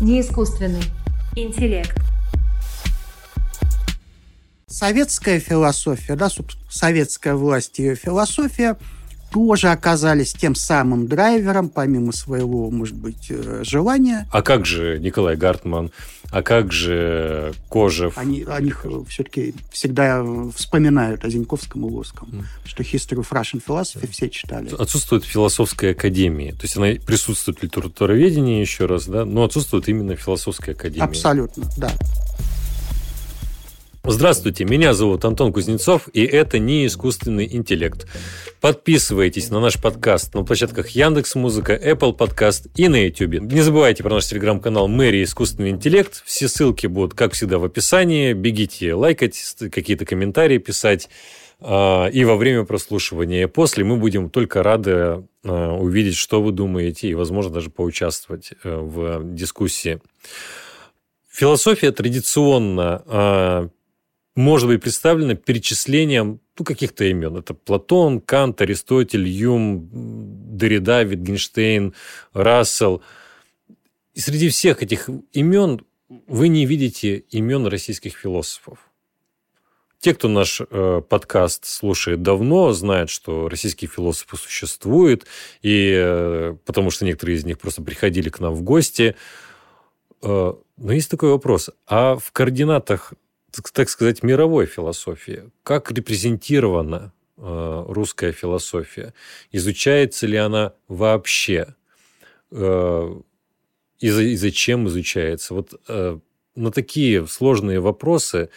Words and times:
Не 0.00 0.20
искусственный. 0.20 0.82
Интеллект. 1.34 1.96
Советская 4.66 5.40
философия, 5.40 6.16
да, 6.16 6.28
советская 6.68 7.34
власть 7.34 7.78
ее 7.78 7.94
философия 7.94 8.76
тоже 9.36 9.68
оказались 9.68 10.32
тем 10.32 10.54
самым 10.54 11.08
драйвером, 11.08 11.68
помимо 11.68 12.12
своего, 12.12 12.70
может 12.70 12.94
быть, 12.96 13.26
э, 13.28 13.64
желания. 13.64 14.26
А 14.30 14.40
как 14.40 14.64
же 14.64 14.98
Николай 14.98 15.36
Гартман? 15.36 15.90
А 16.30 16.42
как 16.42 16.72
же 16.72 17.52
Кожев? 17.68 18.16
Они, 18.16 18.46
о 18.48 18.58
них 18.62 18.86
все-таки 19.10 19.54
всегда 19.70 20.24
вспоминают 20.54 21.22
о 21.26 21.28
Зиньковском 21.28 21.86
и 21.86 21.90
Лоском, 21.90 22.30
mm. 22.30 22.44
что 22.64 22.82
History 22.82 23.18
of 23.18 23.28
Russian 23.30 23.62
Philosophy 23.62 24.10
все 24.10 24.30
читали. 24.30 24.70
Отсутствует 24.74 25.24
философская 25.24 25.92
академия. 25.92 26.52
То 26.52 26.62
есть 26.62 26.78
она 26.78 26.86
присутствует 27.04 27.58
в 27.58 27.62
литературоведении 27.62 28.62
еще 28.62 28.86
раз, 28.86 29.04
да, 29.04 29.26
но 29.26 29.44
отсутствует 29.44 29.86
именно 29.90 30.16
философская 30.16 30.74
академия. 30.74 31.04
Абсолютно, 31.04 31.64
да. 31.76 31.92
Здравствуйте, 34.08 34.64
меня 34.64 34.94
зовут 34.94 35.24
Антон 35.24 35.52
Кузнецов, 35.52 36.08
и 36.12 36.24
это 36.24 36.60
не 36.60 36.86
искусственный 36.86 37.44
интеллект. 37.52 38.06
Подписывайтесь 38.60 39.50
на 39.50 39.58
наш 39.58 39.82
подкаст 39.82 40.32
на 40.32 40.44
площадках 40.44 40.90
Яндекс 40.90 41.34
Музыка, 41.34 41.74
Apple 41.74 42.12
Подкаст 42.12 42.68
и 42.76 42.86
на 42.86 43.04
YouTube. 43.04 43.40
Не 43.40 43.62
забывайте 43.62 44.04
про 44.04 44.14
наш 44.14 44.26
телеграм-канал 44.26 44.86
Мэри 44.86 45.24
Искусственный 45.24 45.70
интеллект. 45.70 46.22
Все 46.24 46.46
ссылки 46.46 46.86
будут, 46.86 47.14
как 47.14 47.32
всегда, 47.32 47.58
в 47.58 47.64
описании. 47.64 48.32
Бегите 48.32 48.94
лайкать, 48.94 49.56
какие-то 49.72 50.04
комментарии 50.04 50.58
писать. 50.58 51.08
А, 51.58 52.06
и 52.06 52.24
во 52.24 52.36
время 52.36 52.64
прослушивания 52.64 53.42
и 53.42 53.46
после 53.46 53.82
мы 53.82 53.96
будем 53.96 54.30
только 54.30 54.62
рады 54.62 55.24
а, 55.44 55.74
увидеть, 55.74 56.14
что 56.14 56.40
вы 56.40 56.52
думаете, 56.52 57.08
и, 57.08 57.14
возможно, 57.14 57.54
даже 57.54 57.70
поучаствовать 57.70 58.52
э, 58.62 58.76
в 58.76 59.34
дискуссии. 59.34 60.00
Философия 61.28 61.92
традиционно 61.92 63.02
а, 63.06 63.68
может 64.36 64.68
быть 64.68 64.82
представлена 64.82 65.34
перечислением 65.34 66.40
ну, 66.58 66.64
каких-то 66.64 67.04
имен. 67.04 67.36
Это 67.38 67.54
Платон, 67.54 68.20
Кант, 68.20 68.60
Аристотель, 68.60 69.26
Юм, 69.26 69.88
Дорида, 70.56 71.02
Витгенштейн, 71.02 71.94
Рассел. 72.32 73.02
И 74.14 74.20
среди 74.20 74.50
всех 74.50 74.82
этих 74.82 75.08
имен 75.32 75.80
вы 76.08 76.48
не 76.48 76.66
видите 76.66 77.16
имен 77.30 77.66
российских 77.66 78.14
философов. 78.16 78.78
Те, 79.98 80.14
кто 80.14 80.28
наш 80.28 80.60
э, 80.60 81.02
подкаст 81.08 81.64
слушает 81.64 82.22
давно, 82.22 82.72
знают, 82.72 83.08
что 83.08 83.48
российские 83.48 83.88
философы 83.88 84.36
существуют, 84.36 85.26
и, 85.62 85.92
э, 85.96 86.56
потому 86.66 86.90
что 86.90 87.06
некоторые 87.06 87.38
из 87.38 87.44
них 87.46 87.58
просто 87.58 87.82
приходили 87.82 88.28
к 88.28 88.38
нам 88.38 88.54
в 88.54 88.62
гости. 88.62 89.16
Э, 90.22 90.52
но 90.76 90.92
есть 90.92 91.10
такой 91.10 91.30
вопрос. 91.30 91.70
А 91.86 92.16
в 92.16 92.30
координатах 92.32 93.14
так 93.72 93.88
сказать, 93.88 94.22
мировой 94.22 94.66
философии. 94.66 95.50
Как 95.62 95.90
репрезентирована 95.90 97.12
э, 97.36 97.84
русская 97.88 98.32
философия? 98.32 99.14
Изучается 99.52 100.26
ли 100.26 100.36
она 100.36 100.72
вообще? 100.88 101.74
Э, 102.50 103.20
и, 103.98 104.10
за, 104.10 104.22
и 104.22 104.36
зачем 104.36 104.88
изучается? 104.88 105.54
Вот 105.54 105.80
э, 105.88 106.18
на 106.56 106.70
такие 106.72 107.26
сложные 107.26 107.80
вопросы 107.80 108.48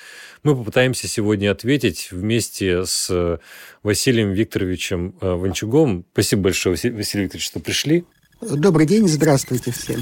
мы 0.44 0.56
попытаемся 0.56 1.08
сегодня 1.08 1.52
ответить 1.52 2.10
вместе 2.12 2.86
с 2.86 3.40
Василием 3.84 4.32
Викторовичем 4.32 5.16
э, 5.22 5.34
Ванчугом. 5.34 6.06
Спасибо 6.14 6.44
большое, 6.44 6.74
Василий 6.74 7.24
Викторович, 7.24 7.46
что 7.46 7.60
пришли. 7.60 8.06
Добрый 8.42 8.86
день, 8.88 9.08
здравствуйте 9.08 9.72
всем. 9.72 10.02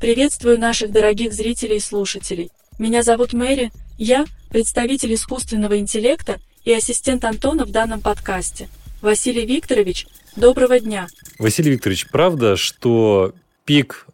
Приветствую 0.00 0.58
наших 0.58 0.90
дорогих 0.90 1.32
зрителей 1.32 1.76
и 1.76 1.80
слушателей. 1.80 2.50
Меня 2.78 3.02
зовут 3.02 3.32
Мэри, 3.32 3.72
я 3.96 4.24
представитель 4.50 5.12
искусственного 5.14 5.78
интеллекта 5.80 6.38
и 6.64 6.72
ассистент 6.72 7.24
Антона 7.24 7.64
в 7.64 7.72
данном 7.72 8.00
подкасте. 8.00 8.68
Василий 9.02 9.44
Викторович, 9.44 10.06
доброго 10.36 10.78
дня. 10.78 11.08
Василий 11.40 11.72
Викторович, 11.72 12.08
правда, 12.08 12.54
что 12.54 13.34
пик 13.64 14.06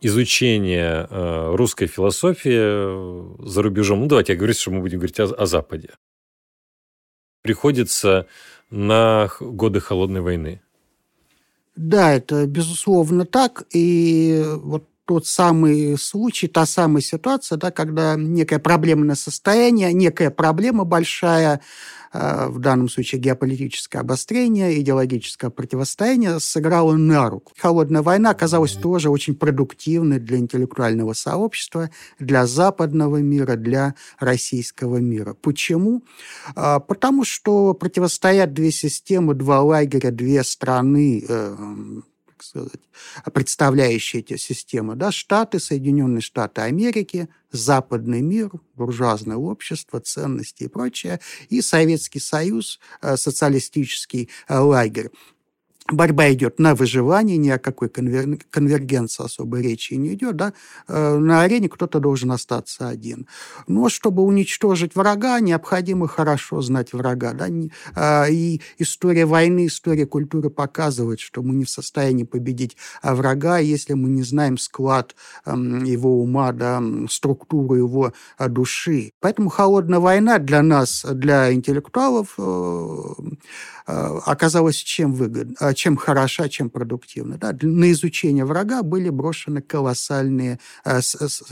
изучения 0.00 1.06
э, 1.10 1.54
русской 1.54 1.86
философии 1.86 2.56
э, 2.56 3.46
за 3.46 3.62
рубежом, 3.62 4.00
ну 4.00 4.06
давайте 4.06 4.32
я 4.32 4.38
говорю, 4.38 4.54
что 4.54 4.70
мы 4.70 4.80
будем 4.80 4.98
говорить 4.98 5.20
о, 5.20 5.24
о 5.24 5.44
Западе, 5.44 5.90
приходится 7.42 8.26
на 8.70 9.28
годы 9.38 9.80
холодной 9.80 10.22
войны. 10.22 10.62
Да, 11.76 12.14
это 12.14 12.46
безусловно 12.46 13.26
так. 13.26 13.64
И 13.70 14.42
вот 14.46 14.88
тот 15.12 15.26
самый 15.26 15.98
случай, 15.98 16.48
та 16.48 16.64
самая 16.64 17.02
ситуация, 17.02 17.58
да, 17.58 17.70
когда 17.70 18.16
некое 18.16 18.58
проблемное 18.58 19.14
состояние, 19.14 19.92
некая 19.92 20.30
проблема 20.30 20.84
большая, 20.84 21.60
э, 22.14 22.46
в 22.48 22.58
данном 22.60 22.88
случае 22.88 23.20
геополитическое 23.20 24.00
обострение, 24.00 24.80
идеологическое 24.80 25.50
противостояние 25.50 26.40
сыграло 26.40 26.94
на 26.94 27.28
руку. 27.28 27.52
Холодная 27.58 28.00
война 28.00 28.30
оказалась 28.30 28.72
тоже 28.72 29.10
очень 29.10 29.34
продуктивной 29.34 30.18
для 30.18 30.38
интеллектуального 30.38 31.12
сообщества, 31.12 31.90
для 32.18 32.46
западного 32.46 33.18
мира, 33.18 33.56
для 33.56 33.94
российского 34.18 34.96
мира. 34.96 35.34
Почему? 35.34 36.04
А, 36.56 36.80
потому 36.80 37.26
что 37.26 37.74
противостоят 37.74 38.54
две 38.54 38.72
системы, 38.72 39.34
два 39.34 39.60
лагеря, 39.60 40.10
две 40.10 40.42
страны, 40.42 41.22
э, 42.42 42.48
сказать, 42.48 42.80
представляющие 43.32 44.20
эти 44.20 44.36
системы, 44.36 44.96
да, 44.96 45.12
Штаты, 45.12 45.58
Соединенные 45.58 46.20
Штаты 46.20 46.62
Америки, 46.62 47.28
западный 47.50 48.20
мир, 48.20 48.50
буржуазное 48.74 49.36
общество, 49.36 50.00
ценности 50.00 50.64
и 50.64 50.68
прочее, 50.68 51.20
и 51.48 51.62
Советский 51.62 52.20
Союз, 52.20 52.80
э, 53.00 53.16
социалистический 53.16 54.28
э, 54.48 54.58
лагерь 54.58 55.10
борьба 55.92 56.32
идет 56.32 56.58
на 56.58 56.74
выживание, 56.74 57.36
ни 57.36 57.50
о 57.50 57.58
какой 57.58 57.88
конвер... 57.88 58.38
конвергенции 58.50 59.24
особой 59.24 59.62
речи 59.62 59.94
не 59.94 60.14
идет, 60.14 60.36
да, 60.36 60.52
э, 60.88 61.16
на 61.18 61.42
арене 61.42 61.68
кто-то 61.68 62.00
должен 62.00 62.32
остаться 62.32 62.88
один. 62.88 63.26
Но 63.66 63.88
чтобы 63.88 64.22
уничтожить 64.22 64.94
врага, 64.94 65.40
необходимо 65.40 66.08
хорошо 66.08 66.60
знать 66.62 66.92
врага, 66.92 67.32
да, 67.32 67.48
а, 67.94 68.26
и 68.28 68.60
история 68.78 69.26
войны, 69.26 69.66
история 69.66 70.06
культуры 70.06 70.50
показывает, 70.50 71.20
что 71.20 71.42
мы 71.42 71.54
не 71.54 71.64
в 71.64 71.70
состоянии 71.70 72.24
победить 72.24 72.76
врага, 73.02 73.58
если 73.58 73.94
мы 73.94 74.08
не 74.08 74.22
знаем 74.22 74.58
склад 74.58 75.14
эм, 75.44 75.84
его 75.84 76.20
ума, 76.22 76.52
да, 76.52 76.82
структуру 77.08 77.74
его 77.74 78.12
э, 78.38 78.48
души. 78.48 79.12
Поэтому 79.20 79.48
холодная 79.48 79.98
война 79.98 80.38
для 80.38 80.62
нас, 80.62 81.04
для 81.04 81.52
интеллектуалов, 81.52 82.34
э, 82.38 83.14
оказалась 83.86 84.76
чем 84.76 85.12
выгодна, 85.12 85.74
чем 85.74 85.96
хороша, 85.96 86.48
чем 86.48 86.70
продуктивна. 86.70 87.38
Да? 87.38 87.56
На 87.62 87.90
изучение 87.92 88.44
врага 88.44 88.82
были 88.82 89.08
брошены 89.10 89.62
колоссальные, 89.62 90.58
э, 90.84 91.00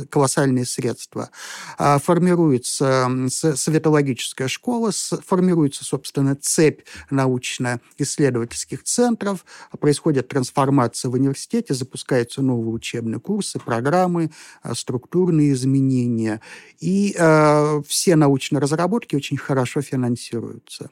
колоссальные 0.08 0.64
средства. 0.64 1.30
А, 1.78 1.98
формируется 1.98 3.08
светологическая 3.28 4.48
школа, 4.48 4.90
формируется, 5.26 5.84
собственно, 5.84 6.36
цепь 6.36 6.80
научно-исследовательских 7.10 8.82
центров, 8.84 9.44
происходит 9.78 10.28
трансформация 10.28 11.10
в 11.10 11.14
университете, 11.14 11.74
запускаются 11.74 12.42
новые 12.42 12.72
учебные 12.74 13.20
курсы, 13.20 13.58
программы, 13.58 14.30
э, 14.62 14.74
структурные 14.74 15.52
изменения. 15.52 16.40
И 16.80 17.14
э, 17.16 17.82
все 17.86 18.16
научные 18.16 18.60
разработки 18.60 19.16
очень 19.16 19.36
хорошо 19.36 19.82
финансируются. 19.82 20.90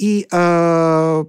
И 0.00 0.26
э, 0.32 1.24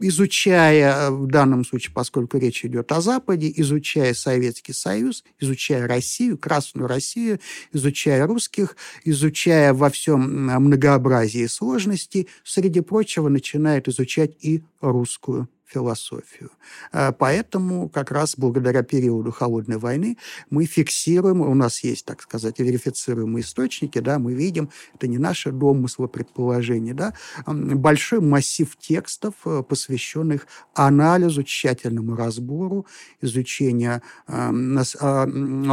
изучая, 0.00 1.10
в 1.10 1.28
данном 1.28 1.64
случае, 1.64 1.94
поскольку 1.94 2.38
речь 2.38 2.64
идет 2.64 2.90
о 2.90 3.00
Западе, 3.00 3.52
изучая 3.54 4.14
Советский 4.14 4.72
Союз, 4.72 5.22
изучая 5.38 5.86
Россию, 5.86 6.36
Красную 6.36 6.88
Россию, 6.88 7.38
изучая 7.72 8.26
русских, 8.26 8.76
изучая 9.04 9.72
во 9.72 9.90
всем 9.90 10.22
многообразии 10.46 11.46
сложностей, 11.46 12.26
среди 12.42 12.80
прочего, 12.80 13.28
начинает 13.28 13.86
изучать 13.86 14.32
и 14.40 14.64
русскую 14.80 15.48
философию. 15.72 16.50
А, 16.92 17.12
поэтому 17.12 17.88
как 17.88 18.10
раз 18.10 18.36
благодаря 18.36 18.82
периоду 18.82 19.30
Холодной 19.30 19.78
войны 19.78 20.16
мы 20.50 20.66
фиксируем, 20.66 21.40
у 21.40 21.54
нас 21.54 21.84
есть, 21.84 22.04
так 22.04 22.22
сказать, 22.22 22.58
верифицируемые 22.58 23.42
источники, 23.42 23.98
да, 23.98 24.18
мы 24.18 24.34
видим, 24.34 24.70
это 24.94 25.06
не 25.08 25.18
наше 25.18 25.52
домысло 25.52 26.06
предположение, 26.06 26.94
да, 26.94 27.14
большой 27.46 28.20
массив 28.20 28.76
текстов, 28.76 29.34
э, 29.44 29.62
посвященных 29.62 30.46
анализу, 30.74 31.42
тщательному 31.42 32.16
разбору, 32.16 32.86
изучению 33.20 34.02
а, 34.26 35.26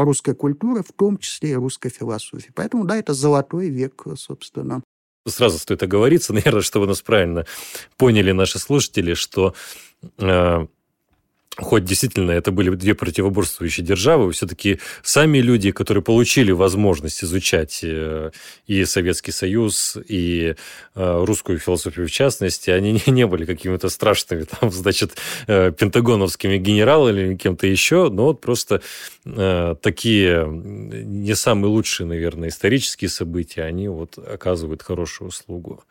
русской 0.04 0.36
культуры, 0.36 0.84
в 0.84 0.92
том 0.92 1.18
числе 1.18 1.52
и 1.52 1.56
русской 1.56 1.90
философии. 1.90 2.52
Поэтому, 2.54 2.86
да, 2.86 2.98
это 2.98 3.14
золотой 3.14 3.70
век, 3.70 4.06
собственно, 4.16 4.82
сразу 5.32 5.60
стоит 5.60 5.84
оговориться, 5.84 6.34
наверное, 6.36 6.62
чтобы 6.62 6.88
нас 6.88 7.02
правильно 7.02 7.46
поняли 7.98 8.32
наши 8.32 8.60
слушатели, 8.60 9.14
что 9.14 9.54
Э, 10.20 10.68
хоть 11.58 11.86
действительно 11.86 12.32
это 12.32 12.52
были 12.52 12.70
две 12.76 12.94
противоборствующие 12.94 13.86
державы, 13.86 14.32
все-таки 14.32 14.80
сами 15.02 15.40
люди, 15.40 15.72
которые 15.72 16.04
получили 16.04 16.52
возможность 16.52 17.24
изучать 17.24 17.80
э, 17.84 18.32
и 18.68 18.86
Советский 18.86 19.32
Союз, 19.32 19.98
и 20.08 20.56
э, 20.96 21.24
русскую 21.26 21.58
философию 21.58 22.08
в 22.08 22.12
частности, 22.12 22.70
они 22.70 23.02
не 23.08 23.26
были 23.26 23.46
какими-то 23.46 23.90
страшными, 23.90 24.44
там, 24.60 24.72
значит, 24.72 25.18
э, 25.48 25.72
пентагоновскими 25.72 26.58
генералами 26.58 27.22
или 27.22 27.36
кем-то 27.36 27.66
еще, 27.68 28.10
но 28.10 28.26
вот 28.26 28.42
просто 28.42 28.82
такие 29.82 30.48
не 30.48 31.36
самые 31.36 31.70
лучшие, 31.70 32.08
наверное, 32.08 32.48
исторические 32.50 33.10
события, 33.10 33.64
они 33.64 33.90
вот 33.90 34.18
оказывают 34.18 34.84
хорошую 34.84 35.30
услугу 35.30 35.84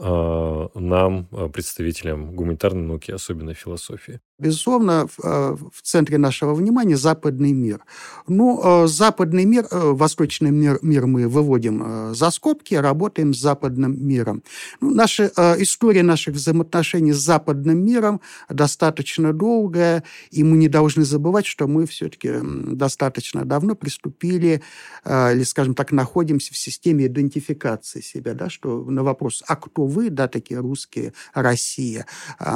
нам, 0.00 1.26
представителям 1.52 2.34
гуманитарной 2.34 2.86
науки, 2.86 3.10
особенно 3.10 3.54
философии. 3.54 4.20
Безусловно, 4.40 5.06
в, 5.06 5.22
э, 5.22 5.56
в 5.72 5.82
центре 5.82 6.16
нашего 6.16 6.54
внимания 6.54 6.96
западный 6.96 7.52
мир. 7.52 7.84
Ну, 8.26 8.60
э, 8.64 8.86
западный 8.86 9.44
мир, 9.44 9.66
э, 9.70 9.92
восточный 9.92 10.50
мир, 10.50 10.78
мир 10.80 11.06
мы 11.06 11.28
выводим 11.28 12.14
за 12.14 12.30
скобки, 12.30 12.74
работаем 12.74 13.34
с 13.34 13.38
западным 13.38 14.02
миром. 14.06 14.42
Ну, 14.80 14.94
наша 14.94 15.30
история 15.58 16.02
наших 16.02 16.34
взаимоотношений 16.34 17.12
с 17.12 17.18
западным 17.18 17.84
миром 17.84 18.20
достаточно 18.48 19.32
долгая, 19.34 20.04
и 20.30 20.42
мы 20.42 20.56
не 20.56 20.68
должны 20.68 21.04
забывать, 21.04 21.44
что 21.44 21.66
мы 21.66 21.86
все-таки 21.86 22.32
достаточно 22.42 23.44
давно 23.44 23.74
приступили, 23.74 24.62
или, 25.06 25.42
скажем 25.44 25.74
так, 25.74 25.92
находимся 25.92 26.54
в 26.54 26.56
системе 26.56 27.06
идентификации 27.06 28.00
себя, 28.00 28.34
да, 28.34 28.48
что 28.48 28.84
на 28.84 29.02
вопрос, 29.02 29.42
а 29.46 29.56
кто 29.56 29.86
вы, 29.90 30.10
да, 30.10 30.28
такие 30.28 30.60
русские, 30.60 31.12
Россия, 31.34 32.06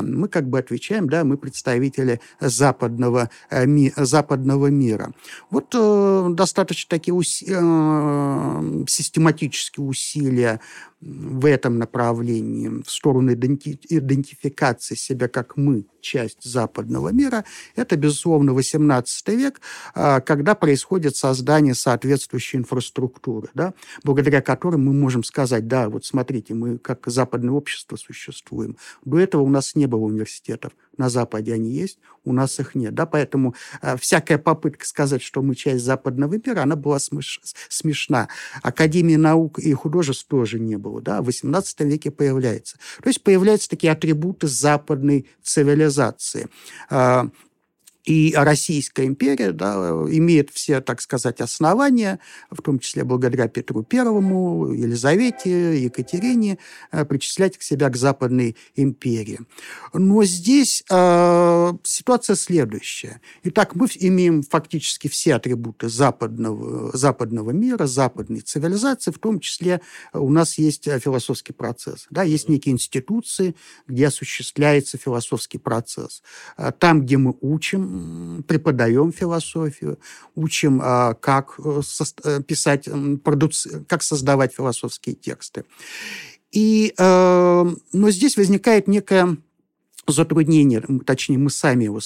мы 0.03 0.29
как 0.29 0.49
бы 0.49 0.59
отвечаем, 0.59 1.09
да, 1.09 1.25
мы 1.25 1.37
представители 1.37 2.21
западного, 2.41 3.31
э, 3.51 3.67
ми, 3.67 3.93
западного 3.97 4.69
мира. 4.69 5.13
Вот 5.51 5.75
э, 5.75 6.27
достаточно 6.31 6.89
такие 6.91 7.15
уси, 7.15 7.47
э, 7.49 8.85
систематические 8.89 9.87
усилия 9.87 10.61
в 11.05 11.45
этом 11.45 11.79
направлении, 11.79 12.83
в 12.83 12.91
сторону 12.91 13.35
идентификации 13.35 14.95
себя 14.95 15.29
как 15.29 15.56
мы, 15.56 15.87
часть 16.01 16.43
западного 16.43 17.12
мира, 17.12 17.45
это, 17.77 17.97
безусловно, 17.97 18.51
XVIII 18.51 19.05
век, 19.37 19.61
а, 19.95 20.21
когда 20.21 20.55
происходит 20.55 21.17
создание 21.17 21.75
соответствующей 21.75 22.59
инфраструктуры, 22.59 23.49
да, 23.55 23.75
благодаря 24.03 24.41
которой 24.41 24.77
мы 24.77 24.93
можем 24.93 25.25
сказать, 25.25 25.67
да, 25.67 25.89
вот 25.89 26.05
смотрите, 26.05 26.55
мы 26.55 26.79
как 26.79 27.07
западное 27.07 27.53
общество 27.53 27.97
существуем. 27.97 28.77
До 29.05 29.19
этого 29.19 29.43
у 29.43 29.49
нас 29.49 29.75
не 29.75 29.87
было 29.87 30.00
университетов, 30.00 30.73
на 30.99 31.08
Западе 31.08 31.55
они 31.55 31.70
есть, 31.70 31.99
у 32.25 32.32
нас 32.32 32.58
их 32.61 32.75
нет. 32.75 32.94
Да? 32.94 33.06
Поэтому 33.06 33.55
э, 33.82 33.96
всякая 33.96 34.38
попытка 34.38 34.87
сказать, 34.87 35.23
что 35.23 35.43
мы 35.43 35.55
часть 35.55 35.85
западного 35.85 36.35
мира, 36.35 36.62
она 36.62 36.76
была 36.76 36.99
смеш... 36.99 37.41
смешна. 37.69 38.29
Академии 38.62 39.17
наук 39.17 39.58
и 39.58 39.73
художеств 39.73 40.26
тоже 40.26 40.58
не 40.58 40.76
было. 40.76 41.00
Да? 41.00 41.23
В 41.23 41.29
XVIII 41.29 41.85
веке 41.85 42.11
появляется. 42.11 42.79
То 43.02 43.08
есть 43.08 43.23
появляются 43.23 43.69
такие 43.69 43.93
атрибуты 43.93 44.46
западной 44.46 45.26
цивилизации. 45.43 46.49
Э, 46.91 47.25
и 48.05 48.35
Российская 48.37 49.06
империя 49.06 49.53
да, 49.53 49.77
имеет 50.11 50.51
все, 50.51 50.81
так 50.81 51.01
сказать, 51.01 51.41
основания, 51.41 52.21
в 52.51 52.61
том 52.61 52.79
числе 52.79 53.03
благодаря 53.03 53.49
Петру 53.49 53.83
Первому, 53.83 54.73
Елизавете, 54.73 55.83
Екатерине, 55.83 56.59
э, 56.93 57.05
причислять 57.05 57.56
к 57.56 57.62
себя 57.62 57.89
к 57.89 57.97
Западной 57.97 58.56
империи. 58.77 59.41
Но 59.95 60.23
здесь 60.25 60.85
э, 60.91 61.73
ситуация 61.83 62.37
следующая. 62.37 63.21
Итак, 63.45 63.75
мы 63.75 63.89
имеем 63.97 64.43
фактически 64.43 65.09
все 65.09 65.37
атрибуты 65.37 65.89
западного, 65.89 66.97
западного 66.97 67.53
мира, 67.53 67.87
западной 67.87 68.41
цивилизации, 68.41 69.12
в 69.12 69.19
том 69.19 69.41
числе 69.41 69.81
у 70.12 70.31
нас 70.31 70.59
есть 70.59 70.85
философский 70.85 71.55
процесс. 71.55 72.07
Да, 72.11 72.23
есть 72.23 72.50
некие 72.50 72.75
институции, 72.75 73.55
где 73.87 74.09
осуществляется 74.09 74.99
философский 74.99 75.59
процесс. 75.59 76.23
Э, 76.59 76.71
там, 76.79 77.00
где 77.00 77.17
мы 77.17 77.35
учим 77.41 77.94
преподаем 78.46 79.12
философию, 79.12 79.99
учим, 80.35 80.81
а, 80.82 81.14
как 81.14 81.58
э, 81.58 81.81
э, 82.25 82.43
писать, 82.43 82.88
как 83.88 84.02
создавать 84.02 84.55
философские 84.55 85.14
тексты. 85.14 85.64
И, 86.52 86.94
э, 86.96 87.64
но 87.93 88.11
здесь 88.11 88.37
возникает 88.37 88.88
некое 88.88 89.37
затруднение, 90.06 90.82
точнее, 91.06 91.38
мы 91.38 91.49
сами 91.49 91.85
его 91.85 92.00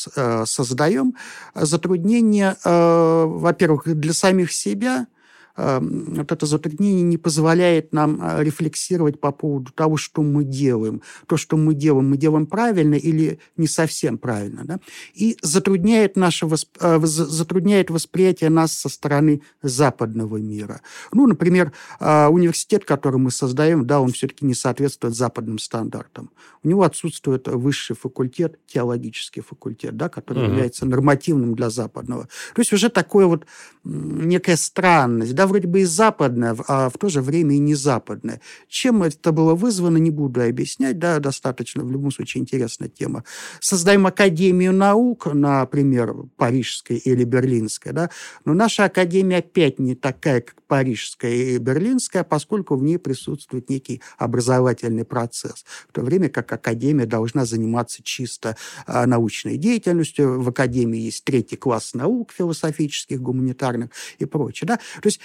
создаем, 0.46 1.16
затруднение, 1.52 2.56
во-первых, 2.62 3.88
для 3.98 4.12
самих 4.12 4.52
себя– 4.52 5.08
вот 5.58 6.32
это 6.32 6.46
затруднение 6.46 7.02
не 7.02 7.16
позволяет 7.16 7.92
нам 7.92 8.20
э, 8.22 8.44
рефлексировать 8.44 9.20
по 9.20 9.32
поводу 9.32 9.72
того, 9.72 9.96
что 9.96 10.22
мы 10.22 10.44
делаем. 10.44 11.02
То, 11.26 11.36
что 11.36 11.56
мы 11.56 11.74
делаем, 11.74 12.10
мы 12.10 12.16
делаем 12.16 12.46
правильно 12.46 12.94
или 12.94 13.40
не 13.56 13.66
совсем 13.66 14.18
правильно. 14.18 14.62
Да? 14.64 14.78
И 15.14 15.36
затрудняет, 15.42 16.16
наше 16.16 16.46
восп... 16.46 16.70
Э, 16.80 17.00
затрудняет 17.02 17.90
восприятие 17.90 18.50
нас 18.50 18.72
со 18.72 18.88
стороны 18.88 19.42
западного 19.60 20.36
мира. 20.36 20.80
Ну, 21.12 21.26
например, 21.26 21.72
э, 21.98 22.26
университет, 22.28 22.84
который 22.84 23.18
мы 23.18 23.32
создаем, 23.32 23.84
да, 23.84 24.00
он 24.00 24.12
все-таки 24.12 24.46
не 24.46 24.54
соответствует 24.54 25.16
западным 25.16 25.58
стандартам. 25.58 26.30
У 26.62 26.68
него 26.68 26.84
отсутствует 26.84 27.48
высший 27.48 27.96
факультет, 27.96 28.60
теологический 28.66 29.42
факультет, 29.42 29.96
да, 29.96 30.08
который 30.08 30.44
угу. 30.44 30.52
является 30.52 30.86
нормативным 30.86 31.56
для 31.56 31.68
западного. 31.68 32.28
То 32.54 32.60
есть 32.60 32.72
уже 32.72 32.90
такое 32.90 33.26
вот 33.26 33.46
некая 33.84 34.56
странность, 34.56 35.34
да, 35.34 35.47
вроде 35.48 35.66
бы 35.66 35.80
и 35.80 35.84
западная, 35.84 36.56
а 36.68 36.88
в 36.88 36.98
то 36.98 37.08
же 37.08 37.20
время 37.20 37.56
и 37.56 37.58
не 37.58 37.74
западная. 37.74 38.40
Чем 38.68 39.02
это 39.02 39.32
было 39.32 39.54
вызвано, 39.54 39.98
не 39.98 40.10
буду 40.10 40.42
объяснять, 40.42 40.98
да, 40.98 41.18
достаточно, 41.18 41.84
в 41.84 41.90
любом 41.90 42.12
случае, 42.12 42.42
интересная 42.42 42.88
тема. 42.88 43.24
Создаем 43.60 44.06
Академию 44.06 44.72
наук, 44.72 45.26
например, 45.32 46.14
парижская 46.36 46.98
или 46.98 47.24
берлинская, 47.24 47.92
да, 47.92 48.10
но 48.44 48.54
наша 48.54 48.84
Академия 48.84 49.38
опять 49.38 49.78
не 49.78 49.94
такая, 49.94 50.42
как 50.42 50.62
парижская 50.62 51.32
и 51.32 51.58
берлинская, 51.58 52.22
поскольку 52.22 52.76
в 52.76 52.82
ней 52.82 52.98
присутствует 52.98 53.70
некий 53.70 54.02
образовательный 54.18 55.04
процесс, 55.04 55.64
в 55.88 55.92
то 55.92 56.02
время 56.02 56.28
как 56.28 56.52
Академия 56.52 57.06
должна 57.06 57.44
заниматься 57.44 58.02
чисто 58.02 58.56
а, 58.86 59.06
научной 59.06 59.56
деятельностью. 59.56 60.40
В 60.40 60.48
Академии 60.48 61.00
есть 61.00 61.24
третий 61.24 61.56
класс 61.56 61.94
наук 61.94 62.32
философических, 62.32 63.20
гуманитарных 63.20 63.90
и 64.18 64.24
прочее. 64.26 64.68
Да? 64.68 64.76
То 64.76 65.06
есть 65.06 65.20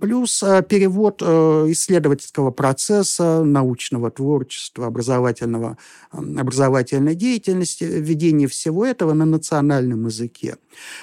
плюс 0.00 0.42
э, 0.42 0.62
перевод 0.68 1.22
э, 1.24 1.66
исследовательского 1.68 2.50
процесса, 2.50 3.42
научного 3.44 4.10
творчества, 4.10 4.86
образовательного, 4.86 5.78
образовательной 6.10 7.14
деятельности, 7.14 7.84
введение 7.84 8.48
всего 8.48 8.84
этого 8.84 9.12
на 9.12 9.24
национальном 9.24 10.06
языке. 10.06 10.56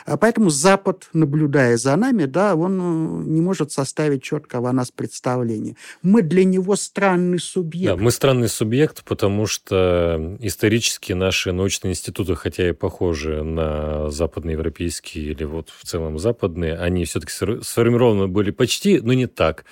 Поэтому 0.05 0.49
Запад, 0.49 1.09
наблюдая 1.13 1.77
за 1.77 1.95
нами, 1.95 2.25
да, 2.25 2.55
он 2.55 3.33
не 3.33 3.41
может 3.41 3.71
составить 3.71 4.23
четкого 4.23 4.69
о 4.69 4.73
нас 4.73 4.91
представления. 4.91 5.75
Мы 6.01 6.21
для 6.21 6.43
него 6.43 6.75
странный 6.75 7.39
субъект. 7.39 7.97
Да, 7.97 8.03
мы 8.03 8.11
странный 8.11 8.49
субъект, 8.49 9.03
потому 9.03 9.47
что 9.47 10.37
исторически 10.39 11.13
наши 11.13 11.51
научные 11.51 11.91
институты, 11.91 12.35
хотя 12.35 12.69
и 12.69 12.73
похожи 12.73 13.43
на 13.43 14.09
западноевропейские 14.09 15.31
или 15.31 15.43
вот 15.43 15.69
в 15.69 15.85
целом 15.85 16.19
западные, 16.19 16.75
они 16.75 17.05
все-таки 17.05 17.31
сформированы 17.63 18.22
были 18.27 18.51
почти, 18.51 18.99
но 18.99 19.13
не 19.13 19.27
так. 19.27 19.65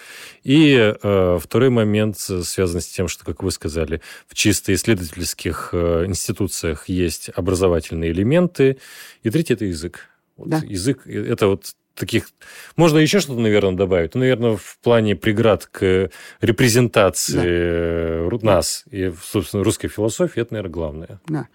И 0.43 0.75
э, 0.75 1.39
второй 1.41 1.69
момент 1.69 2.17
связан 2.17 2.81
с 2.81 2.87
тем, 2.87 3.07
что, 3.07 3.25
как 3.25 3.43
вы 3.43 3.51
сказали, 3.51 4.01
в 4.27 4.35
чисто 4.35 4.73
исследовательских 4.73 5.69
э, 5.73 6.05
институциях 6.05 6.89
есть 6.89 7.29
образовательные 7.35 8.11
элементы. 8.11 8.77
И 9.23 9.29
третий– 9.29 9.53
это 9.55 9.65
язык. 9.65 10.09
Вот 10.37 10.49
да. 10.49 10.61
Язык– 10.65 11.01
это 11.07 11.47
вот 11.47 11.75
таких... 11.95 12.29
Можно 12.75 12.99
еще 12.99 13.19
что-то, 13.19 13.39
наверное, 13.39 13.75
добавить. 13.75 14.15
Ну, 14.15 14.21
наверное, 14.21 14.57
в 14.57 14.77
плане 14.81 15.15
преград 15.15 15.65
к 15.65 16.09
репрезентации 16.41 18.29
да. 18.29 18.45
нас 18.45 18.85
и, 18.91 19.11
собственно, 19.23 19.63
русской 19.63 19.87
философии, 19.87 20.41
это, 20.41 20.53
наверное, 20.53 20.73
главное. 20.73 21.21
Да. 21.27 21.47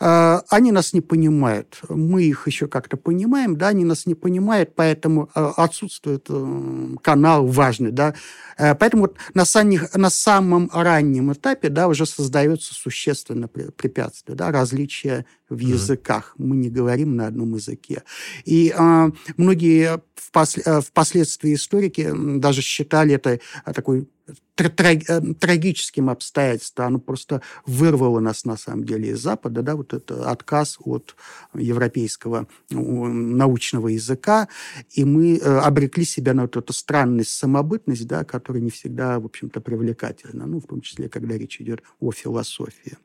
А, 0.00 0.42
они 0.48 0.72
нас 0.72 0.92
не 0.92 1.00
понимают. 1.00 1.80
Мы 1.88 2.24
их 2.24 2.46
еще 2.46 2.66
как-то 2.66 2.96
понимаем, 2.96 3.56
да, 3.56 3.68
они 3.68 3.84
нас 3.84 4.06
не 4.06 4.14
понимают, 4.14 4.74
поэтому 4.74 5.30
а, 5.34 5.52
отсутствует 5.56 6.26
э, 6.28 6.96
канал 7.02 7.46
важный, 7.46 7.92
да. 7.92 8.14
Э, 8.58 8.74
поэтому 8.74 9.02
вот 9.02 9.16
на, 9.34 9.44
самих, 9.44 9.94
на 9.94 10.10
самом 10.10 10.68
раннем 10.72 11.32
этапе, 11.32 11.68
да, 11.68 11.86
уже 11.88 12.06
создается 12.06 12.74
существенное 12.74 13.48
препятствие, 13.48 14.36
да, 14.36 14.50
различия 14.50 15.26
в 15.48 15.58
языках. 15.58 16.34
Мы 16.38 16.56
не 16.56 16.70
говорим 16.70 17.14
на 17.14 17.28
одном 17.28 17.54
языке. 17.54 18.02
И 18.44 18.74
э, 18.76 19.10
многие 19.36 20.00
впоследствии 20.16 21.54
историки 21.54 22.10
даже 22.14 22.62
считали 22.62 23.14
это 23.14 23.38
такой 23.64 24.08
трагическим 24.54 26.10
обстоятельством. 26.10 26.86
Оно 26.86 26.98
просто 27.00 27.42
вырвало 27.66 28.20
нас, 28.20 28.44
на 28.44 28.56
самом 28.56 28.84
деле, 28.84 29.10
из 29.10 29.20
Запада, 29.20 29.62
да, 29.62 29.74
вот 29.74 29.92
это 29.92 30.30
отказ 30.30 30.78
от 30.80 31.16
европейского 31.54 32.46
научного 32.70 33.88
языка, 33.88 34.48
и 34.92 35.04
мы 35.04 35.36
э, 35.36 35.40
обрекли 35.40 36.04
себя 36.04 36.34
на 36.34 36.42
вот 36.42 36.56
эту 36.56 36.72
странность, 36.72 37.30
самобытность, 37.30 38.06
да, 38.06 38.24
которая 38.24 38.62
не 38.62 38.70
всегда, 38.70 39.18
в 39.18 39.24
общем-то, 39.24 39.60
привлекательна, 39.60 40.46
ну, 40.46 40.60
в 40.60 40.66
том 40.66 40.80
числе, 40.80 41.08
когда 41.08 41.36
речь 41.36 41.60
идет 41.60 41.82
о 42.00 42.12
философии. 42.12 42.96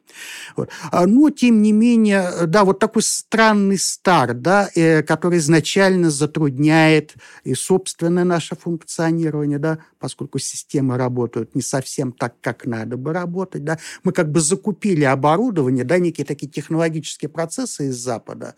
Вот. 0.55 0.69
А, 0.91 1.07
но, 1.07 1.29
тем 1.31 1.61
не 1.61 1.71
менее, 1.71 2.45
да, 2.45 2.63
вот 2.63 2.79
такой 2.79 3.01
странный 3.01 3.77
старт, 3.79 4.41
да, 4.41 4.69
э, 4.75 5.01
который 5.01 5.39
изначально 5.39 6.11
затрудняет 6.11 7.15
и 7.43 7.55
собственное 7.55 8.23
наше 8.23 8.55
функционирование, 8.55 9.57
да, 9.57 9.79
поскольку 9.99 10.37
системы 10.37 10.97
работают 11.09 11.55
не 11.55 11.61
совсем 11.61 12.11
так, 12.11 12.35
как 12.41 12.65
надо 12.65 12.95
бы 12.97 13.13
работать, 13.13 13.63
да, 13.63 13.79
мы 14.03 14.11
как 14.11 14.31
бы 14.31 14.39
закупили 14.39 15.03
оборудование, 15.03 15.83
да, 15.83 15.97
некие 15.99 16.25
такие 16.25 16.47
технологические 16.47 17.29
процессы 17.29 17.87
из 17.87 17.95
Запада, 17.95 18.53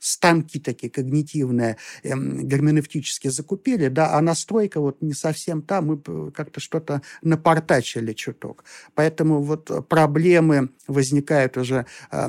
станки 0.00 0.58
такие 0.58 0.90
когнитивные, 0.90 1.76
эм, 2.02 2.48
герменевтические 2.48 3.30
закупили, 3.30 3.88
да, 3.88 4.16
а 4.16 4.20
настройка 4.22 4.80
вот 4.80 5.02
не 5.02 5.12
совсем 5.12 5.62
там, 5.62 5.86
мы 5.86 6.30
как-то 6.32 6.60
что-то 6.60 7.02
напортачили 7.22 8.14
чуток. 8.14 8.64
Поэтому 8.94 9.42
вот 9.42 9.88
проблемы 9.88 10.70
возникают 10.88 11.56
уже 11.56 11.86
э, 12.10 12.28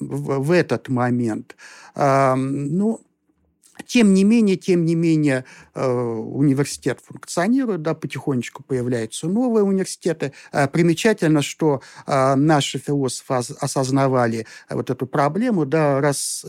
в, 0.00 0.38
в 0.40 0.50
этот 0.50 0.88
момент. 0.88 1.56
Э, 1.94 2.34
ну, 2.34 3.00
тем 3.86 4.14
не 4.14 4.24
менее, 4.24 4.56
тем 4.56 4.84
не 4.84 4.94
менее, 4.94 5.44
э, 5.74 5.90
университет 5.90 7.00
функционирует, 7.02 7.82
да, 7.82 7.94
потихонечку 7.94 8.62
появляются 8.62 9.28
новые 9.28 9.64
университеты. 9.64 10.32
Э, 10.52 10.68
примечательно, 10.68 11.42
что 11.42 11.80
э, 12.06 12.34
наши 12.34 12.78
философы 12.78 13.34
осознавали 13.60 14.46
вот 14.68 14.90
эту 14.90 15.06
проблему, 15.06 15.64
да, 15.64 16.00
раз 16.00 16.44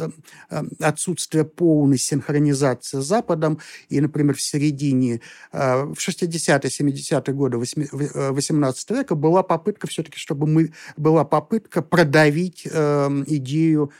отсутствие 0.79 1.45
полной 1.45 1.97
синхронизации 1.97 2.99
с 2.99 3.05
Западом, 3.05 3.59
и, 3.89 4.01
например, 4.01 4.35
в 4.35 4.41
середине, 4.41 5.21
в 5.51 5.95
60-е, 5.97 6.69
70-е 6.69 7.33
годы 7.33 7.57
18 7.57 8.89
века 8.91 9.15
была 9.15 9.43
попытка 9.43 9.87
все-таки, 9.87 10.17
чтобы 10.17 10.47
мы, 10.47 10.73
была 10.97 11.23
попытка 11.23 11.81
продавить 11.81 12.65
идею 12.65 13.91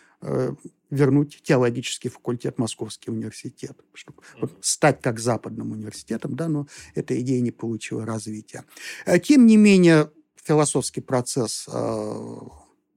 вернуть 0.94 1.42
теологический 1.44 2.10
факультет 2.10 2.58
Московский 2.58 3.12
университет, 3.12 3.78
чтобы 3.94 4.22
вот, 4.40 4.54
стать 4.62 5.02
как 5.02 5.20
западным 5.20 5.72
университетом, 5.72 6.36
да, 6.36 6.48
но 6.48 6.68
эта 6.96 7.20
идея 7.22 7.42
не 7.42 7.52
получила 7.52 8.06
развития. 8.06 8.64
Э, 9.06 9.20
тем 9.20 9.46
не 9.46 9.58
менее, 9.58 10.12
философский 10.36 11.02
процесс 11.02 11.66
э, 11.68 12.38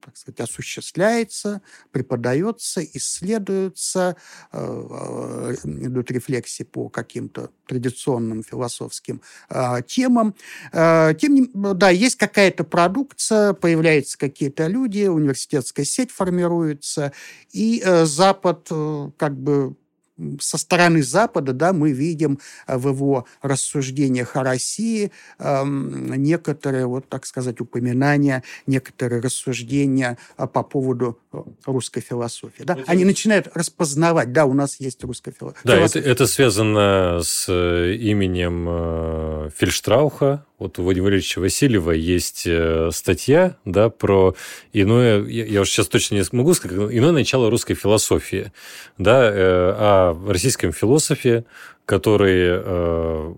так 0.07 0.15
сказать, 0.15 0.39
осуществляется, 0.39 1.61
преподается, 1.91 2.81
исследуется, 2.81 4.15
э, 4.53 5.55
идут 5.65 6.11
рефлексии 6.11 6.63
по 6.63 6.87
каким-то 6.87 7.49
традиционным 7.67 8.41
философским 8.41 9.21
э, 9.49 9.81
темам. 9.85 10.33
Э, 10.71 11.13
тем 11.19 11.35
не 11.35 11.51
да, 11.73 11.89
есть 11.89 12.15
какая-то 12.15 12.63
продукция, 12.63 13.51
появляются 13.51 14.17
какие-то 14.17 14.67
люди, 14.67 15.07
университетская 15.07 15.83
сеть 15.83 16.11
формируется, 16.11 17.11
и 17.51 17.83
Запад 18.05 18.69
как 19.17 19.37
бы 19.37 19.75
со 20.39 20.57
стороны 20.57 21.03
Запада 21.03 21.53
да, 21.53 21.73
мы 21.73 21.91
видим 21.91 22.39
э, 22.67 22.77
в 22.77 22.89
его 22.89 23.25
рассуждениях 23.41 24.35
о 24.35 24.43
России 24.43 25.11
э, 25.39 25.63
некоторые, 25.65 26.87
вот 26.87 27.07
так 27.09 27.25
сказать, 27.25 27.61
упоминания, 27.61 28.43
некоторые 28.65 29.21
рассуждения 29.21 30.17
э, 30.37 30.47
по 30.47 30.63
поводу 30.63 31.19
русской 31.65 32.01
философии. 32.01 32.63
Да? 32.63 32.77
Они 32.87 33.05
начинают 33.05 33.49
распознавать, 33.53 34.31
да, 34.31 34.45
у 34.45 34.53
нас 34.53 34.79
есть 34.79 35.03
русская 35.03 35.31
философия. 35.31 35.61
Да, 35.63 35.77
это, 35.77 35.99
это 35.99 36.27
связано 36.27 37.19
с 37.23 37.51
именем 37.51 38.65
э, 38.69 39.49
Фельштрауха, 39.55 40.45
вот 40.59 40.79
у 40.79 40.83
Владимира 40.83 41.15
Ильича 41.15 41.39
Васильева 41.39 41.91
есть 41.91 42.43
э, 42.47 42.89
статья 42.91 43.57
да, 43.63 43.89
про 43.89 44.35
иное, 44.73 45.23
я 45.23 45.61
уже 45.61 45.71
сейчас 45.71 45.87
точно 45.87 46.15
не 46.15 46.23
могу 46.31 46.53
сказать, 46.53 46.77
иное 46.91 47.11
начало 47.11 47.49
русской 47.49 47.75
философии, 47.75 48.51
да, 48.97 49.29
э, 49.31 49.35
о 49.37 50.17
российском 50.27 50.71
философе, 50.71 51.45
который, 51.85 52.61
э, 52.63 53.33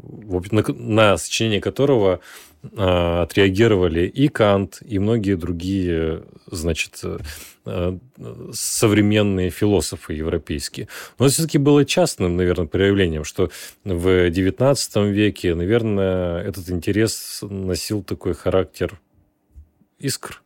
на 0.74 1.18
сочинение 1.18 1.62
которого 1.62 2.20
отреагировали 2.76 4.06
и 4.06 4.28
Кант, 4.28 4.80
и 4.86 5.00
многие 5.00 5.36
другие, 5.36 6.24
значит, 6.52 7.00
э, 7.04 7.20
современные 8.54 9.50
философы 9.50 10.14
европейские. 10.14 10.88
Но 11.18 11.26
это 11.26 11.34
все-таки 11.34 11.58
было 11.58 11.86
частным, 11.86 12.38
наверное, 12.38 12.68
проявлением, 12.68 13.24
что 13.24 13.52
в 13.84 14.30
XIX 14.30 15.12
веке, 15.12 15.56
наверное, 15.56 16.42
этот 16.42 16.70
интерес 16.70 17.40
носил 17.42 18.04
такой 18.04 18.34
характер 18.34 19.00
искр, 20.00 20.42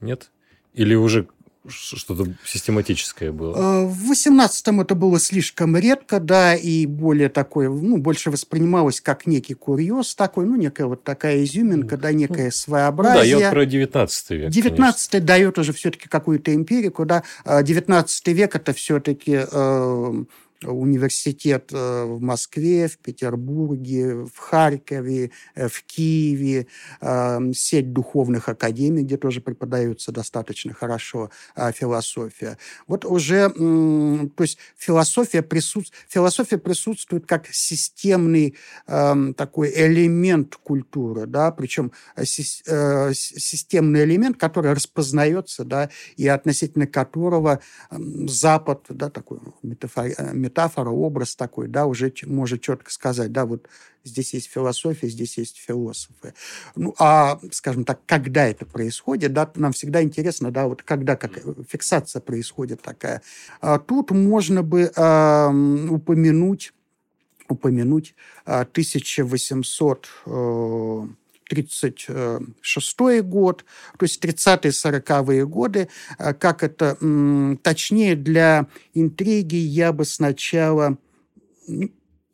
нет? 0.00 0.30
Или 0.74 0.94
уже 0.94 1.26
что-то 1.68 2.26
систематическое 2.44 3.32
было? 3.32 3.82
Э, 3.82 3.86
в 3.86 4.10
18-м 4.10 4.80
это 4.80 4.94
было 4.94 5.18
слишком 5.18 5.76
редко, 5.76 6.20
да, 6.20 6.54
и 6.54 6.86
более 6.86 7.28
такое, 7.28 7.68
ну, 7.68 7.96
больше 7.98 8.30
воспринималось 8.30 9.00
как 9.00 9.26
некий 9.26 9.54
курьез 9.54 10.14
такой, 10.14 10.46
ну, 10.46 10.56
некая 10.56 10.86
вот 10.86 11.04
такая 11.04 11.44
изюминка, 11.44 11.96
да, 11.96 12.12
некое 12.12 12.50
своеобразие. 12.50 13.34
Ну, 13.34 13.40
да, 13.40 13.46
я 13.46 13.50
про 13.50 13.66
19 13.66 14.30
век. 14.30 14.50
19 14.50 15.10
конечно. 15.10 15.26
дает 15.26 15.58
уже 15.58 15.72
все-таки 15.72 16.08
какую-то 16.08 16.54
эмпирику, 16.54 17.04
да. 17.04 17.22
19 17.44 18.28
э, 18.28 18.32
век 18.32 18.54
это 18.56 18.72
все-таки 18.72 19.40
э, 19.50 20.24
университет 20.64 21.70
э, 21.72 22.04
в 22.04 22.20
Москве, 22.20 22.88
в 22.88 22.98
Петербурге, 22.98 24.14
в 24.14 24.36
Харькове, 24.38 25.30
э, 25.54 25.68
в 25.68 25.82
Киеве, 25.84 26.66
эм, 27.00 27.52
сеть 27.54 27.92
духовных 27.92 28.48
академий, 28.48 29.02
где 29.02 29.16
тоже 29.16 29.40
преподается 29.40 30.12
достаточно 30.12 30.72
хорошо 30.72 31.30
э, 31.54 31.72
философия. 31.72 32.58
Вот 32.86 33.04
уже, 33.04 33.50
то 33.50 34.42
есть 34.42 34.58
философия, 34.76 35.42
присутств... 35.42 35.94
философия 36.08 36.58
присутствует 36.58 37.26
как 37.26 37.46
системный 37.48 38.56
эм, 38.86 39.34
такой 39.34 39.72
элемент 39.74 40.56
культуры, 40.56 41.26
да, 41.26 41.50
причем 41.50 41.92
системный 42.22 44.04
элемент, 44.04 44.36
который 44.38 44.72
распознается, 44.72 45.64
да, 45.64 45.90
и 46.16 46.26
относительно 46.28 46.86
которого 46.86 47.60
Запад, 47.90 48.86
да, 48.88 49.10
такой 49.10 49.38
метафор 49.62 50.06
метафора, 50.46 50.90
образ 50.90 51.36
такой, 51.36 51.68
да, 51.68 51.86
уже 51.86 52.12
может 52.24 52.62
четко 52.62 52.90
сказать, 52.90 53.32
да, 53.32 53.44
вот 53.44 53.68
здесь 54.04 54.34
есть 54.34 54.48
философия, 54.50 55.08
здесь 55.08 55.38
есть 55.38 55.58
философы. 55.58 56.34
Ну, 56.74 56.94
а, 56.98 57.38
скажем 57.50 57.84
так, 57.84 58.00
когда 58.06 58.46
это 58.46 58.64
происходит, 58.64 59.32
да, 59.32 59.50
нам 59.56 59.72
всегда 59.72 60.02
интересно, 60.02 60.50
да, 60.50 60.66
вот 60.66 60.82
когда 60.82 61.16
как 61.16 61.32
фиксация 61.68 62.20
происходит 62.20 62.80
такая. 62.82 63.22
А 63.60 63.78
тут 63.78 64.10
можно 64.10 64.62
бы 64.62 64.92
э, 64.94 65.48
упомянуть 65.90 66.72
упомянуть 67.48 68.14
1800 68.44 70.08
э, 70.26 71.06
1936 71.50 73.22
год, 73.22 73.64
то 73.98 74.04
есть 74.04 74.22
30-е, 74.24 74.70
40-е 74.70 75.46
годы. 75.46 75.88
Э, 76.18 76.34
как 76.34 76.62
это 76.62 76.96
точнее 77.62 78.16
для 78.16 78.66
интриги 78.94 79.56
я 79.56 79.92
бы 79.92 80.04
сначала... 80.04 80.98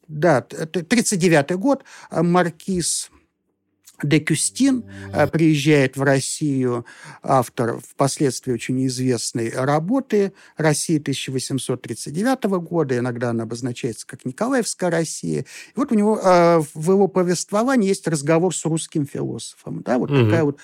Да, 0.09 0.47
это 0.50 0.81
39-й 0.81 1.57
год. 1.57 1.85
Э, 2.11 2.23
маркиз 2.23 3.11
де 4.02 4.21
Кюстин 4.21 4.85
э, 5.12 5.26
приезжает 5.26 5.97
в 5.97 6.02
Россию, 6.02 6.85
автор 7.23 7.78
впоследствии 7.80 8.52
очень 8.52 8.87
известной 8.87 9.50
работы 9.50 10.32
«Россия 10.56 10.99
1839 10.99 12.44
года», 12.62 12.99
иногда 12.99 13.30
она 13.30 13.44
обозначается 13.44 14.06
как 14.06 14.25
Николаевская 14.25 14.90
Россия. 14.90 15.40
И 15.40 15.44
вот 15.76 15.92
у 15.92 15.94
него 15.94 16.18
э, 16.23 16.62
в 16.75 16.90
его 16.90 17.09
повествовании 17.09 17.88
есть 17.88 18.06
разговор 18.09 18.54
с 18.54 18.64
русским 18.64 19.06
философом. 19.06 19.82
Да, 19.82 19.99
вот 19.99 20.11
угу. 20.11 20.25
такая 20.25 20.44
вот 20.44 20.59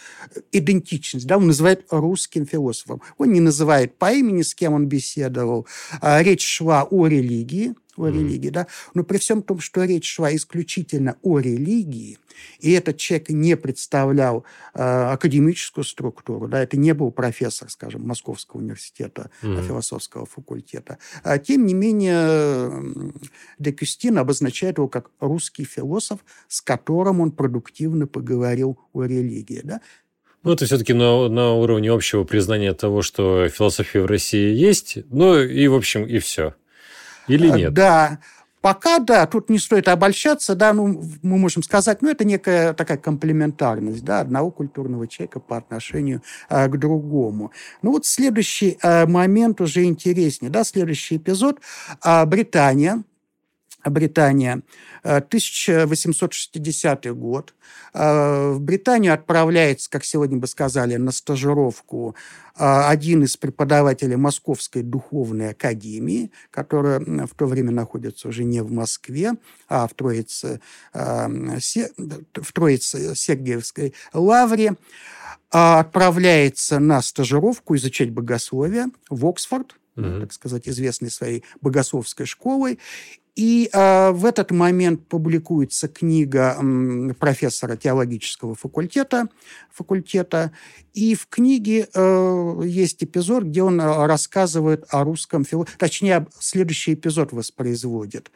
идентичность. 0.53 1.27
Да, 1.27 1.37
он 1.37 1.47
называет 1.47 1.85
русским 1.91 2.47
философом. 2.47 3.03
Он 3.19 3.33
не 3.33 3.41
называет 3.41 3.97
по 3.97 4.13
имени, 4.13 4.43
с 4.43 4.55
кем 4.55 4.75
он 4.75 4.87
беседовал. 4.87 5.67
А 6.01 6.23
речь 6.23 6.47
шла 6.47 6.85
о 6.85 7.07
религии, 7.07 7.75
о 7.99 8.09
религии, 8.09 8.51
да, 8.51 8.67
но 8.95 9.05
при 9.05 9.19
всем 9.19 9.43
том, 9.43 9.61
что 9.61 9.85
речь 9.85 10.11
шла 10.11 10.35
исключительно 10.35 11.17
о 11.23 11.39
религии, 11.39 12.19
и 12.61 12.73
этот 12.73 12.97
человек 12.97 13.31
не 13.31 13.57
представлял 13.57 14.45
э, 14.75 14.81
академическую 14.83 15.85
структуру, 15.85 16.49
да, 16.49 16.63
это 16.63 16.77
не 16.77 16.95
был 16.95 17.11
профессор, 17.11 17.71
скажем, 17.71 18.07
Московского 18.07 18.61
университета, 18.61 19.31
mm-hmm. 19.43 19.67
философского 19.67 20.27
факультета. 20.27 20.99
А, 21.23 21.39
тем 21.39 21.67
не 21.67 21.75
менее, 21.75 22.71
Декюстин 23.59 24.19
обозначает 24.19 24.79
его 24.79 24.89
как 24.89 25.11
русский 25.21 25.65
философ, 25.65 26.21
с 26.49 26.61
которым 26.61 27.21
он 27.21 27.33
продуктивно 27.33 28.07
поговорил 28.07 28.79
о 28.93 29.05
религии. 29.05 29.61
Да? 29.65 29.81
Ну, 30.45 30.53
это 30.53 30.67
все-таки 30.67 30.93
на, 30.93 31.29
на 31.29 31.53
уровне 31.55 31.91
общего 31.91 32.25
признания 32.25 32.73
того, 32.73 33.03
что 33.03 33.49
философия 33.49 34.03
в 34.03 34.07
России 34.07 34.55
есть, 34.55 34.99
ну 35.11 35.39
и, 35.39 35.67
в 35.67 35.75
общем, 35.75 36.05
и 36.05 36.19
все. 36.19 36.55
Или 37.29 37.49
а, 37.49 37.57
нет? 37.57 37.75
Да. 37.75 38.19
Пока, 38.61 38.99
да, 38.99 39.27
тут 39.27 39.51
не 39.51 39.59
стоит 39.59 39.87
обольщаться, 39.87 40.57
да, 40.57 40.73
ну, 40.73 41.01
мы 41.23 41.39
можем 41.39 41.63
сказать, 41.63 42.03
ну, 42.03 42.11
это 42.11 42.25
некая 42.25 42.75
такая 42.75 42.99
комплементарность, 42.99 44.05
да, 44.05 44.21
одного 44.21 44.51
культурного 44.51 45.07
человека 45.07 45.39
по 45.39 45.57
отношению 45.57 46.23
а, 46.49 46.67
к 46.67 46.77
другому. 46.77 47.53
Ну, 47.83 47.93
вот 47.93 48.05
следующий 48.05 48.77
а, 48.83 49.07
момент 49.07 49.61
уже 49.61 49.85
интереснее, 49.85 50.51
да, 50.51 50.65
следующий 50.65 51.19
эпизод. 51.19 51.61
А, 52.03 52.27
Британия, 52.27 53.05
Британия, 53.85 54.63
1860 55.03 57.07
э, 57.07 57.13
год. 57.13 57.55
Э, 57.95 58.51
в 58.51 58.61
Британию 58.61 59.15
отправляется, 59.15 59.89
как 59.89 60.05
сегодня 60.05 60.39
бы 60.39 60.47
сказали, 60.47 60.97
на 60.97 61.13
стажировку 61.13 62.17
э, 62.57 62.65
один 62.65 63.23
из 63.23 63.37
преподавателей 63.37 64.17
Московской 64.17 64.83
духовной 64.83 65.51
академии, 65.51 66.33
которая 66.51 67.01
в 67.01 67.35
то 67.37 67.47
время 67.47 67.71
находится 67.71 68.29
уже 68.29 68.45
не 68.45 68.63
в 68.63 68.73
Москве, 68.73 69.33
а 69.69 69.87
в 69.87 69.95
Троице, 69.95 70.61
в 70.93 72.53
Троице 72.53 73.15
Сергиевской 73.15 73.95
лавре 74.13 74.75
отправляется 75.51 76.79
на 76.79 77.01
стажировку 77.01 77.77
изучать 77.77 78.11
богословие 78.11 78.87
в 79.09 79.27
Оксфорд, 79.27 79.77
mm-hmm. 79.97 80.21
так 80.21 80.33
сказать, 80.33 80.69
известной 80.69 81.11
своей 81.11 81.45
богословской 81.61 82.27
школой. 82.27 82.79
И 83.39 83.71
э, 83.73 84.11
в 84.11 84.25
этот 84.25 84.51
момент 84.51 85.07
публикуется 85.07 85.87
книга 85.87 86.57
э, 86.61 87.15
профессора 87.15 87.77
теологического 87.77 88.57
факультета, 88.57 89.29
факультета. 89.71 90.51
И 90.93 91.15
в 91.15 91.29
книге 91.29 91.87
э, 91.95 92.61
есть 92.65 93.05
эпизод, 93.05 93.45
где 93.45 93.63
он 93.63 93.81
э, 93.81 94.07
рассказывает 94.07 94.87
о 94.89 95.05
русском 95.05 95.45
философе. 95.45 95.77
Точнее, 95.79 96.27
следующий 96.41 96.95
эпизод 96.95 97.33
воспроизводит 97.33 98.33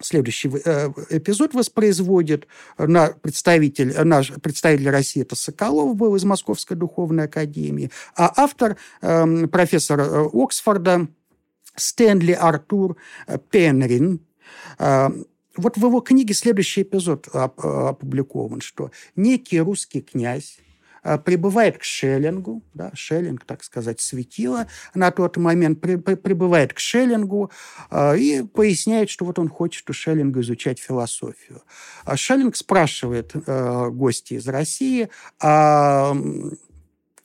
следующий 0.00 0.48
э, 0.64 0.90
эпизод 1.10 1.52
воспроизводит 1.52 2.46
на 2.78 3.08
представитель, 3.08 3.94
наш 4.04 4.32
представитель 4.32 4.90
России, 4.90 5.22
это 5.22 5.36
Соколов 5.36 5.96
был 5.96 6.14
из 6.14 6.24
Московской 6.24 6.76
духовной 6.76 7.24
академии, 7.24 7.90
а 8.16 8.32
автор, 8.36 8.76
эм, 9.02 9.48
профессор 9.48 10.00
э, 10.00 10.28
Оксфорда, 10.32 11.08
Стэнли 11.78 12.32
Артур 12.32 12.96
э, 13.26 13.38
Пенрин. 13.50 14.20
Э, 14.78 15.10
вот 15.58 15.76
в 15.76 15.84
его 15.84 16.00
книге 16.00 16.34
следующий 16.34 16.82
эпизод 16.82 17.28
опубликован, 17.32 18.60
что 18.60 18.92
некий 19.16 19.60
русский 19.60 20.02
князь 20.02 20.58
э, 21.02 21.18
прибывает 21.18 21.78
к 21.78 21.82
Шеллингу, 21.82 22.62
да, 22.74 22.92
Шеллинг, 22.94 23.44
так 23.44 23.64
сказать, 23.64 24.00
светило 24.00 24.68
на 24.94 25.10
тот 25.10 25.36
момент, 25.36 25.80
при, 25.80 25.96
при, 25.96 26.14
прибывает 26.14 26.74
к 26.74 26.78
Шеллингу 26.78 27.50
э, 27.90 28.18
и 28.18 28.42
поясняет, 28.44 29.10
что 29.10 29.24
вот 29.24 29.40
он 29.40 29.48
хочет 29.48 29.90
у 29.90 29.92
Шеллинга 29.92 30.40
изучать 30.42 30.78
философию. 30.78 31.62
А 32.04 32.16
Шеллинг 32.16 32.54
спрашивает 32.54 33.32
э, 33.34 33.90
гостей 33.90 34.38
из 34.38 34.46
России, 34.46 35.08
а 35.40 36.16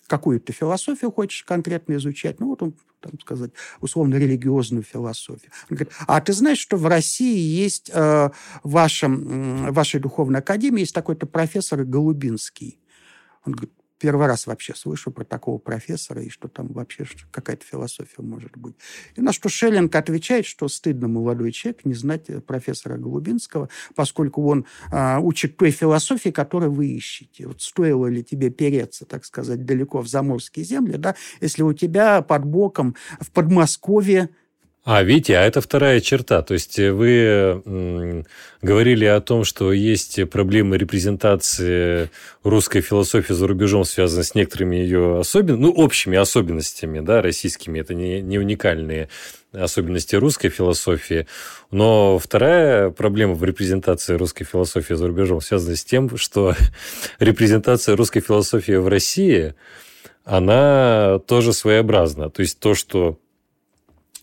какую 0.07 0.39
ты 0.39 0.53
философию 0.53 1.11
хочешь 1.11 1.43
конкретно 1.43 1.93
изучать? 1.97 2.39
Ну, 2.39 2.47
вот 2.47 2.63
он 2.63 2.73
там 3.03 3.19
сказать, 3.19 3.51
условно-религиозную 3.81 4.83
философию. 4.83 5.51
Он 5.69 5.77
говорит, 5.77 5.93
а 6.07 6.21
ты 6.21 6.33
знаешь, 6.33 6.59
что 6.59 6.77
в 6.77 6.87
России 6.87 7.37
есть, 7.37 7.91
э, 7.93 8.29
в, 8.63 8.71
вашем, 8.71 9.67
в 9.67 9.73
вашей 9.73 9.99
духовной 9.99 10.39
академии 10.39 10.81
есть 10.81 10.95
такой-то 10.95 11.25
профессор 11.25 11.83
Голубинский. 11.83 12.79
Он 13.45 13.53
говорит, 13.53 13.73
первый 14.03 14.27
раз 14.27 14.47
вообще 14.47 14.75
слышу 14.75 15.11
про 15.11 15.23
такого 15.23 15.59
профессора, 15.59 16.21
и 16.21 16.27
что 16.27 16.49
там 16.49 16.67
вообще 16.67 17.05
какая-то 17.31 17.65
философия 17.65 18.21
может 18.21 18.57
быть. 18.57 18.75
И 19.15 19.21
на 19.21 19.31
что 19.31 19.47
Шеллинг 19.47 19.95
отвечает, 19.95 20.45
что 20.45 20.67
стыдно 20.67 21.07
молодой 21.07 21.53
человек 21.53 21.85
не 21.85 21.93
знать 21.93 22.29
э, 22.29 22.41
профессора 22.41 22.97
Голубинского, 22.97 23.69
поскольку 23.95 24.45
он 24.45 24.65
а, 24.91 25.21
учит 25.21 25.55
той 25.55 25.71
философии, 25.71 26.31
которую 26.31 26.73
вы 26.73 26.87
ищете. 26.87 27.47
Вот 27.47 27.61
стоило 27.61 28.07
ли 28.07 28.25
тебе 28.25 28.49
переться, 28.49 29.05
так 29.05 29.23
сказать, 29.23 29.63
далеко 29.63 30.01
в 30.01 30.09
заморские 30.09 30.65
земли, 30.65 30.97
да, 30.97 31.15
если 31.39 31.63
у 31.63 31.71
тебя 31.71 32.21
под 32.21 32.43
боком 32.43 32.97
в 33.21 33.31
Подмосковье 33.31 34.31
а, 34.85 35.01
видите, 35.01 35.37
а 35.37 35.43
это 35.43 35.61
вторая 35.61 36.01
черта. 36.01 36.41
То 36.41 36.55
есть 36.55 36.77
э, 36.77 36.91
вы 36.91 38.25
говорили 38.61 39.05
о 39.05 39.21
том, 39.21 39.45
что 39.45 39.71
есть 39.71 40.29
проблемы 40.29 40.77
репрезентации 40.77 42.09
русской 42.43 42.81
философии 42.81 43.31
за 43.31 43.47
рубежом, 43.47 43.85
связанные 43.85 44.25
с 44.25 44.35
некоторыми 44.35 44.75
ее 44.75 45.19
особенностями, 45.19 45.65
ну, 45.65 45.71
общими 45.71 46.17
особенностями, 46.17 46.99
да, 46.99 47.21
российскими. 47.21 47.79
Это 47.79 47.93
не, 47.93 48.21
не 48.21 48.37
уникальные 48.39 49.07
особенности 49.53 50.17
русской 50.17 50.49
философии. 50.49 51.27
Но 51.71 52.19
вторая 52.19 52.89
проблема 52.89 53.35
в 53.35 53.43
репрезентации 53.45 54.15
русской 54.15 54.43
философии 54.43 54.95
за 54.95 55.07
рубежом 55.07 55.39
связана 55.39 55.77
с 55.77 55.85
тем, 55.85 56.17
что 56.17 56.55
репрезентация 57.19 57.95
русской 57.95 58.19
философии 58.19 58.73
в 58.73 58.89
России, 58.89 59.55
она 60.25 61.19
тоже 61.25 61.53
своеобразна. 61.53 62.29
То 62.29 62.41
есть 62.41 62.59
то, 62.59 62.75
что 62.75 63.19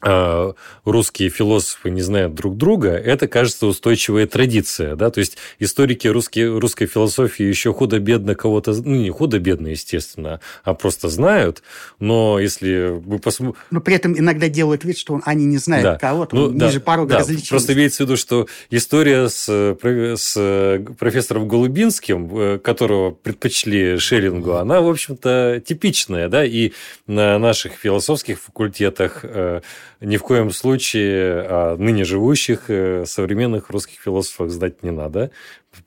русские 0.03 1.29
философы 1.29 1.91
не 1.91 2.01
знают 2.01 2.35
друг 2.35 2.57
друга, 2.57 2.91
это, 2.91 3.29
кажется, 3.29 3.67
устойчивая 3.67 4.27
традиция. 4.27 4.97
Да? 4.97 5.11
То 5.11 5.21
есть 5.21 5.37
историки 5.59 6.09
русские, 6.09 6.59
русской 6.59 6.87
философии 6.87 7.43
еще 7.43 7.73
худо-бедно 7.73 8.35
кого-то... 8.35 8.73
Ну, 8.73 8.97
не 8.97 9.11
худо-бедно, 9.11 9.69
естественно, 9.69 10.41
а 10.65 10.75
просто 10.75 11.09
знают. 11.09 11.63
Но 11.99 12.39
если 12.39 12.89
вы 12.91 13.19
посмотрите... 13.19 13.59
Но 13.71 13.81
при 13.81 13.95
этом 13.95 14.19
иногда 14.19 14.49
делают 14.49 14.85
вид, 14.85 14.97
что 14.97 15.21
они 15.25 15.45
не 15.45 15.59
знают 15.59 15.85
да. 15.85 15.99
кого-то, 15.99 16.35
ну, 16.35 16.51
ниже 16.51 16.79
да, 16.79 16.85
порога 16.85 17.11
да. 17.11 17.19
различия. 17.19 17.51
Просто 17.51 17.75
имеется 17.75 18.05
в 18.05 18.07
виду, 18.07 18.17
что 18.17 18.47
история 18.71 19.29
с, 19.29 19.49
с 19.49 20.83
профессором 20.99 21.47
Голубинским, 21.47 22.39
э, 22.39 22.59
которого 22.59 23.11
предпочли 23.11 23.99
Шеллингу, 23.99 24.55
она, 24.55 24.81
в 24.81 24.89
общем-то, 24.89 25.63
типичная. 25.65 26.29
Да? 26.29 26.45
И 26.45 26.73
на 27.07 27.39
наших 27.39 27.73
философских 27.73 28.41
факультетах 28.41 29.21
э, 29.25 29.61
ни 30.01 30.17
в 30.17 30.23
коем 30.23 30.51
случае 30.51 31.43
о 31.43 31.77
ныне 31.77 32.05
живущих 32.05 32.65
э, 32.69 33.05
современных 33.07 33.71
русских 33.71 34.01
философах 34.01 34.51
знать 34.51 34.83
не 34.83 34.91
надо, 34.91 35.31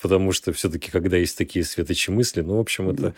потому 0.02 0.32
что 0.32 0.54
все-таки, 0.54 0.91
когда 0.91 1.17
есть 1.17 1.38
такие 1.38 1.65
светочи 1.65 2.12
мысли, 2.12 2.41
ну, 2.41 2.58
в 2.58 2.60
общем, 2.60 2.89
это 2.89 3.15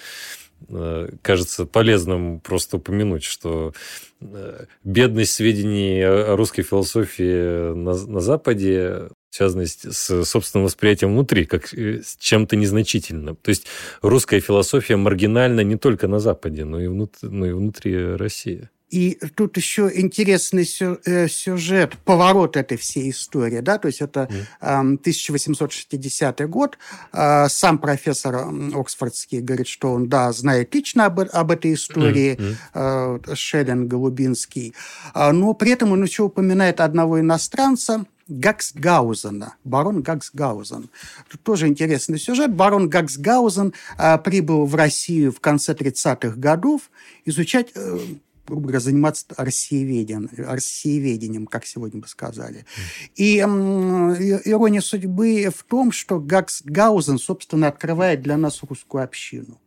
э, 0.70 1.10
кажется 1.22 1.66
полезным 1.66 2.40
просто 2.40 2.78
упомянуть, 2.78 3.24
что 3.24 3.74
э, 4.22 4.66
бедность 4.84 5.34
сведений 5.34 6.02
о 6.02 6.36
русской 6.38 6.64
философии 6.64 7.74
на, 7.74 7.94
на 7.94 8.20
Западе 8.22 9.10
связанной 9.32 9.68
с 9.68 10.24
собственным 10.24 10.64
восприятием 10.64 11.12
внутри, 11.12 11.44
как 11.46 11.74
с 11.74 12.16
чем-то 12.18 12.56
незначительным. 12.56 13.36
То 13.36 13.50
есть 13.50 13.68
русская 14.02 14.40
философия 14.40 14.96
маргинальна 14.96 15.60
не 15.60 15.76
только 15.76 16.08
на 16.08 16.20
Западе, 16.20 16.64
но 16.64 16.80
и, 16.80 16.88
внутри, 16.88 17.28
но 17.28 17.46
и 17.46 17.52
внутри 17.52 18.16
России. 18.16 18.70
И 18.96 19.20
тут 19.36 19.58
еще 19.58 19.92
интересный 19.94 20.66
э, 20.80 21.28
сюжет, 21.28 21.98
поворот 22.06 22.56
этой 22.56 22.78
всей 22.78 23.10
истории. 23.10 23.60
Да? 23.60 23.78
То 23.78 23.88
есть 23.88 24.00
это 24.00 24.30
mm. 24.62 25.00
1860 25.02 26.50
год. 26.50 26.78
А, 27.12 27.50
сам 27.50 27.78
профессор 27.78 28.48
Оксфордский 28.74 29.42
говорит, 29.42 29.68
что 29.68 29.92
он, 29.92 30.08
да, 30.08 30.32
знает 30.32 30.74
лично 30.74 31.08
об, 31.08 31.20
об 31.20 31.52
этой 31.52 31.74
истории, 31.74 32.40
mm. 32.74 33.36
Шеллинг, 33.36 33.90
Голубинский. 33.90 34.74
А, 35.14 35.34
но 35.34 35.54
при 35.54 35.72
этом 35.72 35.92
он 35.92 36.02
еще 36.02 36.24
упоминает 36.24 36.80
одного 36.80 37.20
иностранца, 37.20 38.06
Гаксгаузена, 38.28 39.56
барон 39.64 40.02
Гаксгаузен. 40.02 40.90
Тут 41.30 41.44
тоже 41.44 41.68
интересный 41.68 42.18
сюжет. 42.18 42.54
Барон 42.54 42.90
Гаксгаузен 42.90 43.74
а, 43.98 44.18
прибыл 44.18 44.66
в 44.66 44.74
Россию 44.74 45.32
в 45.32 45.40
конце 45.40 45.74
30-х 45.74 46.36
годов 46.38 46.90
изучать 47.26 47.68
э, 47.76 48.00
грубо 48.46 48.64
говоря, 48.64 48.80
заниматься 48.80 49.26
арсиеведением, 49.38 50.30
арсиеведением, 50.48 51.48
как 51.48 51.66
сегодня 51.66 52.02
бы 52.02 52.08
сказали. 52.08 52.66
И 53.16 53.40
ирония 53.40 54.82
судьбы 54.82 55.50
в 55.56 55.64
том, 55.64 55.92
что 55.92 56.20
Гакс 56.20 56.62
Гаузен, 56.64 57.18
собственно, 57.18 57.68
открывает 57.68 58.22
для 58.22 58.38
нас 58.38 58.62
русскую 58.64 59.04
общину. 59.04 59.60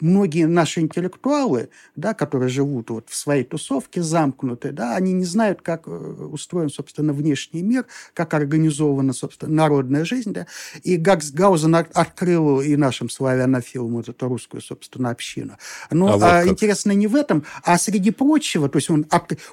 Многие 0.00 0.46
наши 0.46 0.80
интеллектуалы, 0.80 1.70
да, 1.94 2.14
которые 2.14 2.48
живут 2.48 2.90
вот 2.90 3.08
в 3.08 3.16
своей 3.16 3.44
тусовке 3.44 4.02
замкнуты, 4.02 4.72
да, 4.72 4.96
они 4.96 5.12
не 5.12 5.24
знают, 5.24 5.62
как 5.62 5.86
э, 5.86 5.90
устроен, 5.90 6.68
собственно, 6.68 7.12
внешний 7.12 7.62
мир, 7.62 7.86
как 8.14 8.34
организована, 8.34 9.12
собственно, 9.12 9.52
народная 9.52 10.04
жизнь. 10.04 10.32
Да. 10.32 10.46
И 10.82 10.96
Гакс 10.96 11.30
Гаузен 11.30 11.74
открыл 11.74 12.60
и 12.60 12.76
нашим 12.76 13.08
славянофилам 13.08 13.96
вот 13.96 14.08
эту 14.08 14.28
русскую, 14.28 14.60
собственно, 14.60 15.10
общину. 15.10 15.56
Но 15.90 16.08
а 16.08 16.12
вот 16.12 16.22
а, 16.22 16.46
интересно 16.46 16.92
не 16.92 17.06
в 17.06 17.14
этом, 17.14 17.44
а 17.62 17.78
среди 17.78 18.10
прочего, 18.10 18.68
то 18.68 18.76
есть 18.76 18.90
он 18.90 19.06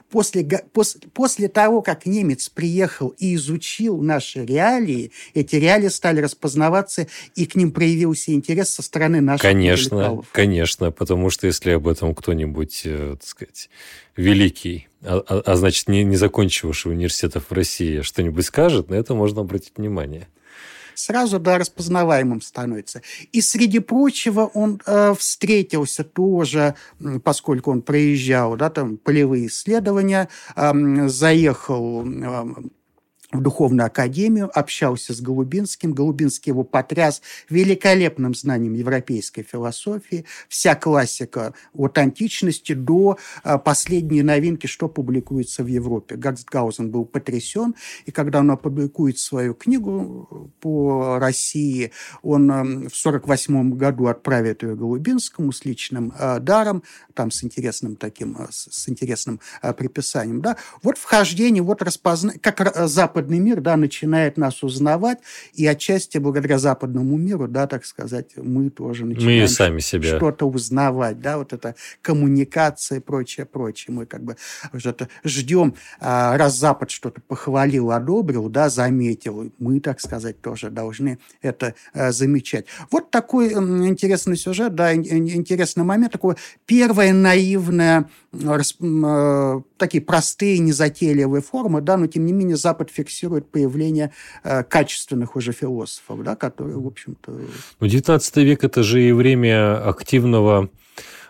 после, 0.09 0.43
после, 0.71 1.01
после 1.13 1.47
того, 1.47 1.81
как 1.81 2.05
немец 2.05 2.49
приехал 2.49 3.09
и 3.17 3.35
изучил 3.35 4.01
наши 4.01 4.45
реалии, 4.45 5.11
эти 5.33 5.55
реалии 5.55 5.87
стали 5.87 6.21
распознаваться, 6.21 7.07
и 7.35 7.45
к 7.45 7.55
ним 7.55 7.71
проявился 7.71 8.33
интерес 8.33 8.69
со 8.69 8.81
стороны 8.81 9.21
наших 9.21 9.41
Конечно, 9.41 10.21
конечно, 10.33 10.91
потому 10.91 11.29
что 11.29 11.47
если 11.47 11.71
об 11.71 11.87
этом 11.87 12.13
кто-нибудь, 12.13 12.81
э, 12.85 13.15
так 13.19 13.27
сказать, 13.27 13.69
великий, 14.17 14.89
а, 15.01 15.23
а, 15.25 15.39
а 15.45 15.55
значит, 15.55 15.87
не, 15.87 16.03
не 16.03 16.17
закончивший 16.17 16.91
университетов 16.91 17.45
в 17.49 17.53
России 17.53 18.01
что-нибудь 18.01 18.45
скажет, 18.45 18.89
на 18.89 18.95
это 18.95 19.13
можно 19.13 19.41
обратить 19.41 19.77
внимание 19.77 20.27
сразу 20.95 21.39
да, 21.39 21.57
распознаваемым 21.57 22.41
становится. 22.41 23.01
И 23.31 23.41
среди 23.41 23.79
прочего 23.79 24.45
он 24.53 24.79
э, 24.85 25.15
встретился 25.17 26.03
тоже, 26.03 26.75
поскольку 27.23 27.71
он 27.71 27.81
проезжал, 27.81 28.55
да, 28.55 28.69
там 28.69 28.97
полевые 28.97 29.47
исследования, 29.47 30.29
э, 30.55 31.07
заехал 31.07 32.05
э, 32.05 32.45
в 33.33 33.41
духовную 33.41 33.87
академию, 33.87 34.49
общался 34.53 35.13
с 35.13 35.21
Голубинским. 35.21 35.93
Голубинский 35.93 36.51
его 36.51 36.63
потряс 36.63 37.21
великолепным 37.49 38.35
знанием 38.35 38.73
европейской 38.73 39.43
философии. 39.43 40.25
Вся 40.47 40.75
классика 40.75 41.53
от 41.73 41.97
античности 41.97 42.73
до 42.73 43.17
а, 43.43 43.57
последней 43.57 44.21
новинки, 44.21 44.67
что 44.67 44.87
публикуется 44.87 45.63
в 45.63 45.67
Европе. 45.67 46.15
Гаксгаузен 46.15 46.91
был 46.91 47.05
потрясен, 47.05 47.75
и 48.05 48.11
когда 48.11 48.39
он 48.39 48.51
опубликует 48.51 49.17
свою 49.17 49.53
книгу 49.53 50.51
по 50.59 51.17
России, 51.19 51.91
он 52.21 52.47
в 52.47 52.93
1948 52.93 53.73
году 53.73 54.07
отправит 54.07 54.63
ее 54.63 54.75
Голубинскому 54.75 55.51
с 55.51 55.65
личным 55.65 56.13
а, 56.17 56.39
даром, 56.39 56.83
там 57.13 57.31
с 57.31 57.43
интересным 57.43 57.95
таким, 57.95 58.37
а, 58.37 58.47
с 58.51 58.87
интересным 58.87 59.39
приписанием. 59.77 60.41
Да? 60.41 60.57
Вот 60.83 60.97
вхождение, 60.97 61.63
вот 61.63 61.81
распознание, 61.81 62.39
как 62.39 62.75
Запад 62.87 63.22
западный 63.23 63.39
мир, 63.39 63.61
да, 63.61 63.77
начинает 63.77 64.37
нас 64.37 64.63
узнавать, 64.63 65.19
и 65.53 65.65
отчасти 65.65 66.17
благодаря 66.17 66.57
западному 66.57 67.17
миру, 67.17 67.47
да, 67.47 67.67
так 67.67 67.85
сказать, 67.85 68.31
мы 68.35 68.69
тоже 68.69 69.05
начинаем 69.05 69.41
мы 69.41 69.47
сами 69.47 69.79
себя. 69.79 70.17
что-то 70.17 70.47
узнавать, 70.49 71.21
да, 71.21 71.37
вот 71.37 71.53
это 71.53 71.75
коммуникация 72.01 72.97
и 72.97 73.01
прочее, 73.01 73.45
прочее. 73.45 73.95
Мы 73.95 74.05
как 74.05 74.23
бы 74.23 74.35
уже 74.73 74.95
ждем, 75.23 75.75
а, 75.99 76.37
раз 76.37 76.57
Запад 76.57 76.91
что-то 76.91 77.21
похвалил, 77.21 77.91
одобрил, 77.91 78.49
да, 78.49 78.69
заметил, 78.69 79.51
мы, 79.59 79.79
так 79.79 80.01
сказать, 80.01 80.41
тоже 80.41 80.69
должны 80.69 81.17
это 81.41 81.73
а, 81.93 82.11
замечать. 82.11 82.65
Вот 82.91 83.11
такой 83.11 83.53
интересный 83.53 84.37
сюжет, 84.37 84.75
да, 84.75 84.93
интересный 84.93 85.83
момент, 85.83 86.11
такое 86.11 86.35
первое 86.65 87.13
наивное, 87.13 88.09
а, 88.33 89.61
такие 89.77 90.01
простые, 90.01 90.59
незатейливые 90.59 91.41
формы, 91.41 91.81
да, 91.81 91.97
но 91.97 92.07
тем 92.07 92.25
не 92.25 92.33
менее 92.33 92.57
Запад 92.57 92.89
фиксирует 92.89 93.12
фиксирует 93.13 93.49
появление 93.51 94.11
э, 94.43 94.63
качественных 94.63 95.35
уже 95.35 95.51
философов, 95.51 96.23
да, 96.23 96.35
которые, 96.35 96.77
в 96.77 96.87
общем-то... 96.87 97.31
Ну, 97.79 97.87
19 97.87 98.37
век– 98.37 98.63
это 98.63 98.83
же 98.83 99.01
и 99.01 99.11
время 99.11 99.87
активного 99.87 100.69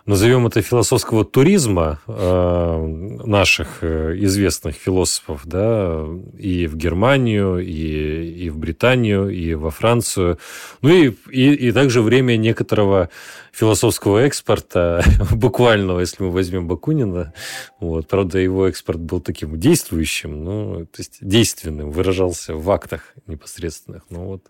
назовем 0.06 0.48
это 0.48 0.62
философского 0.62 1.24
туризма 1.24 2.00
э, 2.08 2.88
наших 3.26 3.80
э, 3.82 4.16
известных 4.20 4.76
философов, 4.76 5.42
да, 5.46 6.06
и 6.38 6.68
в 6.68 6.76
Германию, 6.76 7.60
и, 7.60 8.46
и 8.46 8.50
в 8.50 8.58
Британию, 8.58 9.30
и 9.30 9.54
во 9.54 9.72
Францию, 9.72 10.40
ну 10.82 10.90
и, 10.90 11.16
и, 11.32 11.54
и 11.54 11.72
также 11.72 12.02
время 12.02 12.36
некоторого 12.36 13.10
философского 13.54 14.20
экспорта, 14.20 15.04
буквального, 15.32 16.02
если 16.02 16.24
мы 16.24 16.32
возьмем 16.32 16.68
Бакунина, 16.68 17.34
вот, 17.80 18.08
правда, 18.08 18.40
его 18.40 18.68
экспорт 18.68 19.00
был 19.00 19.22
таким 19.22 19.58
действующим, 19.58 20.44
ну, 20.44 20.86
то 20.86 21.00
есть 21.00 21.18
действенным, 21.22 21.92
выражался 21.92 22.56
в 22.56 22.70
актах 22.72 23.14
непосредственных, 23.28 24.04
ну 24.10 24.26
вот 24.26 24.44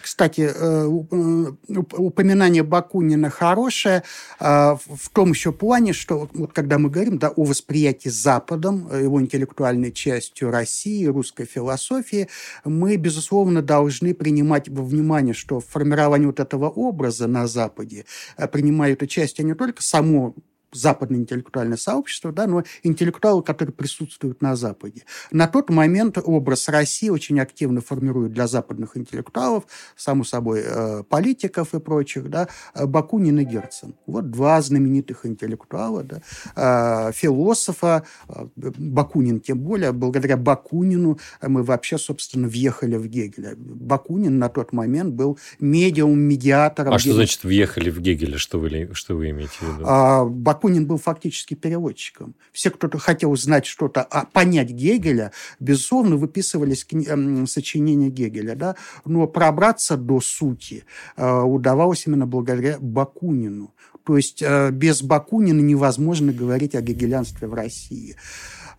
кстати, 0.00 0.50
э, 0.54 0.88
э, 1.10 1.82
упоминание 1.96 2.62
Бакунина 2.62 3.30
хорошее. 3.30 4.02
Э, 4.40 4.76
в 4.86 5.08
том 5.12 5.30
еще 5.30 5.52
плане, 5.52 5.92
что 5.92 6.28
вот 6.32 6.52
когда 6.52 6.78
мы 6.78 6.90
говорим 6.90 7.18
да, 7.18 7.28
о 7.28 7.44
восприятии 7.44 8.08
Западом, 8.08 8.88
его 8.92 9.20
интеллектуальной 9.20 9.92
частью 9.92 10.50
России, 10.50 11.06
русской 11.06 11.46
философии, 11.46 12.28
мы, 12.64 12.96
безусловно, 12.96 13.62
должны 13.62 14.14
принимать 14.14 14.68
во 14.68 14.84
внимание, 14.84 15.34
что 15.34 15.60
в 15.60 15.66
формировании 15.66 16.26
вот 16.26 16.40
этого 16.40 16.68
образа 16.68 17.26
на 17.26 17.46
Западе 17.46 18.04
принимают 18.52 19.02
участие 19.02 19.46
не 19.46 19.54
только 19.54 19.82
само 19.82 20.34
западное 20.72 21.20
интеллектуальное 21.20 21.76
сообщество, 21.76 22.32
да, 22.32 22.46
но 22.46 22.62
интеллектуалы, 22.82 23.42
которые 23.42 23.72
присутствуют 23.72 24.42
на 24.42 24.56
Западе. 24.56 25.04
На 25.30 25.46
тот 25.46 25.70
момент 25.70 26.18
образ 26.22 26.68
России 26.68 27.08
очень 27.08 27.40
активно 27.40 27.80
формирует 27.80 28.32
для 28.32 28.46
западных 28.46 28.96
интеллектуалов, 28.96 29.64
само 29.96 30.24
собой, 30.24 30.62
э, 30.64 31.02
политиков 31.08 31.74
и 31.74 31.80
прочих, 31.80 32.28
да, 32.28 32.48
Бакунин 32.74 33.38
и 33.40 33.44
Герцен. 33.44 33.94
Вот 34.06 34.30
два 34.30 34.60
знаменитых 34.60 35.26
интеллектуала, 35.26 36.04
да, 36.04 36.20
э, 36.56 37.12
философа, 37.12 38.04
э, 38.28 38.46
Бакунин 38.56 39.40
тем 39.40 39.58
более, 39.60 39.92
благодаря 39.92 40.36
Бакунину 40.36 41.18
мы 41.42 41.62
вообще, 41.62 41.98
собственно, 41.98 42.48
въехали 42.48 42.96
в 42.96 43.06
Гегеля. 43.06 43.54
Бакунин 43.56 44.38
на 44.38 44.48
тот 44.48 44.72
момент 44.72 45.14
был 45.14 45.38
медиум-медиатором. 45.60 46.92
А 46.92 46.98
что 46.98 47.14
значит 47.14 47.44
въехали 47.44 47.90
в 47.90 48.00
Гегеля? 48.00 48.38
Что 48.38 48.58
вы, 48.58 48.90
что 48.92 49.14
вы 49.16 49.30
имеете 49.30 49.54
в 49.60 49.62
виду? 49.62 49.84
А, 49.86 50.24
Бакунин 50.58 50.86
был 50.86 50.98
фактически 50.98 51.54
переводчиком. 51.54 52.34
Все, 52.52 52.70
кто 52.70 52.98
хотел 52.98 53.36
знать 53.36 53.64
что-то, 53.64 54.02
а 54.02 54.24
понять 54.24 54.70
Гегеля, 54.70 55.30
безусловно, 55.60 56.16
выписывались 56.16 56.84
кни- 56.84 57.46
сочинения 57.46 58.08
Гегеля. 58.08 58.56
Да? 58.56 58.74
Но 59.04 59.28
пробраться 59.28 59.96
до 59.96 60.20
сути 60.20 60.84
э, 61.16 61.40
удавалось 61.42 62.06
именно 62.08 62.26
благодаря 62.26 62.76
Бакунину. 62.80 63.72
То 64.04 64.16
есть 64.16 64.42
э, 64.42 64.70
без 64.72 65.02
Бакунина 65.02 65.60
невозможно 65.60 66.32
говорить 66.32 66.74
о 66.74 66.80
гегелянстве 66.80 67.46
в 67.46 67.54
России. 67.54 68.16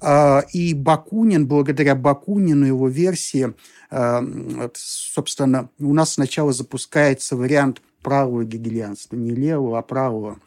Э, 0.01 0.41
и 0.51 0.73
Бакунин, 0.73 1.47
благодаря 1.47 1.95
Бакунину, 1.95 2.65
его 2.65 2.89
версии, 2.89 3.53
собственно, 4.75 5.69
у 5.79 5.93
нас 5.95 6.13
сначала 6.13 6.53
запускается 6.53 7.35
вариант 7.35 7.81
правого 8.03 8.45
гегелианства, 8.45 9.15
не 9.15 9.31
левого, 9.31 9.79
а 9.79 9.81
правого 9.81 10.39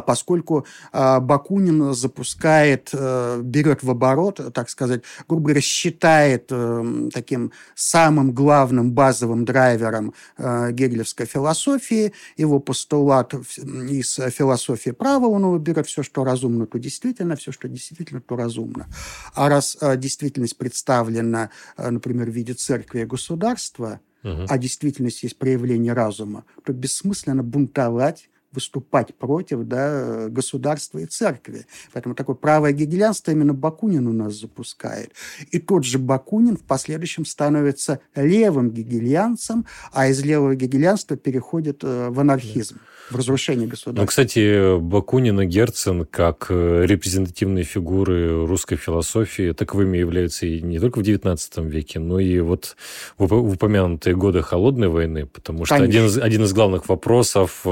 поскольку 0.00 0.66
а, 0.92 1.20
Бакунин 1.20 1.94
запускает, 1.94 2.90
э, 2.92 3.40
берет 3.42 3.82
в 3.82 3.90
оборот, 3.90 4.40
так 4.52 4.70
сказать, 4.70 5.02
грубо 5.28 5.44
говоря, 5.44 5.60
считает 5.60 6.46
э, 6.50 7.08
таким 7.12 7.52
самым 7.74 8.32
главным 8.32 8.92
базовым 8.92 9.44
драйвером 9.44 10.14
э, 10.38 10.72
гегелевской 10.72 11.26
философии, 11.26 12.12
его 12.36 12.60
постулат 12.60 13.34
из 13.34 14.14
философии 14.14 14.90
права, 14.90 15.26
он 15.26 15.42
его 15.42 15.58
берет 15.58 15.86
все, 15.86 16.02
что 16.02 16.24
разумно, 16.24 16.66
то 16.66 16.78
действительно, 16.78 17.36
все, 17.36 17.52
что 17.52 17.68
действительно, 17.68 18.20
то 18.20 18.36
разумно. 18.36 18.86
А 19.34 19.48
раз 19.48 19.78
действительность 19.96 20.56
представлена, 20.56 21.50
например, 21.76 22.30
в 22.30 22.34
виде 22.34 22.54
церкви 22.54 23.00
и 23.00 23.04
государства, 23.04 24.00
угу. 24.22 24.46
а 24.48 24.58
действительность 24.58 25.22
есть 25.22 25.38
проявление 25.38 25.92
разума, 25.92 26.44
то 26.64 26.72
бессмысленно 26.72 27.42
бунтовать 27.42 28.28
выступать 28.54 29.14
против 29.14 29.64
да, 29.64 30.28
государства 30.28 30.98
и 30.98 31.06
церкви. 31.06 31.66
Поэтому 31.92 32.14
такое 32.14 32.36
правое 32.36 32.72
гегелянство 32.72 33.32
именно 33.32 33.54
Бакунин 33.54 34.06
у 34.06 34.12
нас 34.12 34.34
запускает. 34.34 35.12
И 35.50 35.58
тот 35.58 35.84
же 35.84 35.98
Бакунин 35.98 36.56
в 36.56 36.62
последующем 36.62 37.26
становится 37.26 38.00
левым 38.14 38.70
гегельянцем, 38.70 39.66
а 39.92 40.08
из 40.08 40.22
левого 40.22 40.54
гегельянства 40.54 41.16
переходит 41.16 41.82
э, 41.82 42.08
в 42.10 42.20
анархизм. 42.20 42.78
В 43.10 43.16
разрушении 43.16 43.66
государства. 43.66 44.00
Ну, 44.00 44.06
кстати, 44.06 44.78
Бакунин 44.78 45.40
и 45.42 45.46
Герцен, 45.46 46.06
как 46.06 46.46
э, 46.48 46.84
репрезентативные 46.86 47.64
фигуры 47.64 48.46
русской 48.46 48.76
философии, 48.76 49.52
таковыми 49.52 49.98
являются 49.98 50.46
и 50.46 50.62
не 50.62 50.78
только 50.78 51.00
в 51.00 51.02
XIX 51.02 51.68
веке, 51.68 51.98
но 51.98 52.18
и 52.18 52.40
вот 52.40 52.76
в 53.18 53.34
упомянутые 53.34 54.16
годы 54.16 54.42
Холодной 54.42 54.88
войны, 54.88 55.26
потому 55.26 55.66
что 55.66 55.76
один 55.76 56.06
из, 56.06 56.18
один 56.18 56.44
из 56.44 56.52
главных 56.52 56.88
вопросов 56.88 57.66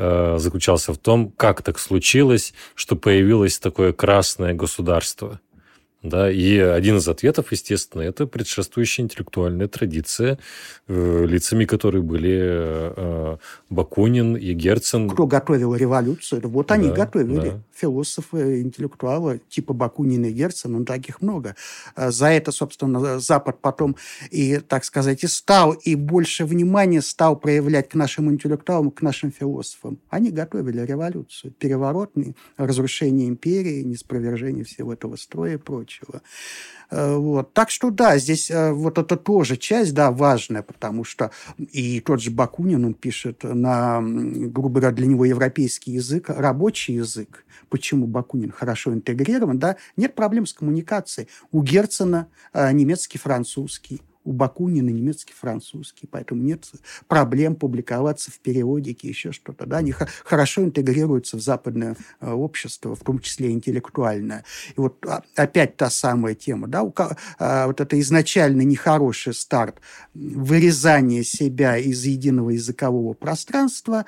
э, 0.00 0.38
заключался 0.38 0.92
в 0.92 0.98
том, 0.98 1.30
как 1.36 1.62
так 1.62 1.78
случилось, 1.78 2.54
что 2.74 2.96
появилось 2.96 3.58
такое 3.58 3.92
красное 3.92 4.54
государство. 4.54 5.40
Да, 6.02 6.30
и 6.30 6.56
один 6.56 6.96
из 6.96 7.06
ответов, 7.08 7.52
естественно, 7.52 8.00
это 8.00 8.26
предшествующая 8.26 9.04
интеллектуальная 9.04 9.68
традиция, 9.68 10.38
э, 10.88 11.26
лицами 11.26 11.66
которой 11.66 12.00
были 12.00 12.38
э, 12.40 13.36
Бакунин 13.68 14.34
и 14.34 14.54
Герцен. 14.54 15.10
Кто 15.10 15.26
готовил 15.26 15.74
революцию? 15.74 16.40
Вот 16.48 16.70
они 16.70 16.88
да, 16.88 16.94
готовили. 16.94 17.50
Да. 17.50 17.60
Философы, 17.74 18.62
интеллектуалы 18.62 19.42
типа 19.50 19.74
Бакунина 19.74 20.26
и 20.26 20.32
Герцена, 20.32 20.78
ну, 20.78 20.84
таких 20.86 21.20
много. 21.20 21.54
А 21.94 22.10
за 22.10 22.28
это, 22.28 22.50
собственно, 22.50 23.20
Запад 23.20 23.58
потом 23.60 23.96
и, 24.30 24.56
так 24.56 24.86
сказать, 24.86 25.22
и 25.22 25.26
стал, 25.26 25.72
и 25.72 25.96
больше 25.96 26.46
внимания 26.46 27.02
стал 27.02 27.36
проявлять 27.36 27.90
к 27.90 27.94
нашим 27.94 28.30
интеллектуалам, 28.30 28.90
к 28.90 29.02
нашим 29.02 29.32
философам. 29.32 29.98
Они 30.08 30.30
готовили 30.30 30.80
революцию, 30.80 31.52
переворот, 31.52 32.14
разрушение 32.56 33.28
империи, 33.28 33.82
неспровержение 33.82 34.64
всего 34.64 34.94
этого 34.94 35.16
строя 35.16 35.54
и 35.54 35.58
прочее 35.58 35.89
прочего. 35.90 36.22
Э, 36.90 37.16
вот. 37.16 37.52
Так 37.52 37.70
что 37.70 37.90
да, 37.90 38.18
здесь 38.18 38.50
э, 38.50 38.72
вот 38.72 38.98
это 38.98 39.16
тоже 39.16 39.56
часть, 39.56 39.94
да, 39.94 40.10
важная, 40.10 40.62
потому 40.62 41.04
что 41.04 41.30
и 41.58 42.00
тот 42.00 42.20
же 42.20 42.30
Бакунин, 42.30 42.84
он 42.84 42.94
пишет 42.94 43.42
на, 43.42 44.00
грубо 44.02 44.80
говоря, 44.80 44.90
для 44.94 45.06
него 45.06 45.24
европейский 45.24 45.92
язык, 45.92 46.28
рабочий 46.28 46.94
язык. 46.94 47.44
Почему 47.68 48.06
Бакунин 48.06 48.50
хорошо 48.50 48.92
интегрирован, 48.92 49.58
да? 49.58 49.76
Нет 49.96 50.14
проблем 50.14 50.46
с 50.46 50.52
коммуникацией. 50.52 51.28
У 51.52 51.62
Герцена 51.62 52.26
э, 52.52 52.72
немецкий, 52.72 53.18
французский 53.18 54.02
у 54.30 54.32
Бакунина 54.32 54.90
немецкий, 54.90 55.32
французский, 55.32 56.06
поэтому 56.06 56.40
нет 56.42 56.70
проблем 57.08 57.56
публиковаться 57.56 58.30
в 58.30 58.38
периодике, 58.38 59.08
еще 59.08 59.32
что-то. 59.32 59.66
Да? 59.66 59.78
Они 59.78 59.92
хорошо 60.24 60.62
интегрируются 60.62 61.36
в 61.36 61.40
западное 61.40 61.96
э, 62.20 62.30
общество, 62.30 62.94
в 62.94 63.00
том 63.00 63.18
числе 63.18 63.50
интеллектуальное. 63.50 64.44
И 64.76 64.80
вот 64.80 65.04
а, 65.04 65.24
опять 65.34 65.76
та 65.76 65.90
самая 65.90 66.36
тема, 66.36 66.68
да, 66.68 66.88
а, 67.40 67.66
вот 67.66 67.80
это 67.80 67.98
изначально 67.98 68.62
нехороший 68.62 69.34
старт 69.34 69.80
вырезания 70.14 71.24
себя 71.24 71.76
из 71.76 72.04
единого 72.04 72.50
языкового 72.50 73.14
пространства 73.14 74.06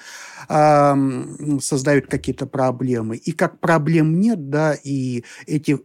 создают 0.49 2.07
какие-то 2.07 2.47
проблемы. 2.47 3.17
И 3.17 3.33
как 3.33 3.59
проблем 3.59 4.21
нет, 4.21 4.51
да, 4.51 4.75
и 4.75 5.25
эти 5.47 5.81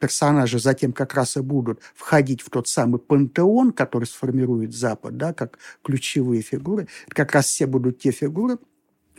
персонажи 0.00 0.58
затем 0.58 0.92
как 0.92 1.14
раз 1.14 1.36
и 1.36 1.40
будут 1.40 1.80
входить 1.94 2.40
в 2.40 2.50
тот 2.50 2.66
самый 2.66 2.98
пантеон, 2.98 3.72
который 3.72 4.06
сформирует 4.06 4.74
Запад, 4.74 5.16
да, 5.16 5.32
как 5.32 5.58
ключевые 5.84 6.42
фигуры. 6.42 6.88
как 7.08 7.32
раз 7.32 7.46
все 7.46 7.66
будут 7.66 8.00
те 8.00 8.10
фигуры, 8.10 8.58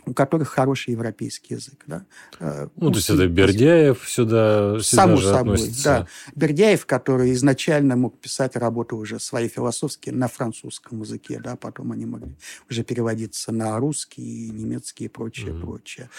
у 0.04 0.14
которых 0.14 0.48
хороший 0.48 0.90
европейский 0.90 1.54
язык. 1.54 1.80
Да? 1.86 2.04
Э, 2.40 2.68
ну, 2.76 2.90
то 2.90 2.96
есть 2.96 3.08
это 3.08 3.26
Бердяев 3.28 4.02
сюда, 4.08 4.78
сюда 4.80 5.02
Само 5.02 5.16
же 5.16 5.28
собой, 5.28 5.54
относится. 5.54 5.84
да. 5.84 6.06
Бердяев, 6.34 6.86
который 6.86 7.32
изначально 7.32 7.96
мог 7.96 8.18
писать 8.18 8.56
работы 8.56 8.96
уже 8.96 9.20
свои 9.20 9.48
философские 9.48 10.14
на 10.14 10.28
французском 10.28 11.00
языке, 11.02 11.40
да, 11.42 11.56
потом 11.56 11.92
они 11.92 12.06
могли 12.06 12.34
уже 12.68 12.82
переводиться 12.82 13.52
на 13.52 13.78
русский, 13.78 14.50
немецкий 14.50 15.04
и 15.04 15.08
прочее, 15.08 15.52
mm-hmm. 15.52 15.60
прочее. 15.60 16.10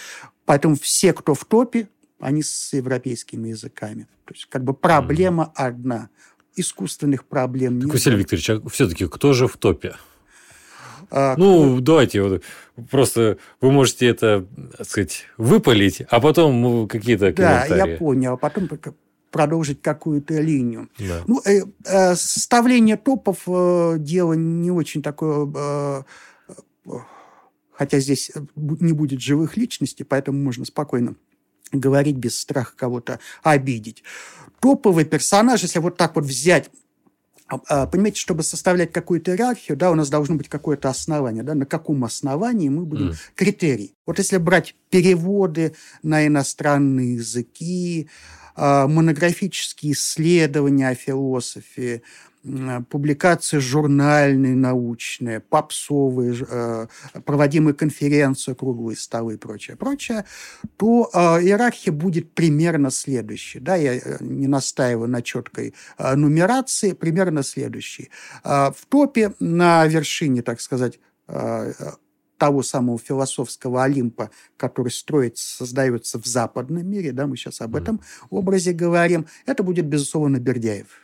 Поэтому 0.46 0.76
все, 0.76 1.12
кто 1.12 1.34
в 1.34 1.44
топе, 1.44 1.88
они 2.18 2.42
с 2.42 2.72
европейскими 2.72 3.48
языками. 3.48 4.08
То 4.24 4.34
есть 4.34 4.46
как 4.46 4.64
бы 4.64 4.74
проблема 4.74 5.44
mm-hmm. 5.44 5.66
одна. 5.66 6.08
Искусственных 6.56 7.24
проблем 7.24 7.80
так, 7.80 7.86
нет. 7.86 7.94
Василий 7.94 8.16
Викторович, 8.18 8.50
а 8.50 8.68
все-таки 8.68 9.06
кто 9.08 9.32
же 9.32 9.48
в 9.48 9.56
топе? 9.56 9.96
А, 11.10 11.34
ну, 11.36 11.74
кто... 11.74 11.80
давайте 11.80 12.22
вот 12.22 12.42
просто 12.90 13.38
вы 13.60 13.72
можете 13.72 14.06
это, 14.06 14.46
так 14.76 14.86
сказать, 14.86 15.26
выпалить, 15.36 16.02
а 16.08 16.20
потом 16.20 16.88
какие-то 16.88 17.32
комментарии. 17.32 17.68
Да, 17.70 17.76
я 17.86 17.96
понял. 17.98 18.34
А 18.34 18.36
потом 18.36 18.68
продолжить 19.30 19.82
какую-то 19.82 20.40
линию. 20.40 20.88
Да. 20.98 21.22
Ну, 21.26 21.40
э, 21.44 21.62
э, 21.84 22.14
составление 22.14 22.96
топов 22.96 23.42
э, 23.48 23.96
дело 23.98 24.34
не 24.34 24.70
очень 24.70 25.02
такое... 25.02 25.52
Э, 25.56 26.02
э, 26.86 26.92
хотя 27.72 27.98
здесь 27.98 28.30
не 28.54 28.92
будет 28.92 29.20
живых 29.20 29.56
личностей, 29.56 30.04
поэтому 30.04 30.38
можно 30.38 30.64
спокойно 30.64 31.16
говорить 31.72 32.16
без 32.16 32.38
страха 32.38 32.72
кого-то 32.76 33.20
обидеть. 33.42 34.02
Топовый 34.60 35.04
персонаж, 35.04 35.62
если 35.62 35.78
вот 35.78 35.96
так 35.96 36.16
вот 36.16 36.24
взять 36.24 36.70
а, 37.46 37.60
а, 37.68 37.86
Понимаете, 37.86 38.20
чтобы 38.20 38.42
составлять 38.42 38.90
какую-то 38.92 39.32
иерархию, 39.32 39.76
да, 39.76 39.90
у 39.90 39.94
нас 39.94 40.08
должно 40.08 40.36
быть 40.36 40.48
какое-то 40.48 40.88
основание, 40.88 41.42
да, 41.42 41.54
на 41.54 41.66
каком 41.66 42.02
основании 42.04 42.70
мы 42.70 42.84
будем 42.84 43.10
mm. 43.10 43.16
критерий. 43.34 43.94
Вот 44.06 44.18
если 44.18 44.38
брать 44.38 44.74
переводы 44.88 45.74
на 46.02 46.26
иностранные 46.26 47.16
языки, 47.16 48.08
а, 48.56 48.86
монографические 48.88 49.92
исследования 49.92 50.88
о 50.88 50.94
философии, 50.94 52.02
публикации 52.90 53.58
журнальные, 53.58 54.54
научные, 54.54 55.40
попсовые, 55.40 56.36
э, 56.48 56.86
проводимые 57.24 57.74
конференции, 57.74 58.54
круглые 58.54 58.96
столы 58.96 59.34
и 59.34 59.36
прочее, 59.36 59.76
прочее, 59.76 60.24
то 60.76 61.10
э, 61.12 61.18
иерархия 61.42 61.92
будет 61.92 62.32
примерно 62.34 62.90
следующей. 62.90 63.60
Да, 63.60 63.76
я 63.76 63.94
э, 63.94 64.18
не 64.20 64.46
настаиваю 64.46 65.08
на 65.08 65.22
четкой 65.22 65.74
нумерации, 65.98 66.92
примерно 66.92 67.42
следующей. 67.42 68.10
В 68.42 68.76
топе 68.88 69.32
на 69.40 69.86
вершине, 69.86 70.42
так 70.42 70.60
сказать, 70.60 70.98
того 72.38 72.62
самого 72.62 72.98
философского 72.98 73.84
Олимпа, 73.84 74.30
который 74.56 74.90
строится, 74.90 75.56
создается 75.56 76.20
в 76.20 76.26
западном 76.26 76.86
мире, 76.86 77.12
да, 77.12 77.26
мы 77.26 77.36
сейчас 77.36 77.60
об 77.60 77.76
этом 77.76 78.00
образе 78.30 78.72
говорим, 78.72 79.26
это 79.46 79.62
будет, 79.62 79.86
безусловно, 79.86 80.38
Бердяев. 80.38 81.03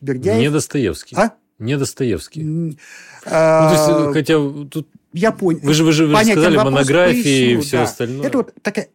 Бердяев... 0.00 0.40
Не 0.40 0.50
Достоевский. 0.50 1.16
А? 1.16 1.34
Не 1.58 1.76
Достоевский. 1.76 2.78
А... 3.24 3.70
Ну, 3.70 3.76
то 3.76 4.02
есть, 4.02 4.12
хотя 4.14 4.34
тут... 4.70 4.88
Я 5.12 5.32
понял. 5.32 5.60
Вы 5.62 5.74
же, 5.74 5.84
вы 5.84 5.92
же 5.92 6.06
вы 6.06 6.24
сказали 6.24 6.56
монографии 6.56 7.22
поясню, 7.22 7.58
и 7.58 7.62
все 7.62 7.76
да. 7.78 7.82
остальное. 7.84 8.26
Это 8.26 8.38
вот 8.38 8.54
такая 8.62 8.88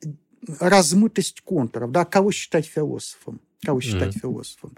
размытость 0.59 1.41
контуров. 1.41 1.91
Да? 1.91 2.05
Кого 2.05 2.31
считать 2.31 2.65
философом? 2.65 3.41
Кого 3.65 3.81
считать 3.81 4.15
mm-hmm. 4.15 4.21
философом? 4.21 4.73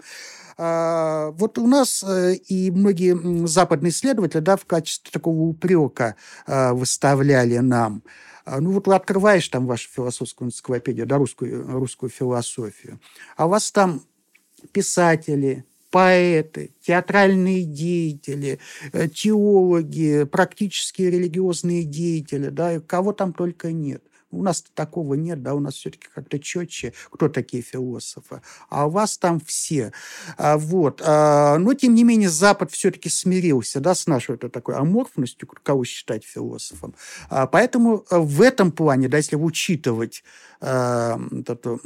А, 0.58 1.30
вот 1.32 1.58
у 1.58 1.66
нас 1.66 2.02
э, 2.06 2.34
и 2.34 2.70
многие 2.70 3.46
западные 3.46 3.90
исследователи 3.90 4.40
да, 4.40 4.56
в 4.56 4.64
качестве 4.64 5.10
такого 5.10 5.42
упрека 5.42 6.16
а, 6.46 6.72
выставляли 6.72 7.58
нам 7.58 8.02
а, 8.46 8.60
ну 8.60 8.70
вот 8.70 8.88
открываешь 8.88 9.48
там 9.48 9.66
вашу 9.66 9.90
философскую 9.90 10.48
энциклопедию, 10.48 11.06
да, 11.06 11.18
русскую, 11.18 11.68
русскую 11.68 12.08
философию, 12.08 13.00
а 13.36 13.46
у 13.46 13.50
вас 13.50 13.70
там 13.72 14.02
писатели, 14.72 15.64
поэты, 15.90 16.72
театральные 16.80 17.64
деятели, 17.64 18.58
э, 18.92 19.08
теологи, 19.08 20.24
практические 20.24 21.10
религиозные 21.10 21.84
деятели, 21.84 22.48
да, 22.48 22.80
кого 22.80 23.12
там 23.12 23.32
только 23.32 23.72
нет. 23.72 24.02
У 24.32 24.42
нас 24.42 24.64
такого 24.74 25.14
нет, 25.14 25.42
да, 25.42 25.54
у 25.54 25.60
нас 25.60 25.74
все-таки 25.74 26.08
как-то 26.12 26.38
четче, 26.38 26.92
кто 27.10 27.28
такие 27.28 27.62
философы. 27.62 28.42
А 28.68 28.86
у 28.86 28.90
вас 28.90 29.18
там 29.18 29.40
все. 29.40 29.92
А, 30.36 30.58
вот. 30.58 31.00
А, 31.04 31.58
но, 31.58 31.74
тем 31.74 31.94
не 31.94 32.02
менее, 32.02 32.28
Запад 32.28 32.72
все-таки 32.72 33.08
смирился, 33.08 33.80
да, 33.80 33.94
с 33.94 34.06
нашей 34.06 34.36
вот 34.36 34.52
такой 34.52 34.74
аморфностью, 34.74 35.48
кого 35.62 35.84
считать 35.84 36.24
философом. 36.24 36.94
А, 37.30 37.46
поэтому 37.46 38.04
э, 38.10 38.18
в 38.18 38.42
этом 38.42 38.72
плане, 38.72 39.08
да, 39.08 39.16
если 39.16 39.36
учитывать 39.36 40.24
э, 40.60 41.18
эту, 41.46 41.80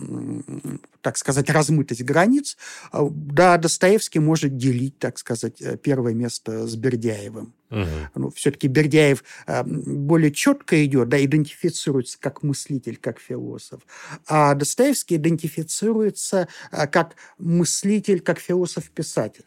так 1.00 1.16
сказать, 1.16 1.50
размытость 1.50 2.02
границ, 2.02 2.56
э, 2.92 3.06
да, 3.10 3.56
Достоевский 3.56 4.18
может 4.18 4.56
делить, 4.56 4.98
так 4.98 5.18
сказать, 5.18 5.60
э, 5.60 5.76
первое 5.76 6.14
место 6.14 6.66
с 6.66 6.76
Бердяевым. 6.76 7.54
Угу. 7.70 7.86
Ну, 8.16 8.30
все-таки 8.30 8.66
Бердяев 8.66 9.22
э, 9.46 9.62
более 9.64 10.32
четко 10.32 10.84
идет, 10.84 11.08
да, 11.08 11.24
идентифицируется 11.24 12.18
как 12.20 12.42
мыслитель, 12.42 12.96
как 12.96 13.20
философ. 13.20 13.82
А 14.26 14.54
Достоевский 14.54 15.16
идентифицируется 15.16 16.48
э, 16.72 16.86
как 16.86 17.14
мыслитель, 17.38 18.20
как 18.20 18.40
философ-писатель. 18.40 19.44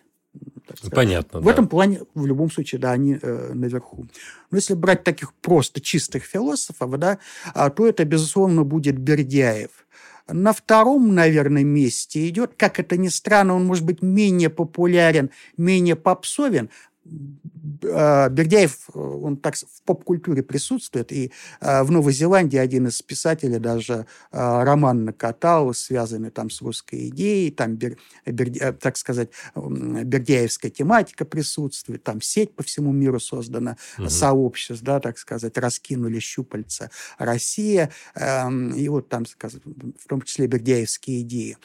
Понятно. 0.91 1.41
В 1.41 1.45
да. 1.45 1.51
этом 1.51 1.67
плане, 1.67 2.01
в 2.15 2.25
любом 2.25 2.49
случае, 2.49 2.79
да, 2.79 2.91
они 2.91 3.19
э, 3.21 3.51
наверху. 3.53 4.07
Но 4.49 4.57
если 4.57 4.73
брать 4.73 5.03
таких 5.03 5.33
просто 5.33 5.81
чистых 5.81 6.23
философов, 6.23 6.97
да, 6.97 7.19
а, 7.53 7.69
то 7.69 7.87
это, 7.87 8.05
безусловно, 8.05 8.63
будет 8.63 8.97
Бердяев. 8.97 9.71
На 10.27 10.53
втором, 10.53 11.13
наверное, 11.13 11.63
месте 11.65 12.29
идет, 12.29 12.53
как 12.55 12.79
это 12.79 12.95
ни 12.95 13.09
странно, 13.09 13.55
он 13.55 13.65
может 13.65 13.85
быть 13.85 14.01
менее 14.01 14.49
популярен, 14.49 15.31
менее 15.57 15.97
попсовен, 15.97 16.69
Бердяев, 17.05 18.89
он 18.93 19.35
так 19.37 19.55
в 19.55 19.81
поп-культуре 19.83 20.41
присутствует, 20.41 21.11
и 21.11 21.31
а, 21.59 21.83
в 21.83 21.91
Новой 21.91 22.13
Зеландии 22.13 22.57
один 22.57 22.87
из 22.87 23.01
писателей 23.01 23.59
даже 23.59 24.05
а, 24.31 24.63
роман 24.63 25.03
накатал, 25.05 25.73
связанный 25.73 26.29
там 26.29 26.49
с 26.49 26.61
русской 26.61 27.09
идеей, 27.09 27.51
там, 27.51 27.75
бер, 27.75 27.97
бер, 28.25 28.49
э, 28.59 28.71
так 28.73 28.95
сказать, 28.95 29.29
бердяевская 29.55 30.71
тематика 30.71 31.25
присутствует, 31.25 32.03
там 32.03 32.21
сеть 32.21 32.55
по 32.55 32.63
всему 32.63 32.93
миру 32.93 33.19
создана, 33.19 33.77
угу. 33.97 34.09
сообществ, 34.09 34.83
да, 34.83 34.99
так 34.99 35.17
сказать, 35.17 35.57
раскинули 35.57 36.19
щупальца 36.19 36.89
Россия, 37.17 37.91
и 38.15 38.89
вот 38.89 39.09
там, 39.09 39.25
в 39.25 40.07
том 40.07 40.21
числе 40.21 40.47
бердяевские 40.47 41.21
идеи. 41.21 41.57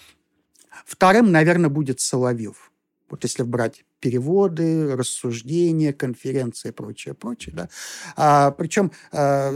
Вторым, 0.84 1.30
наверное, 1.30 1.70
будет 1.70 2.00
Соловьев. 2.00 2.72
Вот 3.10 3.24
если 3.24 3.42
брать 3.42 3.84
переводы, 4.00 4.94
рассуждения, 4.94 5.92
конференции 5.92 6.68
и 6.68 6.72
прочее, 6.72 7.14
прочее. 7.14 7.54
Да? 7.54 7.68
А, 8.16 8.50
причем, 8.52 8.92
а, 9.12 9.54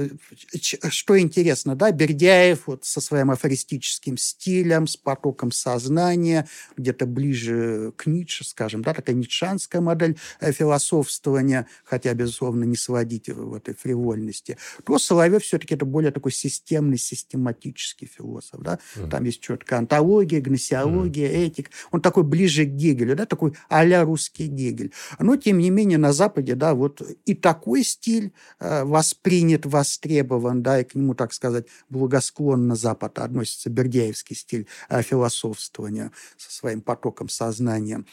что 0.89 1.19
интересно, 1.19 1.77
да, 1.77 1.91
Бердяев 1.91 2.67
вот 2.67 2.85
со 2.85 3.01
своим 3.01 3.31
афористическим 3.31 4.17
стилем, 4.17 4.87
с 4.87 4.97
потоком 4.97 5.53
сознания, 5.53 6.49
где-то 6.77 7.07
ближе 7.07 7.93
к 7.97 8.07
Ницше, 8.07 8.45
скажем, 8.45 8.83
да, 8.83 8.95
такая 8.95 9.15
ницшанская 9.17 9.81
модель 9.81 10.19
э, 10.41 10.53
философствования, 10.53 11.67
хотя, 11.85 12.13
безусловно, 12.15 12.65
не 12.65 12.77
сводить 12.77 13.29
в 13.29 13.55
этой 13.55 13.75
фривольности, 13.75 14.59
то 14.85 14.99
Соловьев 14.99 15.43
все-таки 15.43 15.75
это 15.75 15.85
более 15.85 16.11
такой 16.11 16.33
системный, 16.33 16.99
систематический 16.99 18.07
философ. 18.07 18.61
Да? 18.61 18.79
Mm. 18.97 19.09
Там 19.09 19.25
есть 19.25 19.41
четкая 19.41 19.79
антология, 19.79 20.41
гносеология, 20.41 21.29
mm. 21.29 21.47
этик. 21.47 21.71
Он 21.91 22.01
такой 22.01 22.25
ближе 22.25 22.65
к 22.65 22.71
Гегелю, 22.71 23.17
да, 23.17 23.27
такой 23.27 23.55
а-ля 23.69 24.05
русский 24.05 24.32
классический 24.33 24.47
Гегель. 24.47 24.93
Но, 25.19 25.37
тем 25.37 25.59
не 25.59 25.71
менее, 25.71 25.99
на 25.99 26.13
Западе, 26.13 26.55
да, 26.55 26.75
вот 26.75 27.03
и 27.25 27.35
такой 27.35 27.85
стиль 27.85 28.33
э, 28.61 28.85
воспринят, 28.85 29.67
востребован, 29.67 30.63
да, 30.63 30.81
и 30.81 30.85
к 30.85 30.95
нему, 30.95 31.15
так 31.15 31.33
сказать, 31.33 31.67
благосклонно 31.89 32.75
Запад 32.75 33.19
относится 33.19 33.71
бердяевский 33.71 34.37
стиль 34.37 34.67
э, 34.89 35.03
философствования 35.03 36.13
со 36.37 36.51
своим 36.53 36.81
потоком 36.81 37.29
сознания 37.29 38.05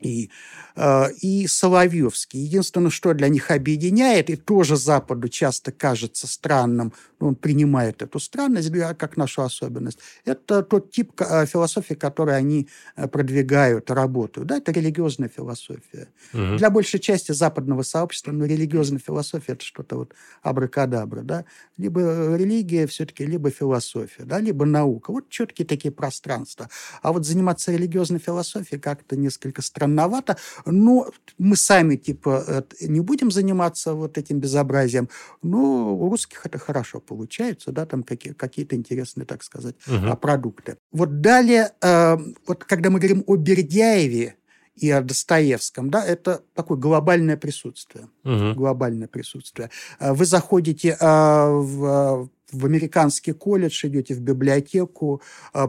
и, 0.00 0.30
э, 0.76 1.12
и 1.20 1.46
Соловьевский. 1.46 2.40
Единственное, 2.40 2.90
что 2.90 3.14
для 3.14 3.28
них 3.28 3.50
объединяет, 3.50 4.30
и 4.30 4.36
тоже 4.36 4.76
Западу 4.76 5.28
часто 5.28 5.72
кажется 5.72 6.26
странным, 6.26 6.92
он 7.18 7.34
принимает 7.34 8.02
эту 8.02 8.18
странность 8.18 8.70
как 8.98 9.16
нашу 9.16 9.42
особенность, 9.42 9.98
это 10.24 10.62
тот 10.62 10.90
тип 10.90 11.12
э, 11.20 11.46
философии, 11.46 11.94
который 11.94 12.36
они 12.36 12.68
э, 12.96 13.08
продвигают, 13.08 13.90
работают. 13.90 14.48
Да, 14.48 14.56
это 14.56 14.72
религиозная 14.72 15.28
философия. 15.28 16.08
Угу. 16.32 16.56
Для 16.56 16.70
большей 16.70 16.98
части 16.98 17.32
западного 17.32 17.82
сообщества 17.82 18.32
ну, 18.32 18.46
религиозная 18.46 19.00
философия– 19.00 19.52
это 19.54 19.64
что-то 19.64 19.96
вот 19.96 20.14
абракадабра. 20.42 21.22
Да? 21.22 21.44
Либо 21.76 22.36
религия 22.36 22.86
все-таки, 22.86 23.26
либо 23.26 23.50
философия, 23.50 24.24
да? 24.24 24.40
либо 24.40 24.64
наука. 24.64 25.12
Вот 25.12 25.28
четкие 25.28 25.66
такие 25.66 25.92
пространства. 25.92 26.70
А 27.02 27.12
вот 27.12 27.26
заниматься 27.26 27.72
религиозной 27.72 28.18
философией 28.18 28.80
как-то 28.80 29.16
несколько 29.16 29.60
странно 29.60 29.89
странновато, 29.90 30.36
но 30.66 31.06
мы 31.38 31.56
сами, 31.56 31.96
типа, 31.96 32.64
не 32.80 33.00
будем 33.00 33.30
заниматься 33.30 33.94
вот 33.94 34.18
этим 34.18 34.40
безобразием, 34.40 35.08
но 35.42 35.94
у 35.96 36.10
русских 36.10 36.46
это 36.46 36.58
хорошо 36.58 37.00
получается, 37.00 37.72
да, 37.72 37.86
там 37.86 38.02
какие- 38.02 38.32
какие-то 38.34 38.76
интересные, 38.76 39.26
так 39.26 39.42
сказать, 39.42 39.74
угу. 39.86 40.16
продукты. 40.16 40.76
Вот 40.92 41.20
далее, 41.20 41.70
э, 41.82 42.16
вот 42.46 42.64
когда 42.64 42.90
мы 42.90 42.98
говорим 42.98 43.24
о 43.26 43.36
Бердяеве, 43.36 44.34
и 44.76 44.90
о 44.90 45.02
Достоевском, 45.02 45.90
да, 45.90 46.04
это 46.04 46.42
такое 46.54 46.78
глобальное 46.78 47.36
присутствие. 47.36 48.08
Угу. 48.24 48.54
Глобальное 48.54 49.08
присутствие. 49.08 49.70
Э, 49.98 50.12
вы 50.12 50.24
заходите 50.24 50.96
э, 50.98 51.46
в 51.46 52.28
в 52.52 52.66
американский 52.66 53.30
колледж, 53.30 53.86
идете 53.86 54.12
в 54.12 54.20
библиотеку, 54.20 55.22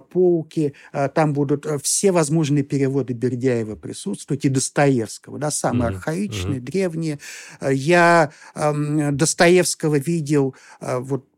полки, 0.10 0.74
там 1.14 1.34
будут 1.34 1.68
все 1.84 2.12
возможные 2.12 2.64
переводы 2.64 3.14
Бердяева 3.14 3.76
присутствовать 3.76 4.46
и 4.46 4.50
Достоевского, 4.50 5.38
да, 5.38 5.52
самые 5.52 5.92
mm-hmm. 5.92 5.96
архаичные, 5.96 6.60
mm-hmm. 6.60 6.64
древние. 6.64 7.20
Я 7.62 8.32
Достоевского 8.56 10.00
видел 10.00 10.56
вот 10.82 11.31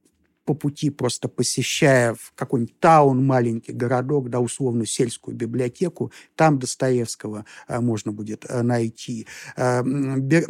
по 0.45 0.53
пути 0.53 0.89
просто 0.89 1.27
посещая 1.27 2.13
в 2.13 2.33
какой-нибудь 2.35 2.79
таун, 2.79 3.25
маленький 3.25 3.71
городок, 3.71 4.29
да, 4.29 4.39
условно 4.39 4.85
сельскую 4.85 5.35
библиотеку, 5.35 6.11
там 6.35 6.59
Достоевского 6.59 7.45
э, 7.67 7.79
можно 7.79 8.11
будет 8.11 8.45
э, 8.47 8.61
найти. 8.61 9.27
Э, 9.55 9.81
Бер, 9.83 10.45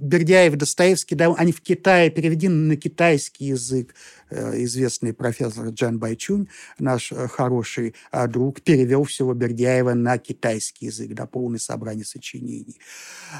Бердяев, 0.00 0.56
Достоевский, 0.56 1.14
да, 1.14 1.34
они 1.34 1.52
в 1.52 1.60
Китае 1.60 2.10
переведены 2.10 2.68
на 2.68 2.76
китайский 2.76 3.46
язык. 3.46 3.94
Известный 4.30 5.12
профессор 5.12 5.68
Джан 5.70 5.98
Байчунь, 5.98 6.46
наш 6.78 7.12
хороший 7.30 7.96
друг, 8.28 8.60
перевел 8.60 9.02
всего 9.02 9.34
Бердяева 9.34 9.94
на 9.94 10.18
китайский 10.18 10.86
язык, 10.86 11.14
да, 11.14 11.26
полное 11.26 11.58
собрание 11.58 12.04
сочинений. 12.04 12.78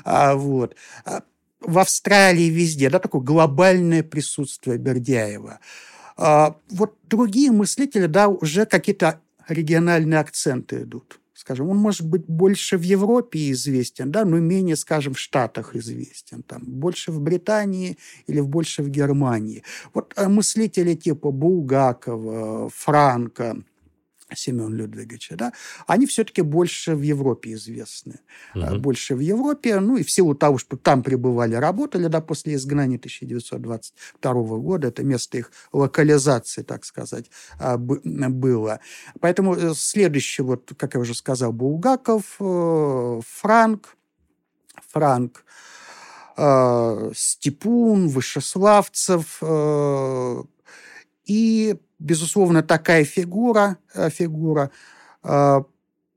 А, 0.05 0.35
вот 0.35 0.75
в 1.61 1.79
Австралии 1.79 2.49
везде, 2.49 2.91
да, 2.91 2.99
такое 2.99 3.21
глобальное 3.21 4.03
присутствие 4.03 4.79
Бердяева. 4.79 5.61
А, 6.17 6.57
вот 6.71 6.97
другие 7.09 7.51
мыслители, 7.51 8.07
да, 8.07 8.29
уже 8.29 8.67
какие-то 8.67 9.21
региональные 9.49 10.21
акценты 10.21 10.83
идут. 10.83 11.21
Скажем, 11.35 11.71
он 11.71 11.79
может 11.79 12.07
быть 12.07 12.27
больше 12.27 12.77
в 12.77 12.83
Европе 12.83 13.51
известен, 13.53 14.13
да, 14.13 14.27
но 14.27 14.39
менее, 14.39 14.77
скажем, 14.77 15.15
в 15.15 15.19
Штатах 15.19 15.75
известен, 15.75 16.43
там, 16.43 16.63
больше 16.63 17.13
в 17.13 17.21
Британии 17.21 17.97
или 18.27 18.41
больше 18.41 18.83
в 18.83 18.91
Германии. 18.91 19.63
Вот 19.95 20.13
а, 20.17 20.29
мыслители 20.29 20.95
типа 20.95 21.31
Булгакова, 21.31 22.69
Франка, 22.69 23.57
Семен 24.35 24.75
Людвиговича, 24.75 25.37
да, 25.37 25.53
они 25.87 26.07
все-таки 26.07 26.43
больше 26.43 26.95
в 26.95 27.03
Европе 27.03 27.55
известны. 27.55 28.21
Угу. 28.55 28.79
Больше 28.79 29.15
в 29.15 29.21
Европе, 29.21 29.81
ну 29.81 29.97
и 29.97 30.03
в 30.03 30.11
силу 30.11 30.35
того, 30.35 30.59
что 30.59 30.77
там 30.77 31.03
пребывали, 31.03 31.55
работали, 31.55 32.07
да, 32.07 32.21
после 32.21 32.55
изгнания 32.55 32.99
1922 32.99 34.33
года, 34.59 34.89
это 34.89 35.03
место 35.03 35.39
их 35.39 35.53
локализации, 35.73 36.63
так 36.63 36.85
сказать, 36.85 37.31
а, 37.59 37.77
было. 37.79 38.81
Поэтому 39.21 39.55
э, 39.55 39.75
следующий, 39.75 40.43
вот, 40.43 40.73
как 40.77 40.95
я 40.95 41.01
уже 41.01 41.15
сказал, 41.15 41.53
Булгаков, 41.53 42.37
э, 42.41 43.21
Франк, 43.27 43.97
Франк, 44.89 45.45
Степун, 47.13 48.09
Вышеславцев 48.09 49.43
и 51.31 51.77
безусловно, 52.01 52.65
такая 52.65 53.05
фигура, 53.05 53.77
э, 53.95 54.11
фигура 54.11 54.73
э, 55.23 55.61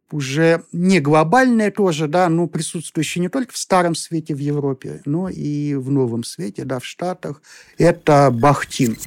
уже 0.09 0.63
не 0.71 0.99
глобальная 0.99 1.69
тоже, 1.69 2.07
да, 2.07 2.27
но 2.29 2.47
присутствующая 2.47 3.21
не 3.21 3.29
только 3.29 3.53
в 3.53 3.57
Старом 3.57 3.93
Свете 3.93 4.33
в 4.33 4.39
Европе, 4.39 5.03
но 5.05 5.29
и 5.29 5.75
в 5.75 5.91
Новом 5.91 6.23
Свете, 6.23 6.65
да, 6.65 6.79
в 6.79 6.85
Штатах. 6.85 7.43
Это 7.77 8.31
Бахтин. 8.31 8.97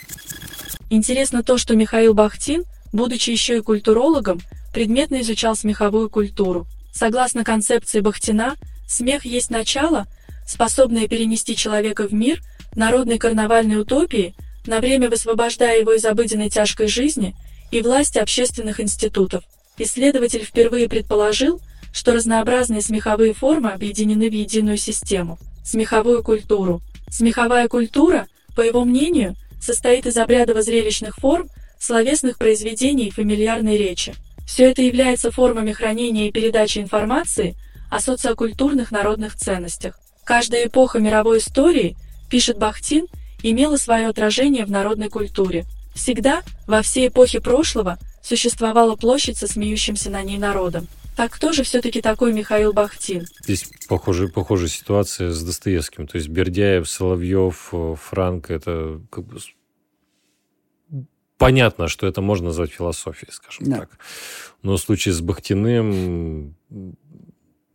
Интересно 0.91 1.43
то, 1.43 1.59
что 1.59 1.75
Михаил 1.75 2.15
Бахтин, 2.15 2.63
будучи 2.93 3.31
еще 3.31 3.57
и 3.57 3.63
культурологом, 3.63 4.39
предметно 4.73 5.21
изучал 5.23 5.57
смеховую 5.57 6.09
культуру. 6.09 6.69
Согласно 6.93 7.43
концепции 7.43 7.99
Бахтина, 7.99 8.55
смех 8.87 9.25
есть 9.25 9.51
начало, 9.51 10.07
способное 10.47 11.09
перенести 11.09 11.57
человека 11.57 12.07
в 12.07 12.13
мир 12.13 12.41
народной 12.77 13.19
карнавальной 13.19 13.81
утопии– 13.81 14.37
на 14.67 14.81
время 14.81 15.09
высвобождая 15.09 15.81
его 15.81 15.93
из 15.93 16.05
обыденной 16.05 16.51
тяжкой 16.51 16.89
жизни 16.89 17.35
и 17.71 17.83
власти 17.83 18.19
общественных 18.19 18.81
институтов. 18.81 19.45
Исследователь 19.79 20.45
впервые 20.45 20.89
предположил, 20.89 21.61
что 21.93 22.13
разнообразные 22.13 22.83
смеховые 22.83 23.35
формы 23.35 23.71
объединены 23.71 24.29
в 24.29 24.33
единую 24.33 24.77
систему– 24.77 25.39
смеховую 25.65 26.23
культуру. 26.23 26.81
Смеховая 27.11 27.69
культура, 27.69 28.27
по 28.55 28.61
его 28.61 28.85
мнению, 28.85 29.37
состоит 29.61 30.07
из 30.07 30.17
обрядово-зрелищных 30.17 31.17
форм, 31.17 31.49
словесных 31.79 32.39
произведений 32.39 33.09
и 33.09 33.11
фамильярной 33.11 33.77
речи. 33.77 34.15
Все 34.47 34.71
это 34.71 34.83
является 34.83 35.31
формами 35.31 35.73
хранения 35.73 36.29
и 36.29 36.33
передачи 36.33 36.79
информации 36.79 37.57
о 37.91 38.01
социокультурных 38.01 38.91
народных 38.91 39.37
ценностях. 39.37 39.99
Каждая 40.25 40.67
эпоха 40.67 40.99
мировой 40.99 41.39
истории, 41.39 41.97
пишет 42.31 42.59
Бахтин, 42.59 43.07
имела 43.43 43.77
свое 43.77 44.09
отражение 44.09 44.65
в 44.65 44.71
народной 44.71 45.09
культуре. 45.09 45.65
Всегда, 45.95 46.43
во 46.67 46.83
все 46.83 47.07
эпохи 47.07 47.39
прошлого, 47.39 47.99
существовала 48.23 48.97
площадь 48.97 49.39
со 49.39 49.47
смеющимся 49.47 50.11
на 50.11 50.23
ней 50.23 50.39
народом. 50.39 50.89
Так 51.17 51.33
кто 51.33 51.53
же 51.53 51.63
все-таки 51.63 52.03
такой 52.03 52.35
Михаил 52.35 52.75
Бахтин? 52.75 53.27
Здесь 53.43 53.71
похожая, 53.89 54.29
похожая 54.29 54.69
ситуация 54.69 55.31
с 55.31 55.43
Достоевским. 55.43 56.07
То 56.07 56.17
есть 56.17 56.29
Бердяев, 56.29 56.89
Соловьев, 56.89 57.73
Франк– 58.03 58.51
это 58.51 59.01
как 59.11 59.25
бы 59.25 59.39
понятно, 61.39 61.89
что 61.89 62.07
это 62.07 62.21
можно 62.21 62.49
назвать 62.49 62.71
философией, 62.71 63.33
скажем 63.33 63.71
да. 63.71 63.79
так. 63.81 63.99
Но 64.63 64.77
в 64.77 64.81
случае 64.81 65.15
с 65.15 65.21
Бахтиным 65.21 66.55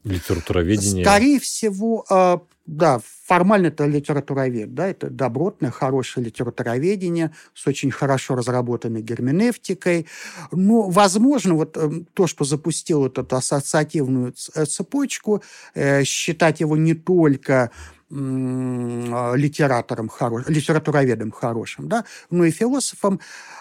литературоведение... 0.03 1.05
Скорее 1.05 1.39
всего, 1.39 2.05
а, 2.09 2.41
да, 2.65 3.01
формально 3.25 3.67
это 3.67 3.85
литературовед, 3.85 4.73
да, 4.73 4.87
это 4.87 5.09
добротное, 5.09 5.71
хорошее 5.71 6.25
литературоведение 6.25 7.31
с 7.53 7.65
очень 7.67 7.91
хорошо 7.91 8.35
разработанной 8.35 9.01
герменевтикой. 9.01 10.07
Но, 10.51 10.89
возможно, 10.89 11.55
вот 11.55 11.75
эм, 11.77 12.05
то, 12.13 12.27
что 12.27 12.45
запустил 12.45 13.05
эту 13.05 13.25
ассоциативную 13.29 14.33
э, 14.55 14.65
цепочку, 14.65 15.43
э, 15.73 16.03
считать 16.03 16.59
его 16.59 16.77
не 16.77 16.93
только 16.93 17.71
литератором, 18.11 20.09
хоро... 20.09 20.43
литературоведом 20.47 21.31
хорошим, 21.31 21.87
да, 21.87 22.05
но 22.29 22.45
и 22.45 22.51
философом, 22.51 23.19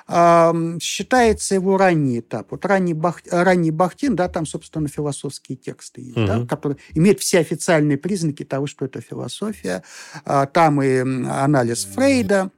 э, 0.08 0.78
считается 0.80 1.54
его 1.54 1.76
ранний 1.76 2.20
этап. 2.20 2.50
Вот 2.50 2.64
ранний, 2.64 2.94
Бах... 2.94 3.22
ранний 3.30 3.70
Бахтин, 3.70 4.16
да, 4.16 4.28
там, 4.28 4.46
собственно, 4.46 4.88
философские 4.88 5.56
тексты 5.56 6.00
есть, 6.00 6.16
угу. 6.16 6.26
да, 6.26 6.46
которые 6.46 6.78
имеют 6.94 7.20
все 7.20 7.38
официальные 7.38 7.96
признаки 7.98 8.44
того, 8.44 8.66
что 8.66 8.84
это 8.84 9.00
философия. 9.00 9.82
А, 10.24 10.46
там 10.46 10.82
и 10.82 10.98
анализ 10.98 11.84
Фрейда, 11.84 12.50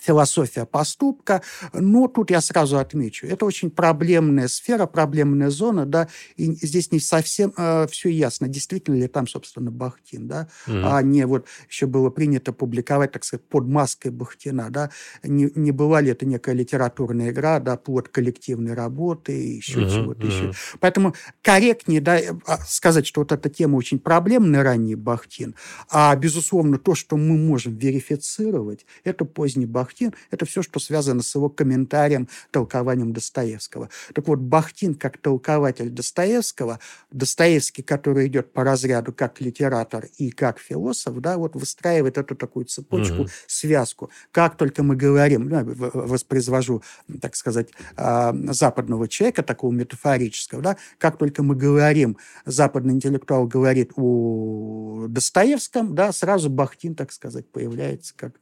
философия 0.00 0.66
поступка. 0.66 1.42
Но 1.72 2.08
тут 2.08 2.30
я 2.30 2.40
сразу 2.40 2.78
отмечу, 2.78 3.26
это 3.26 3.44
очень 3.44 3.70
проблемная 3.70 4.48
сфера, 4.48 4.86
проблемная 4.86 5.50
зона, 5.50 5.86
да, 5.86 6.08
и 6.36 6.52
здесь 6.52 6.92
не 6.92 7.00
совсем 7.00 7.52
э, 7.56 7.86
все 7.90 8.10
ясно, 8.10 8.48
действительно 8.48 8.96
ли 8.96 9.08
там, 9.08 9.26
собственно, 9.26 9.70
Бахтин, 9.70 10.28
да, 10.28 10.48
угу. 10.66 10.76
а 10.82 11.02
не 11.02 11.26
вот 11.26 11.46
еще 11.68 11.86
было 11.86 12.10
принято 12.10 12.52
публиковать, 12.52 13.12
так 13.12 13.24
сказать, 13.24 13.44
под 13.46 13.66
маской 13.66 14.10
Бахтина, 14.10 14.70
да, 14.70 14.90
не, 15.22 15.50
не 15.54 15.72
была 15.72 16.00
ли 16.00 16.10
это 16.10 16.26
некая 16.26 16.54
литературная 16.54 17.30
игра, 17.30 17.58
да, 17.60 17.76
плод 17.76 18.08
коллективной 18.08 18.74
работы 18.74 19.32
и 19.32 19.56
еще 19.56 19.80
угу, 19.80 19.90
чего-то 19.90 20.26
угу. 20.26 20.26
еще. 20.26 20.52
Поэтому 20.80 21.14
корректнее, 21.42 22.00
да, 22.00 22.20
а, 22.46 22.58
сказать, 22.58 23.06
что 23.06 23.20
вот 23.20 23.32
эта 23.32 23.48
тема 23.48 23.76
очень 23.76 23.98
проблемная, 23.98 24.62
ранний 24.62 24.94
Бахтин, 24.94 25.54
а, 25.90 26.14
безусловно, 26.16 26.78
то, 26.78 26.94
что 26.94 27.16
мы 27.16 27.36
можем 27.36 27.76
верифицировать, 27.76 28.86
это 29.04 29.24
поздний 29.24 29.66
Бахтин, 29.66 29.85
Бахтин– 29.86 30.14
это 30.32 30.44
все, 30.46 30.62
что 30.62 30.80
связано 30.80 31.22
с 31.22 31.32
его 31.34 31.48
комментарием, 31.48 32.28
толкованием 32.50 33.12
Достоевского. 33.12 33.88
Так 34.14 34.26
вот, 34.26 34.40
Бахтин 34.40 34.94
как 34.96 35.18
толкователь 35.18 35.90
Достоевского, 35.90 36.80
Достоевский, 37.12 37.82
который 37.82 38.26
идет 38.26 38.52
по 38.52 38.64
разряду 38.64 39.12
как 39.12 39.40
литератор 39.40 40.06
и 40.18 40.30
как 40.30 40.58
философ, 40.58 41.20
да, 41.20 41.38
вот 41.38 41.54
выстраивает 41.54 42.18
эту 42.18 42.34
такую 42.34 42.64
цепочку, 42.64 43.22
угу. 43.22 43.28
связку. 43.46 44.10
Как 44.32 44.56
только 44.56 44.82
мы 44.82 44.96
говорим, 44.96 45.48
ну, 45.48 45.62
воспроизвожу, 45.64 46.82
так 47.20 47.36
сказать, 47.36 47.68
а, 47.96 48.34
западного 48.48 49.06
человека, 49.06 49.44
такого 49.44 49.72
метафорического, 49.72 50.62
да, 50.62 50.76
как 50.98 51.16
только 51.16 51.44
мы 51.44 51.54
говорим, 51.54 52.16
западный 52.44 52.94
интеллектуал 52.94 53.46
говорит 53.46 53.92
о 53.94 55.06
Достоевском, 55.08 55.94
да, 55.94 56.10
сразу 56.10 56.50
Бахтин, 56.50 56.96
так 56.96 57.12
сказать, 57.12 57.48
появляется 57.48 58.14
как 58.16 58.34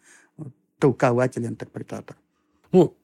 толкователь, 0.84 1.46
интерпретатор. 1.46 2.16
Ну, 2.70 2.94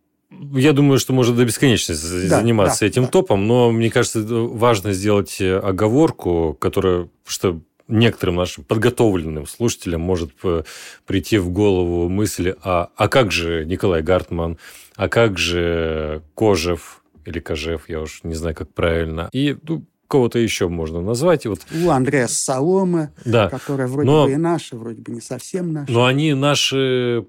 я 0.53 0.73
думаю, 0.73 0.99
что 0.99 1.15
можно 1.15 1.35
до 1.35 1.47
бесконечности 1.47 2.29
да, 2.29 2.41
заниматься 2.41 2.81
да, 2.81 2.87
этим 2.87 3.05
да. 3.05 3.09
топом, 3.09 3.47
но 3.47 3.71
мне 3.71 3.91
кажется, 3.91 4.23
важно 4.23 4.93
сделать 4.93 5.41
э, 5.41 5.59
оговорку, 5.59 6.55
которая, 6.61 7.09
что 7.27 7.61
некоторым 7.89 8.37
нашим 8.37 8.65
подготовленным 8.65 9.47
слушателям 9.47 10.03
может 10.03 10.33
э, 10.45 10.65
прийти 11.07 11.39
в 11.39 11.49
голову 11.49 12.11
мысль, 12.11 12.55
а, 12.63 12.91
а 12.97 13.09
как 13.09 13.33
же 13.33 13.65
Николай 13.65 14.03
Гартман, 14.03 14.59
а 14.97 15.09
как 15.09 15.39
же 15.39 16.23
Кожев 16.35 17.03
или 17.25 17.41
Кожев, 17.41 17.89
я 17.89 18.01
уж 18.01 18.21
не 18.25 18.35
знаю, 18.35 18.55
как 18.55 18.73
правильно. 18.75 19.31
И 19.33 19.57
ну, 19.67 19.85
кого-то 20.11 20.39
еще 20.39 20.69
можно 20.69 21.01
назвать. 21.01 21.47
Вот... 21.47 21.61
У 21.73 21.91
Андрея 21.91 22.27
Соломы, 22.27 23.11
да. 23.25 23.49
которая 23.49 23.87
вроде 23.87 24.11
но, 24.11 24.27
бы 24.27 24.33
и 24.33 24.37
наша, 24.37 24.77
вроде 24.77 25.01
бы 25.01 25.13
не 25.13 25.21
совсем 25.21 25.73
наша. 25.73 25.91
Но 25.91 26.05
они 26.05 26.35
наши 26.35 27.25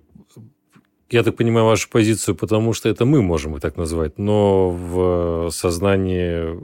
я 1.11 1.23
так 1.23 1.35
понимаю 1.35 1.65
вашу 1.65 1.89
позицию, 1.89 2.35
потому 2.35 2.73
что 2.73 2.87
это 2.87 3.03
мы 3.03 3.21
можем 3.21 3.55
их 3.55 3.61
так 3.61 3.75
назвать, 3.75 4.17
но 4.17 4.69
в 4.69 5.51
сознании, 5.51 6.55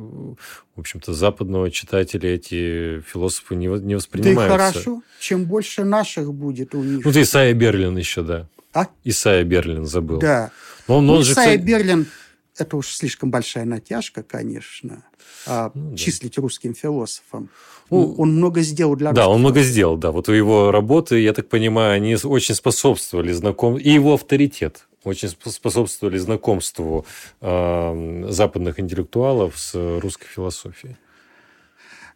в 0.76 0.80
общем-то, 0.80 1.14
западного 1.14 1.70
читателя 1.70 2.34
эти 2.34 3.02
философы 3.02 3.56
не, 3.56 3.68
не 3.68 3.96
воспринимаются. 3.96 4.58
Да 4.58 4.70
и 4.70 4.72
хорошо, 4.72 5.02
чем 5.20 5.44
больше 5.44 5.84
наших 5.84 6.34
будет 6.34 6.74
у 6.76 6.82
них. 6.82 7.04
Ну, 7.04 7.12
ты 7.12 7.24
Исайя 7.24 7.54
Берлин 7.54 7.98
еще, 7.98 8.22
да. 8.22 8.48
А? 8.74 8.88
Исайя 9.04 9.44
Берлин 9.44 9.86
забыл. 9.86 10.20
Да. 10.20 10.52
Но 10.88 11.00
он, 11.00 11.08
ну, 11.08 11.14
он 11.16 11.24
Исайя 11.24 11.58
же, 11.58 11.66
Берлин 11.66 12.08
это 12.58 12.78
уж 12.78 12.88
слишком 12.88 13.32
большая 13.32 13.66
натяжка, 13.66 14.24
конечно, 14.24 15.04
а, 15.46 15.72
ну, 15.74 15.92
да. 15.92 15.98
числить 15.98 16.38
русским 16.38 16.74
философом. 16.74 17.50
Ну, 17.90 18.16
он 18.18 18.36
много 18.36 18.62
сделал 18.62 18.96
для 18.96 19.14
Да, 19.14 19.30
он 19.30 19.40
много 19.40 19.62
сделал, 19.62 19.98
да. 19.98 20.12
Вот 20.12 20.28
его 20.28 20.72
работы, 20.72 21.20
я 21.20 21.34
так 21.34 21.48
понимаю, 21.50 21.96
они 21.96 22.16
очень 22.16 22.56
способствовали 22.56 23.32
знакомству, 23.32 23.90
и 23.90 23.94
его 23.94 24.14
авторитет 24.14 24.88
очень 25.04 25.30
способствовали 25.30 26.18
знакомству 26.18 27.06
э, 27.42 28.26
западных 28.30 28.80
интеллектуалов 28.80 29.58
с 29.58 29.74
русской 30.00 30.28
философией. 30.28 30.98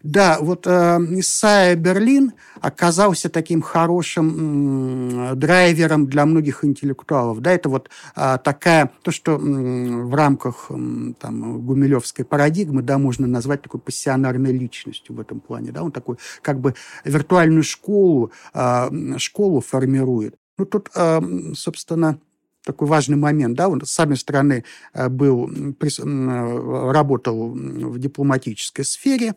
Да, 0.03 0.37
вот 0.41 0.65
э, 0.65 0.97
Исайя 1.19 1.75
Берлин 1.75 2.33
оказался 2.59 3.29
таким 3.29 3.61
хорошим 3.61 5.31
э, 5.31 5.35
драйвером 5.35 6.07
для 6.07 6.25
многих 6.25 6.65
интеллектуалов. 6.65 7.39
Да, 7.41 7.51
это 7.51 7.69
вот 7.69 7.89
э, 8.15 8.37
такая, 8.43 8.91
то, 9.03 9.11
что 9.11 9.33
э, 9.33 9.37
в 9.37 10.15
рамках 10.15 10.67
э, 10.69 11.13
там, 11.19 11.61
гумилевской 11.61 12.25
парадигмы, 12.25 12.81
да, 12.81 12.97
можно 12.97 13.27
назвать 13.27 13.61
такой 13.61 13.79
пассионарной 13.79 14.51
личностью 14.51 15.15
в 15.15 15.19
этом 15.19 15.39
плане. 15.39 15.71
Да, 15.71 15.83
он 15.83 15.91
такой 15.91 16.17
как 16.41 16.59
бы 16.59 16.73
виртуальную 17.05 17.63
школу, 17.63 18.31
э, 18.53 19.17
школу 19.17 19.61
формирует. 19.61 20.35
Ну, 20.57 20.65
тут, 20.65 20.89
э, 20.95 21.21
собственно, 21.53 22.19
такой 22.65 22.87
важный 22.87 23.17
момент, 23.17 23.55
да, 23.55 23.69
он, 23.69 23.85
с 23.85 23.99
одной 23.99 24.17
стороны, 24.17 24.63
э, 24.93 25.09
был, 25.09 25.49
работал 26.91 27.49
в 27.51 27.99
дипломатической 27.99 28.85
сфере, 28.85 29.35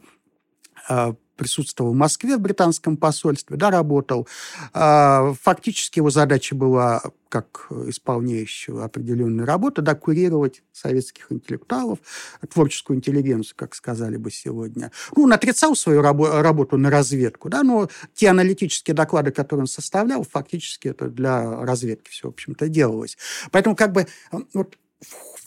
присутствовал 1.37 1.93
в 1.93 1.97
Москве 1.97 2.37
в 2.37 2.41
британском 2.41 2.97
посольстве, 2.97 3.57
да, 3.57 3.71
работал. 3.71 4.29
А, 4.73 5.35
фактически 5.43 5.99
его 5.99 6.11
задача 6.11 6.55
была, 6.55 7.03
как 7.29 7.67
исполняющего 7.89 8.85
определенную 8.85 9.47
работу, 9.47 9.83
да, 9.83 9.95
курировать 9.95 10.63
советских 10.73 11.33
интеллектуалов, 11.33 11.99
творческую 12.53 12.99
интеллигенцию, 12.99 13.57
как 13.57 13.75
сказали 13.75 14.17
бы 14.17 14.31
сегодня. 14.31 14.93
Ну, 15.17 15.25
он 15.25 15.33
отрицал 15.33 15.75
свою 15.75 16.01
рабо- 16.01 16.41
работу 16.41 16.77
на 16.79 16.91
разведку, 16.91 17.49
да, 17.49 17.63
но 17.63 17.89
те 18.15 18.29
аналитические 18.29 18.95
доклады, 18.95 19.33
которые 19.33 19.63
он 19.63 19.69
составлял, 19.69 20.25
фактически 20.25 20.89
это 20.89 21.09
для 21.09 21.65
разведки 21.65 22.11
все, 22.11 22.29
в 22.29 22.33
общем-то, 22.33 22.69
делалось. 22.69 23.19
Поэтому 23.51 23.75
как 23.75 23.93
бы 23.93 24.07
вот 24.53 24.77
вход 25.01 25.41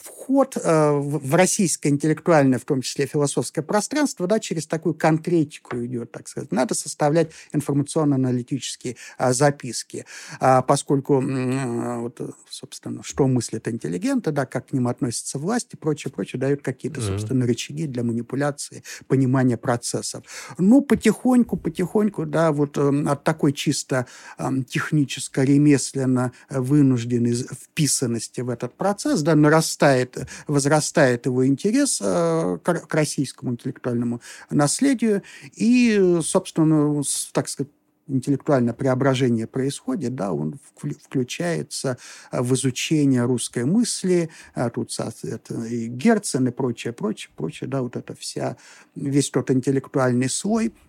э, 0.58 0.92
в 0.92 1.36
российское 1.36 1.90
интеллектуальное, 1.90 2.60
в 2.60 2.66
том 2.66 2.82
числе 2.82 3.06
философское 3.06 3.62
пространство, 3.62 4.28
да, 4.28 4.40
через 4.40 4.68
такую 4.68 4.96
конкретику 4.96 5.78
идет, 5.86 6.12
так 6.12 6.28
сказать. 6.28 6.52
Надо 6.52 6.76
составлять 6.76 7.32
информационно-аналитические 7.54 8.98
а, 9.18 9.34
записки, 9.34 10.06
а, 10.40 10.62
поскольку, 10.62 11.22
вот, 11.22 12.20
собственно, 12.50 13.04
что 13.04 13.28
мыслят 13.28 13.68
интеллигенты, 13.68 14.32
да, 14.32 14.46
как 14.46 14.68
к 14.68 14.74
ним 14.74 14.88
относятся 14.88 15.40
власти 15.40 15.76
и 15.76 15.78
прочее, 15.78 16.12
прочее, 16.12 16.40
дают 16.40 16.62
какие-то, 16.62 17.02
собственно, 17.02 17.46
рычаги 17.46 17.88
для 17.88 18.04
манипуляции, 18.04 18.84
понимания 19.08 19.58
процессов. 19.58 20.24
Ну, 20.58 20.82
потихоньку, 20.82 21.58
потихоньку, 21.58 22.26
да, 22.26 22.52
вот 22.52 22.78
эм, 22.78 23.08
от 23.08 23.24
такой 23.24 23.54
чисто 23.54 24.08
техническо-ремесленно 24.38 26.32
вынужденной 26.50 27.34
вписанности 27.34 28.42
в 28.42 28.50
этот 28.50 28.76
процесс, 28.76 29.22
да, 29.22 29.36
нарастает 29.36 30.17
возрастает 30.48 31.26
его 31.26 31.46
интерес 31.46 32.00
э, 32.02 32.58
к 32.64 32.94
российскому 32.94 33.52
интеллектуальному 33.52 34.22
наследию, 34.50 35.24
и, 35.56 36.20
собственно, 36.22 37.02
так 37.34 37.50
сказать, 37.50 37.72
интеллектуальное 38.08 38.74
преображение 38.74 39.48
происходит, 39.48 40.16
да, 40.16 40.32
он 40.32 40.60
включается 40.76 41.98
в 42.32 42.54
изучение 42.54 43.26
русской 43.26 43.66
мысли, 43.66 44.30
а 44.54 44.70
тут 44.70 44.92
это 45.24 45.66
и 45.66 45.88
Герцен 45.88 46.48
и 46.48 46.52
прочее, 46.52 46.94
прочее, 46.94 47.32
прочее, 47.36 47.70
да, 47.70 47.82
вот 47.82 47.96
это 47.96 48.16
вся, 48.16 48.56
весь 48.96 49.30
тот 49.30 49.52
интеллектуальный 49.52 50.30
слой– 50.30 50.74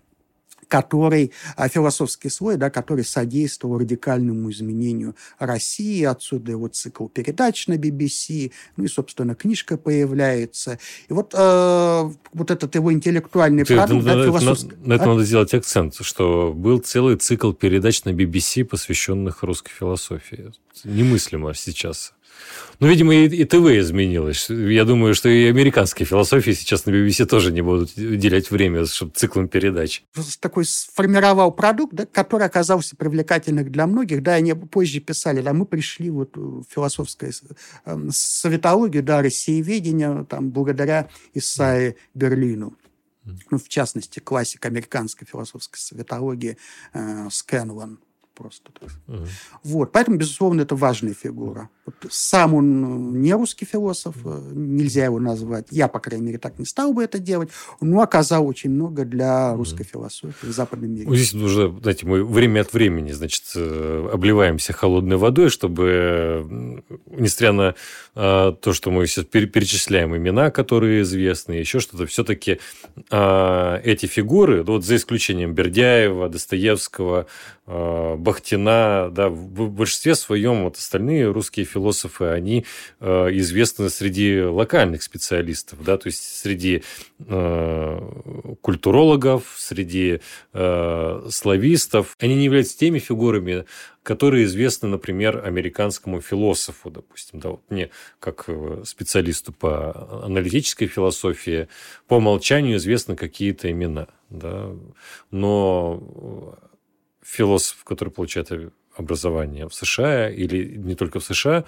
который, 0.69 1.31
а, 1.57 1.67
философский 1.67 2.29
слой, 2.29 2.55
да, 2.55 2.69
который 2.69 3.03
содействовал 3.03 3.79
радикальному 3.79 4.49
изменению 4.51 5.15
России. 5.39 6.03
Отсюда 6.03 6.51
его 6.51 6.67
цикл 6.69 7.07
передач 7.07 7.67
на 7.67 7.73
BBC, 7.73 8.51
ну 8.77 8.85
и, 8.85 8.87
собственно, 8.87 9.35
книжка 9.35 9.77
появляется. 9.77 10.79
И 11.09 11.13
вот, 11.13 11.33
э, 11.35 12.11
вот 12.33 12.51
этот 12.51 12.75
его 12.75 12.93
интеллектуальный 12.93 13.65
Ты, 13.65 13.75
продукт, 13.75 14.05
да, 14.05 14.23
философский... 14.23 14.75
На, 14.77 14.89
на 14.89 14.93
это 14.93 15.03
а? 15.05 15.07
надо 15.07 15.25
сделать 15.25 15.53
акцент, 15.53 15.95
что 15.99 16.53
был 16.53 16.77
целый 16.79 17.17
цикл 17.17 17.51
передач 17.51 18.05
на 18.05 18.11
BBC, 18.11 18.63
посвященных 18.63 19.41
русской 19.43 19.71
философии. 19.71 20.51
Немыслимо 20.83 21.53
сейчас. 21.55 22.13
Ну, 22.79 22.87
видимо, 22.87 23.13
и, 23.13 23.27
и 23.27 23.43
ТВ 23.43 23.65
изменилось. 23.77 24.49
Я 24.49 24.85
думаю, 24.85 25.13
что 25.13 25.27
и 25.27 25.45
американские 25.47 26.05
философии 26.05 26.51
сейчас 26.51 26.85
на 26.85 26.91
BBC 26.91 27.25
тоже 27.25 27.51
не 27.51 27.61
будут 27.61 27.97
уделять 27.97 28.51
время 28.51 28.85
чтобы 28.85 29.11
циклом 29.13 29.49
передач. 29.49 30.03
Такой 30.39 30.65
сформировал 30.65 31.51
продукт, 31.51 31.93
да, 31.93 32.05
который 32.05 32.45
оказался 32.47 32.95
привлекательным 32.95 33.69
для 33.69 33.85
многих. 33.85 34.23
Да, 34.23 34.35
они 34.35 34.53
позже 34.53 35.01
писали, 35.01 35.41
да, 35.41 35.53
мы 35.53 35.65
пришли 35.65 36.09
вот 36.09 36.37
в 36.37 36.63
философское 36.69 37.33
э, 37.85 37.97
советологию, 38.11 39.03
да, 39.03 39.21
россиеведение, 39.21 40.25
там, 40.29 40.49
благодаря 40.49 41.09
Исаи 41.33 41.97
Берлину. 42.13 42.77
ну, 43.51 43.57
в 43.57 43.67
частности, 43.67 44.19
классик 44.19 44.65
американской 44.65 45.27
философской 45.29 45.79
советологии 45.79 46.57
э, 46.93 47.27
Скэнлон 47.29 47.99
просто. 48.39 48.71
Угу. 49.07 49.25
Вот, 49.63 49.91
поэтому, 49.91 50.17
безусловно, 50.17 50.61
это 50.61 50.75
важная 50.75 51.13
фигура. 51.13 51.69
Вот 51.85 51.95
сам 52.09 52.53
он 52.53 53.21
не 53.21 53.33
русский 53.33 53.65
философ, 53.65 54.15
э, 54.23 54.51
нельзя 54.53 55.05
его 55.05 55.19
назвать. 55.19 55.67
Я, 55.71 55.89
по 55.89 55.99
крайней 55.99 56.27
мере, 56.27 56.37
так 56.37 56.57
не 56.57 56.65
стал 56.65 56.93
бы 56.93 57.03
это 57.03 57.19
делать, 57.19 57.49
но 57.81 58.01
оказал 58.01 58.47
очень 58.47 58.69
много 58.69 59.03
для 59.03 59.53
русской 59.55 59.81
угу. 59.81 59.89
философии 59.89 60.47
в 60.47 60.51
западном 60.53 60.91
мире. 60.91 61.15
Здесь 61.15 61.33
уже, 61.33 61.69
знаете, 61.81 62.05
мы 62.05 62.23
время 62.23 62.61
от 62.61 62.73
времени, 62.73 63.11
значит, 63.11 63.43
э, 63.55 64.09
обливаемся 64.13 64.71
холодной 64.71 65.17
водой, 65.17 65.49
чтобы, 65.49 66.81
несмотря 67.07 67.51
на 67.51 67.75
то, 68.15 68.73
что 68.73 68.91
мы 68.91 69.05
сейчас 69.07 69.25
перечисляем 69.25 70.15
имена, 70.15 70.51
которые 70.51 71.01
известны, 71.01 71.53
еще 71.53 71.79
что-то, 71.79 72.05
все-таки 72.05 72.59
а, 73.09 73.79
эти 73.83 74.05
фигуры, 74.05 74.63
вот 74.63 74.85
за 74.85 74.95
исключением 74.95 75.53
Бердяева, 75.53 76.29
Достоевского, 76.29 77.27
Бахтина, 77.69 79.11
да, 79.11 79.29
в 79.29 79.69
большинстве 79.69 80.15
своем 80.15 80.63
вот 80.63 80.77
остальные 80.77 81.29
русские 81.29 81.67
философы, 81.67 82.25
они 82.25 82.65
э, 82.99 83.27
известны 83.33 83.91
среди 83.91 84.41
локальных 84.41 85.03
специалистов, 85.03 85.83
да, 85.83 85.97
то 85.97 86.07
есть 86.07 86.23
среди 86.23 86.81
э, 87.19 88.55
культурологов, 88.61 89.53
среди 89.57 90.19
э, 90.51 91.27
славистов. 91.29 92.15
Они 92.19 92.33
не 92.33 92.45
являются 92.45 92.75
теми 92.75 92.97
фигурами, 92.97 93.65
которые 94.01 94.45
известны, 94.45 94.89
например, 94.89 95.45
американскому 95.45 96.21
философу, 96.21 96.89
допустим, 96.89 97.39
да, 97.39 97.49
вот 97.49 97.61
мне 97.69 97.91
как 98.19 98.45
э, 98.47 98.81
специалисту 98.83 99.53
по 99.53 100.23
аналитической 100.25 100.87
философии 100.87 101.67
по 102.07 102.15
умолчанию 102.15 102.77
известны 102.77 103.15
какие-то 103.15 103.69
имена, 103.69 104.07
да, 104.31 104.71
но 105.29 106.57
философ, 107.29 107.83
который 107.83 108.09
получает 108.09 108.51
образование 108.95 109.67
в 109.67 109.73
США 109.73 110.29
или 110.29 110.75
не 110.75 110.95
только 110.95 111.19
в 111.19 111.23
США, 111.23 111.63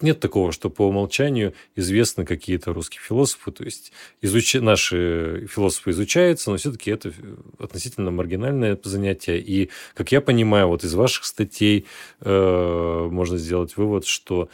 нет 0.00 0.20
такого, 0.20 0.52
что 0.52 0.70
по 0.70 0.86
умолчанию 0.86 1.54
известны 1.74 2.24
какие-то 2.24 2.72
русские 2.72 3.00
философы. 3.00 3.50
То 3.50 3.64
есть 3.64 3.92
изуч... 4.22 4.54
наши 4.54 5.46
философы 5.50 5.90
изучаются, 5.90 6.50
но 6.50 6.56
все-таки 6.56 6.90
это 6.90 7.12
относительно 7.58 8.10
маргинальное 8.10 8.78
занятие. 8.84 9.40
И, 9.40 9.70
как 9.94 10.12
я 10.12 10.20
понимаю, 10.20 10.68
вот 10.68 10.84
из 10.84 10.94
ваших 10.94 11.24
статей 11.24 11.86
э, 12.20 13.08
можно 13.10 13.36
сделать 13.36 13.76
вывод, 13.76 14.06
что 14.06 14.48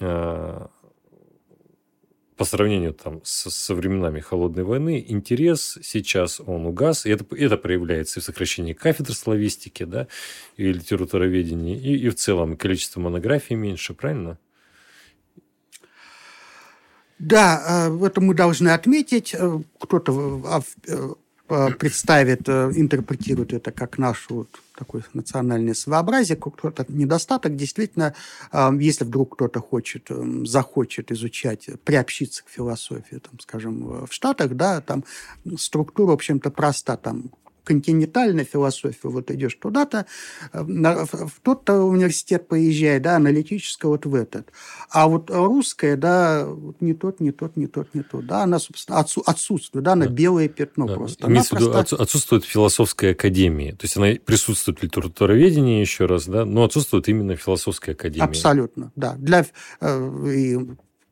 э, 0.00 0.66
по 2.38 2.44
сравнению 2.44 2.94
там, 2.94 3.20
с, 3.24 3.50
со 3.50 3.74
временами 3.74 4.20
Холодной 4.20 4.62
войны, 4.62 5.04
интерес 5.06 5.76
сейчас, 5.82 6.40
он 6.40 6.66
угас, 6.66 7.04
и 7.04 7.10
это, 7.10 7.26
это 7.34 7.56
проявляется 7.56 8.20
и 8.20 8.22
в 8.22 8.24
сокращении 8.24 8.74
кафедр 8.74 9.12
славистики, 9.12 9.82
да, 9.82 10.06
и 10.56 10.72
литературоведения, 10.72 11.76
и, 11.76 11.96
и 11.96 12.08
в 12.08 12.14
целом 12.14 12.56
количество 12.56 13.00
монографий 13.00 13.56
меньше, 13.56 13.92
правильно? 13.92 14.38
Да, 17.18 17.88
э, 17.90 18.06
это 18.06 18.20
мы 18.20 18.34
должны 18.34 18.68
отметить. 18.68 19.34
Э, 19.34 19.58
кто-то 19.80 20.40
а, 20.46 20.60
э, 20.86 21.08
представит, 21.78 22.48
интерпретирует 22.48 23.52
это 23.52 23.72
как 23.72 23.98
нашу 23.98 24.34
вот 24.34 24.48
такое 24.76 25.02
национальное 25.12 25.74
своеобразие, 25.74 26.36
кто-то 26.36 26.84
недостаток. 26.88 27.56
Действительно, 27.56 28.14
если 28.78 29.04
вдруг 29.04 29.34
кто-то 29.34 29.60
хочет, 29.60 30.08
захочет 30.44 31.10
изучать, 31.10 31.68
приобщиться 31.84 32.44
к 32.44 32.48
философии, 32.48 33.16
там, 33.16 33.40
скажем, 33.40 34.06
в 34.06 34.12
Штатах, 34.12 34.54
да, 34.54 34.80
там 34.80 35.04
структура, 35.56 36.10
в 36.10 36.14
общем-то, 36.14 36.50
проста. 36.50 36.96
Там 36.96 37.30
континентальная 37.68 38.44
философия, 38.44 39.08
вот 39.08 39.30
идешь 39.30 39.54
туда-то, 39.60 40.06
э, 40.52 40.62
в 40.62 41.40
тот-то 41.42 41.82
университет 41.82 42.48
поезжай, 42.48 42.98
да, 42.98 43.16
аналитическая 43.16 43.88
вот 43.88 44.06
в 44.06 44.14
этот. 44.14 44.50
А 44.90 45.06
вот 45.06 45.30
русская, 45.30 45.96
да, 45.96 46.48
не 46.80 46.94
тот, 46.94 47.20
не 47.20 47.30
тот, 47.30 47.56
не 47.56 47.66
тот, 47.66 47.94
не 47.94 48.02
тот, 48.02 48.26
да, 48.26 48.44
она, 48.44 48.58
собственно, 48.58 48.98
отсутствует, 48.98 49.84
да, 49.84 49.92
она 49.92 50.06
да. 50.06 50.12
белое 50.12 50.48
пятно 50.48 50.86
да. 50.86 50.94
просто. 50.94 51.26
Имеется 51.26 51.56
в 51.56 51.60
виду, 51.60 51.72
просто... 51.72 51.96
отсутствует 51.96 52.44
философская 52.44 53.12
академия, 53.12 53.72
то 53.72 53.84
есть 53.84 53.96
она 53.98 54.14
присутствует 54.24 54.78
в 54.78 54.82
литературоведении 54.82 55.80
еще 55.80 56.06
раз, 56.06 56.26
да, 56.26 56.46
но 56.46 56.64
отсутствует 56.64 57.06
именно 57.08 57.36
философская 57.36 57.94
академия. 57.94 58.24
Абсолютно, 58.24 58.92
да. 58.96 59.14
Для, 59.18 59.44
э, 59.80 60.32
и 60.34 60.58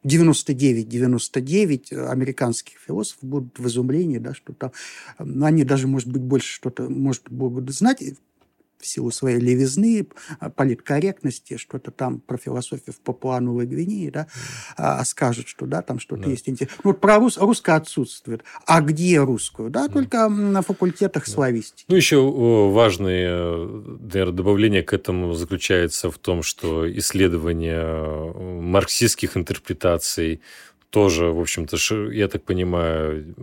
99-99 0.06 1.92
американских 2.08 2.78
философов 2.78 3.24
будут 3.24 3.58
в 3.58 3.66
изумлении, 3.66 4.18
да, 4.18 4.34
что 4.34 4.52
там 4.52 4.72
они 5.18 5.64
даже, 5.64 5.88
может 5.88 6.08
быть, 6.08 6.22
больше 6.22 6.48
что-то, 6.48 6.88
может, 6.88 7.28
будут 7.28 7.74
знать, 7.74 8.02
в 8.78 8.86
силу 8.86 9.10
своей 9.10 9.38
левизны, 9.38 10.06
политкорректности, 10.54 11.56
что-то 11.56 11.90
там 11.90 12.20
про 12.20 12.36
философию 12.36 12.94
в 12.94 13.00
Папуановой 13.00 13.66
Гвинее, 13.66 14.10
да, 14.10 14.26
а, 14.76 15.04
скажет, 15.04 15.48
что 15.48 15.66
да, 15.66 15.82
там 15.82 15.98
что-то 15.98 16.24
да. 16.24 16.30
есть 16.30 16.48
интересное. 16.48 16.80
Ну, 16.84 16.90
вот 16.90 17.00
про 17.00 17.16
рус, 17.18 17.38
русское 17.38 17.76
отсутствует. 17.76 18.44
А 18.66 18.80
где 18.80 19.20
русскую? 19.20 19.70
Да, 19.70 19.88
только 19.88 20.28
на 20.28 20.62
факультетах 20.62 21.26
да. 21.26 21.32
славистики. 21.32 21.84
Ну, 21.88 21.96
еще 21.96 22.20
важное, 22.70 23.56
наверное, 23.56 24.32
добавление 24.32 24.82
к 24.82 24.92
этому 24.92 25.32
заключается 25.34 26.10
в 26.10 26.18
том, 26.18 26.42
что 26.42 26.90
исследование 26.98 27.82
э, 27.82 28.60
марксистских 28.60 29.36
интерпретаций 29.36 30.40
тоже, 30.90 31.26
в 31.26 31.40
общем-то, 31.40 31.76
я 32.12 32.28
так 32.28 32.44
понимаю, 32.44 33.34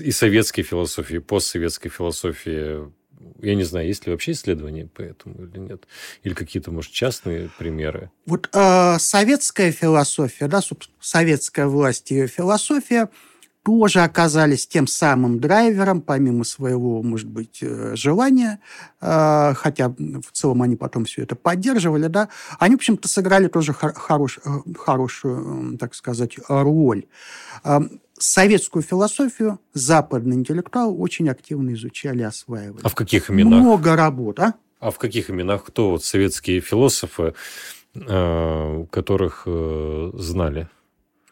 и 0.00 0.10
советской 0.10 0.62
философии, 0.62 1.16
и 1.16 1.20
постсоветской 1.20 1.90
философии 1.90 2.92
я 3.40 3.54
не 3.54 3.64
знаю, 3.64 3.86
есть 3.86 4.06
ли 4.06 4.12
вообще 4.12 4.32
исследования 4.32 4.86
по 4.86 5.02
этому 5.02 5.44
или 5.44 5.58
нет? 5.58 5.86
Или 6.22 6.34
какие-то, 6.34 6.70
может, 6.70 6.92
частные 6.92 7.50
примеры? 7.58 8.10
Вот 8.26 8.48
э, 8.52 8.96
советская 8.98 9.72
философия, 9.72 10.48
да, 10.48 10.60
советская 11.00 11.66
власть 11.66 12.10
и 12.10 12.14
ее 12.14 12.26
философия 12.26 13.08
тоже 13.64 14.00
оказались 14.00 14.66
тем 14.66 14.86
самым 14.86 15.40
драйвером, 15.40 16.02
помимо 16.02 16.44
своего, 16.44 17.02
может 17.02 17.28
быть, 17.28 17.60
э, 17.62 17.96
желания, 17.96 18.60
э, 19.00 19.54
хотя 19.56 19.88
в 19.88 20.32
целом 20.32 20.60
они 20.62 20.76
потом 20.76 21.06
все 21.06 21.22
это 21.22 21.34
поддерживали, 21.34 22.08
да, 22.08 22.28
они, 22.58 22.74
в 22.74 22.78
общем-то, 22.78 23.08
сыграли 23.08 23.48
тоже 23.48 23.72
хорош, 23.72 24.38
э, 24.44 24.50
хорошую, 24.78 25.78
так 25.78 25.94
сказать, 25.94 26.36
роль 26.48 27.06
советскую 28.24 28.82
философию 28.82 29.60
западные 29.74 30.38
интеллектуалы 30.38 30.94
очень 30.96 31.28
активно 31.28 31.74
изучали, 31.74 32.22
осваивали. 32.22 32.80
А 32.82 32.88
в 32.88 32.94
каких 32.94 33.30
именах? 33.30 33.60
Много 33.60 33.96
работ, 33.96 34.40
а? 34.40 34.54
А 34.80 34.90
в 34.90 34.98
каких 34.98 35.30
именах 35.30 35.64
кто 35.64 35.90
вот 35.90 36.04
советские 36.04 36.60
философы, 36.60 37.34
э, 37.94 38.86
которых 38.90 39.42
э, 39.46 40.10
знали? 40.14 40.68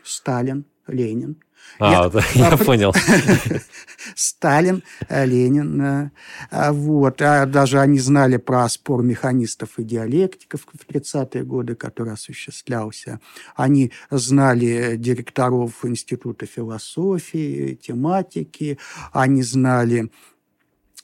Сталин, 0.04 0.64
Ленин, 0.86 1.36
а, 1.78 2.10
я, 2.12 2.22
я 2.50 2.56
понял. 2.64 2.94
Сталин, 4.14 4.82
э, 5.08 5.26
Ленин. 5.26 5.80
Э, 5.80 6.10
а 6.50 6.72
вот. 6.72 7.20
А 7.22 7.46
даже 7.46 7.80
они 7.80 7.98
знали 7.98 8.36
про 8.36 8.68
спор 8.68 9.02
механистов 9.02 9.78
и 9.78 9.84
диалектиков 9.84 10.60
в 10.72 10.86
30-е 10.86 11.44
годы, 11.44 11.74
который 11.74 12.12
осуществлялся. 12.12 13.20
Они 13.56 13.92
знали 14.10 14.96
директоров 14.96 15.84
Института 15.84 16.46
философии, 16.46 17.74
тематики. 17.74 18.78
Они 19.12 19.42
знали 19.42 20.10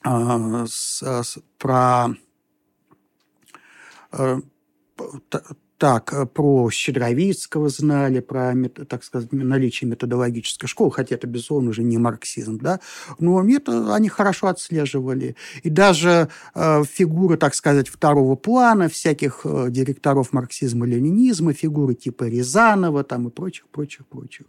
а, 0.02 0.66
с, 0.66 1.02
с, 1.02 1.38
про 1.58 2.10
а, 4.12 4.40
так, 5.78 6.12
э, 6.12 6.26
про 6.26 6.70
Щедровицкого 6.70 7.68
знали, 7.68 8.20
про, 8.20 8.54
так 8.88 9.04
сказать, 9.04 9.32
наличие 9.32 9.88
методологической 9.88 10.68
школы, 10.68 10.90
хотя 10.90 11.14
это, 11.14 11.26
безусловно, 11.26 11.70
уже 11.70 11.84
не 11.84 11.98
марксизм, 11.98 12.58
да, 12.58 12.80
но 13.18 13.40
метод 13.42 13.90
они 13.90 14.08
хорошо 14.08 14.48
отслеживали. 14.48 15.36
И 15.62 15.70
даже 15.70 16.28
э, 16.54 16.84
фигуры, 16.84 17.36
так 17.36 17.54
сказать, 17.54 17.88
второго 17.88 18.34
плана, 18.34 18.88
всяких 18.88 19.42
э, 19.44 19.66
директоров 19.70 20.32
марксизма-ленинизма, 20.32 21.52
фигуры 21.52 21.94
типа 21.94 22.24
Рязанова 22.24 23.04
там 23.04 23.28
и 23.28 23.30
прочих, 23.30 23.68
прочих, 23.68 24.06
прочих. 24.06 24.46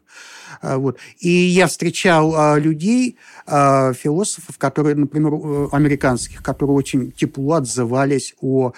Э, 0.63 0.77
вот. 0.77 0.97
И 1.19 1.29
я 1.29 1.67
встречал 1.67 2.35
э, 2.35 2.59
людей, 2.59 3.17
э, 3.45 3.93
философов, 3.93 4.57
которые, 4.57 4.95
например, 4.95 5.33
э, 5.33 5.67
американских, 5.71 6.41
которые 6.41 6.75
очень 6.75 7.11
тепло 7.11 7.55
отзывались 7.55 8.33
о 8.41 8.73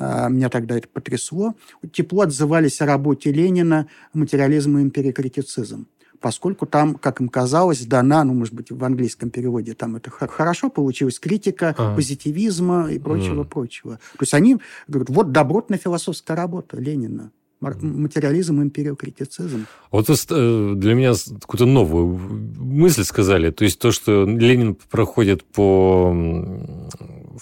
меня 0.00 0.48
тогда 0.48 0.78
это 0.78 0.88
потрясло, 0.88 1.54
тепло 1.92 2.22
отзывались 2.22 2.80
о 2.80 2.86
работе 2.86 3.32
Ленина 3.32 3.86
«Материализм 4.12 4.78
и 4.78 4.82
империкритицизм» 4.82 5.86
поскольку 6.20 6.66
там, 6.66 6.94
как 6.94 7.20
им 7.20 7.28
казалось, 7.28 7.84
дана, 7.86 8.24
ну, 8.24 8.34
может 8.34 8.54
быть, 8.54 8.70
в 8.70 8.84
английском 8.84 9.30
переводе 9.30 9.74
там 9.74 9.96
это 9.96 10.10
хорошо 10.10 10.70
получилось, 10.70 11.18
критика 11.18 11.74
а. 11.76 11.94
позитивизма 11.96 12.90
и 12.92 12.98
прочего-прочего. 12.98 13.92
Mm. 13.92 13.96
То 13.96 14.22
есть 14.22 14.34
они 14.34 14.58
говорят, 14.86 15.10
вот 15.10 15.32
добротная 15.32 15.78
философская 15.78 16.36
работа 16.36 16.76
Ленина. 16.76 17.32
материализм, 17.60 18.62
империокритицизм. 18.62 19.66
Вот 19.90 20.08
э, 20.10 20.74
для 20.76 20.94
меня 20.94 21.14
какую-то 21.40 21.66
новую 21.66 22.18
мысль 22.58 23.04
сказали. 23.04 23.50
То 23.50 23.64
есть 23.64 23.78
то, 23.78 23.90
что 23.90 24.24
Ленин 24.24 24.76
проходит 24.90 25.44
по 25.44 26.14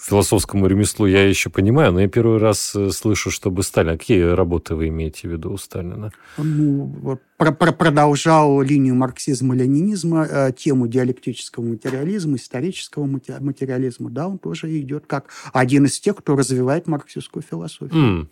философскому 0.01 0.67
ремеслу, 0.67 1.07
я 1.07 1.29
еще 1.29 1.51
понимаю, 1.51 1.93
но 1.93 2.01
я 2.01 2.09
первый 2.09 2.39
раз 2.39 2.75
э, 2.75 2.91
слышу, 2.91 3.31
чтобы 3.31 3.63
Сталин... 3.63 3.91
А 3.91 3.99
какие 3.99 4.23
работы 4.23 4.75
вы 4.75 4.89
имеете 4.89 5.29
в 5.29 5.33
виду 5.33 5.53
у 5.53 5.57
Сталина? 5.57 6.13
Ну, 6.37 7.19
про 7.37 7.53
про 7.53 7.73
продолжал 7.73 8.61
линию 8.63 8.95
марксизма-ленинизма, 8.95 10.27
э, 10.31 10.53
тему 10.57 10.89
диалектического 10.89 11.65
материализма, 11.65 12.37
исторического 12.37 13.07
материализма. 13.07 14.11
Да, 14.11 14.29
он 14.29 14.39
тоже 14.39 14.79
идет 14.81 15.05
как 15.07 15.31
один 15.53 15.87
из 15.87 15.99
тех, 16.01 16.17
кто 16.17 16.37
развивает 16.37 16.87
марксистскую 16.87 17.43
философию. 17.43 17.93
Mm. 18.23 18.27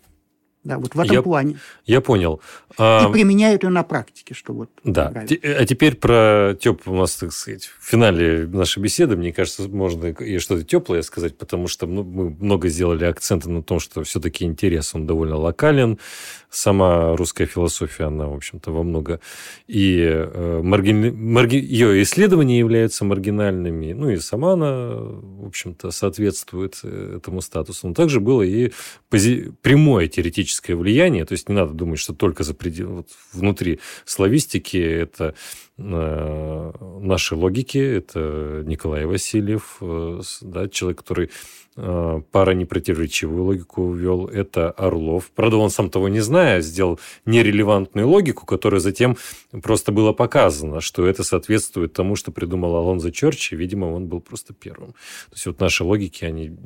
Да, 0.67 0.79
вот 0.79 0.97
в 0.97 1.01
этом 1.01 1.15
я, 1.15 1.23
плане. 1.23 1.59
Я 1.85 2.01
понял. 2.01 2.41
И 2.71 2.75
а, 2.79 3.09
применяют 3.11 3.63
ее 3.63 3.71
на 3.71 3.85
практике, 3.85 4.35
что 4.35 4.53
вот. 4.53 4.69
Да. 4.83 5.11
Нравится. 5.11 5.37
А 5.45 5.65
теперь 5.65 5.95
про 5.95 6.57
тепло 6.61 6.93
у 6.93 6.97
нас, 6.97 7.15
так 7.15 7.33
сказать, 7.33 7.71
в 7.79 7.89
финале 7.89 8.49
нашей 8.49 8.83
беседы, 8.83 9.17
мне 9.17 9.33
кажется, 9.33 9.69
можно 9.69 10.07
и 10.07 10.39
что-то 10.39 10.65
теплое 10.65 11.03
сказать, 11.03 11.39
потому 11.39 11.69
что 11.69 11.87
ну, 11.87 12.03
мы 12.03 12.31
много 12.31 12.69
сделали 12.69 13.05
акцента 13.05 13.49
на 13.49 13.63
том, 13.63 13.79
что 13.79 14.03
все-таки 14.03 14.45
интерес, 14.45 14.93
он 14.93 15.07
довольно 15.07 15.37
локален. 15.37 16.01
Сама 16.49 17.17
русская 17.17 17.47
философия, 17.47 18.05
она, 18.05 18.27
в 18.27 18.35
общем-то, 18.35 18.73
во 18.73 18.83
много... 18.83 19.21
И 19.67 20.01
э, 20.01 20.61
маргин... 20.63 21.15
Марги... 21.33 21.57
ее 21.57 22.03
исследования 22.03 22.59
являются 22.59 23.05
маргинальными, 23.05 23.93
ну 23.93 24.11
и 24.11 24.17
сама 24.17 24.55
она, 24.55 24.95
в 24.97 25.47
общем-то, 25.47 25.91
соответствует 25.91 26.81
э, 26.83 27.19
этому 27.19 27.41
статусу. 27.41 27.89
Но 27.89 27.95
также 27.95 28.21
было 28.21 28.43
и 28.43 28.73
пози... 29.11 29.53
прямое 29.61 30.09
теоретическое 30.09 30.56
славистическое 30.57 30.77
влияние, 30.77 31.25
то 31.25 31.33
есть 31.33 31.49
не 31.49 31.55
надо 31.55 31.73
думать, 31.73 31.99
что 31.99 32.15
только 32.15 32.45
за 32.45 32.55
предел, 32.55 32.89
вот 32.89 33.09
внутри 33.33 33.81
славистики 34.05 34.77
это 34.77 35.35
э, 35.79 36.73
наши 37.01 37.35
логики, 37.35 37.79
это 37.79 38.63
Николай 38.67 39.05
Васильев, 39.05 39.79
э, 39.81 40.21
да, 40.43 40.69
человек, 40.69 40.99
который 40.99 41.31
э, 41.77 42.23
пара 42.33 42.53
непротиворечивую 42.53 43.45
логику 43.45 43.93
ввел, 43.93 44.27
это 44.27 44.71
Орлов. 44.71 45.31
Правда, 45.35 45.57
он 45.57 45.71
сам 45.71 45.91
того 45.91 46.09
не 46.09 46.21
зная, 46.21 46.61
сделал 46.61 46.99
нерелевантную 47.27 48.09
логику, 48.09 48.47
которая 48.47 48.81
затем 48.81 49.17
просто 49.63 49.93
было 49.93 50.13
показано, 50.13 50.81
что 50.81 51.07
это 51.07 51.23
соответствует 51.23 51.93
тому, 51.93 52.17
что 52.17 52.33
придумал 52.33 52.75
Алонзо 52.77 53.11
Черчи, 53.11 53.57
видимо, 53.57 53.87
он 53.87 54.07
был 54.07 54.21
просто 54.21 54.55
первым. 54.55 54.93
То 55.29 55.35
есть 55.35 55.47
вот 55.47 55.61
наши 55.61 55.85
логики, 55.85 56.25
они 56.25 56.57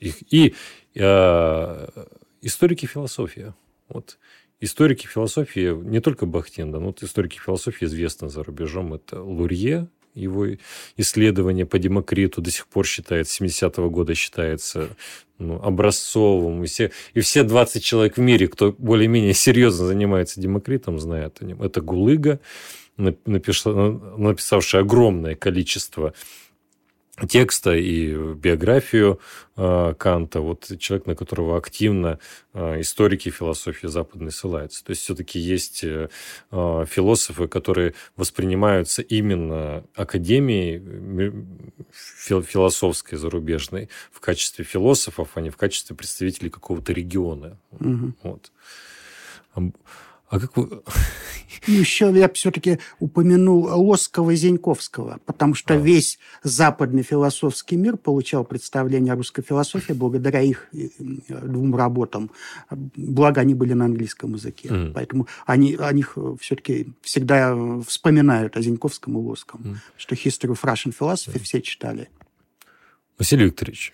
их 0.00 0.16
и 0.32 0.54
э, 0.94 1.88
историки 2.44 2.86
философии. 2.86 3.54
Вот 3.88 4.18
историки 4.60 5.06
философии, 5.06 5.74
не 5.74 6.00
только 6.00 6.26
Бахтин, 6.26 6.70
да, 6.70 6.78
но 6.78 6.86
вот 6.86 7.02
историки 7.02 7.38
философии 7.38 7.84
известны 7.86 8.28
за 8.28 8.42
рубежом. 8.42 8.94
Это 8.94 9.22
Лурье, 9.22 9.88
его 10.14 10.46
исследование 10.96 11.66
по 11.66 11.78
Демокриту 11.78 12.40
до 12.40 12.50
сих 12.50 12.66
пор 12.68 12.86
считается, 12.86 13.44
70-го 13.44 13.90
года 13.90 14.14
считается 14.14 14.96
ну, 15.38 15.60
образцовым. 15.60 16.62
И 16.62 16.66
все, 16.66 16.92
и 17.14 17.20
все 17.20 17.42
20 17.42 17.82
человек 17.82 18.16
в 18.16 18.20
мире, 18.20 18.48
кто 18.48 18.72
более-менее 18.72 19.34
серьезно 19.34 19.86
занимается 19.86 20.40
Демокритом, 20.40 20.98
знают 20.98 21.38
о 21.40 21.44
нем. 21.44 21.62
Это 21.62 21.80
Гулыга, 21.80 22.40
написавший 22.96 24.80
огромное 24.80 25.34
количество 25.34 26.14
текста 27.28 27.74
и 27.74 28.34
биографию 28.34 29.20
э, 29.56 29.94
Канта, 29.96 30.40
вот 30.40 30.70
человек, 30.78 31.06
на 31.06 31.14
которого 31.14 31.56
активно 31.56 32.18
э, 32.52 32.80
историки 32.80 33.30
философии 33.30 33.86
западной 33.86 34.32
ссылаются. 34.32 34.84
То 34.84 34.90
есть 34.90 35.02
все-таки 35.02 35.38
есть 35.38 35.84
э, 35.84 36.08
философы, 36.50 37.46
которые 37.46 37.94
воспринимаются 38.16 39.02
именно 39.02 39.84
академией 39.94 40.82
философской 41.92 43.16
зарубежной 43.16 43.88
в 44.10 44.18
качестве 44.20 44.64
философов, 44.64 45.30
а 45.34 45.40
не 45.40 45.50
в 45.50 45.56
качестве 45.56 45.94
представителей 45.94 46.50
какого-то 46.50 46.92
региона. 46.92 47.58
Угу. 47.72 48.12
Вот. 48.24 48.52
А 50.34 50.40
как 50.40 50.56
вы... 50.56 50.82
Ну, 51.68 51.74
еще 51.74 52.10
я 52.12 52.28
все-таки 52.30 52.80
упомянул 52.98 53.66
Лоскова 53.66 54.32
и 54.32 54.36
Зеньковского, 54.36 55.20
потому 55.24 55.54
что 55.54 55.74
а. 55.74 55.76
весь 55.76 56.18
западный 56.42 57.02
философский 57.02 57.76
мир 57.76 57.96
получал 57.96 58.44
представление 58.44 59.12
о 59.12 59.16
русской 59.16 59.42
философии 59.42 59.92
благодаря 59.92 60.40
их 60.40 60.68
э, 60.72 60.88
двум 61.28 61.76
работам. 61.76 62.32
Благо, 62.70 63.40
они 63.40 63.54
были 63.54 63.72
на 63.74 63.84
английском 63.84 64.34
языке. 64.34 64.68
Mm. 64.68 64.92
Поэтому 64.92 65.28
они, 65.46 65.76
о 65.76 65.92
них 65.92 66.18
все-таки 66.40 66.92
всегда 67.02 67.56
вспоминают 67.86 68.56
о 68.56 68.60
Зеньковском 68.60 69.16
и 69.16 69.22
Лоском. 69.22 69.60
Mm. 69.60 69.76
Что 69.96 70.16
History 70.16 70.52
of 70.52 70.60
Russian 70.62 70.94
Philosophy 70.98 71.38
mm. 71.38 71.42
все 71.44 71.62
читали. 71.62 72.10
Василий 73.16 73.44
Викторович, 73.44 73.92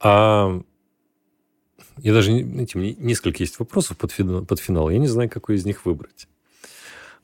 а 0.00 0.62
я 1.98 2.12
даже, 2.12 2.32
знаете, 2.32 2.78
меня 2.78 2.94
несколько 2.98 3.42
есть 3.42 3.58
вопросов 3.58 3.96
под 3.96 4.12
финал, 4.12 4.44
под 4.44 4.60
финал. 4.60 4.90
Я 4.90 4.98
не 4.98 5.06
знаю, 5.06 5.30
какой 5.30 5.56
из 5.56 5.64
них 5.64 5.84
выбрать. 5.86 6.28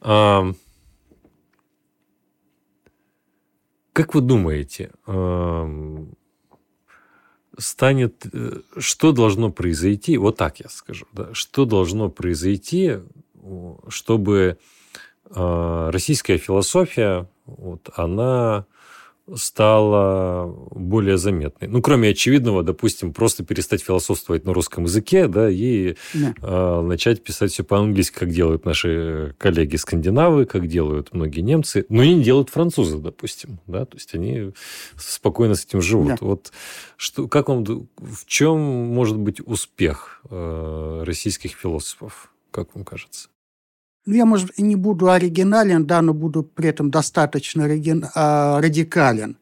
А, 0.00 0.52
как 3.92 4.14
вы 4.14 4.20
думаете, 4.22 4.90
а, 5.06 5.68
станет, 7.58 8.26
э, 8.32 8.60
что 8.78 9.12
должно 9.12 9.52
произойти, 9.52 10.16
вот 10.16 10.38
так 10.38 10.60
я 10.60 10.70
скажу, 10.70 11.06
да, 11.12 11.34
что 11.34 11.66
должно 11.66 12.08
произойти, 12.08 13.00
чтобы 13.88 14.58
а, 15.26 15.90
российская 15.90 16.38
философия, 16.38 17.28
вот, 17.44 17.90
она 17.94 18.66
стала 19.34 20.46
более 20.70 21.16
заметной. 21.16 21.68
Ну, 21.68 21.80
кроме 21.80 22.10
очевидного, 22.10 22.62
допустим, 22.62 23.12
просто 23.12 23.44
перестать 23.44 23.82
философствовать 23.82 24.44
на 24.44 24.52
русском 24.52 24.84
языке, 24.84 25.28
да, 25.28 25.48
и 25.48 25.96
да. 26.14 26.34
Э, 26.42 26.80
начать 26.82 27.22
писать 27.22 27.52
все 27.52 27.62
по-английски, 27.62 28.18
как 28.18 28.30
делают 28.30 28.64
наши 28.64 29.34
коллеги-скандинавы, 29.38 30.46
как 30.46 30.66
делают 30.66 31.12
многие 31.12 31.40
немцы, 31.40 31.86
но 31.88 32.04
не 32.04 32.22
делают 32.22 32.50
французы, 32.50 32.98
допустим, 32.98 33.60
да, 33.66 33.84
то 33.84 33.96
есть 33.96 34.14
они 34.14 34.52
спокойно 34.96 35.54
с 35.54 35.64
этим 35.64 35.80
живут. 35.80 36.08
Да. 36.08 36.16
Вот 36.20 36.52
что, 36.96 37.28
как 37.28 37.48
вам, 37.48 37.64
в 37.64 38.26
чем 38.26 38.58
может 38.60 39.16
быть 39.16 39.40
успех 39.44 40.20
э, 40.30 41.02
российских 41.06 41.52
философов, 41.52 42.32
как 42.50 42.74
вам 42.74 42.84
кажется? 42.84 43.28
Ну, 44.04 44.14
я, 44.14 44.24
может, 44.24 44.58
не 44.58 44.76
буду 44.76 45.10
оригинален, 45.10 45.86
да, 45.86 46.02
но 46.02 46.12
буду 46.12 46.42
при 46.42 46.68
этом 46.68 46.90
достаточно 46.90 47.68
а, 48.14 48.60
радикален. 48.60 49.36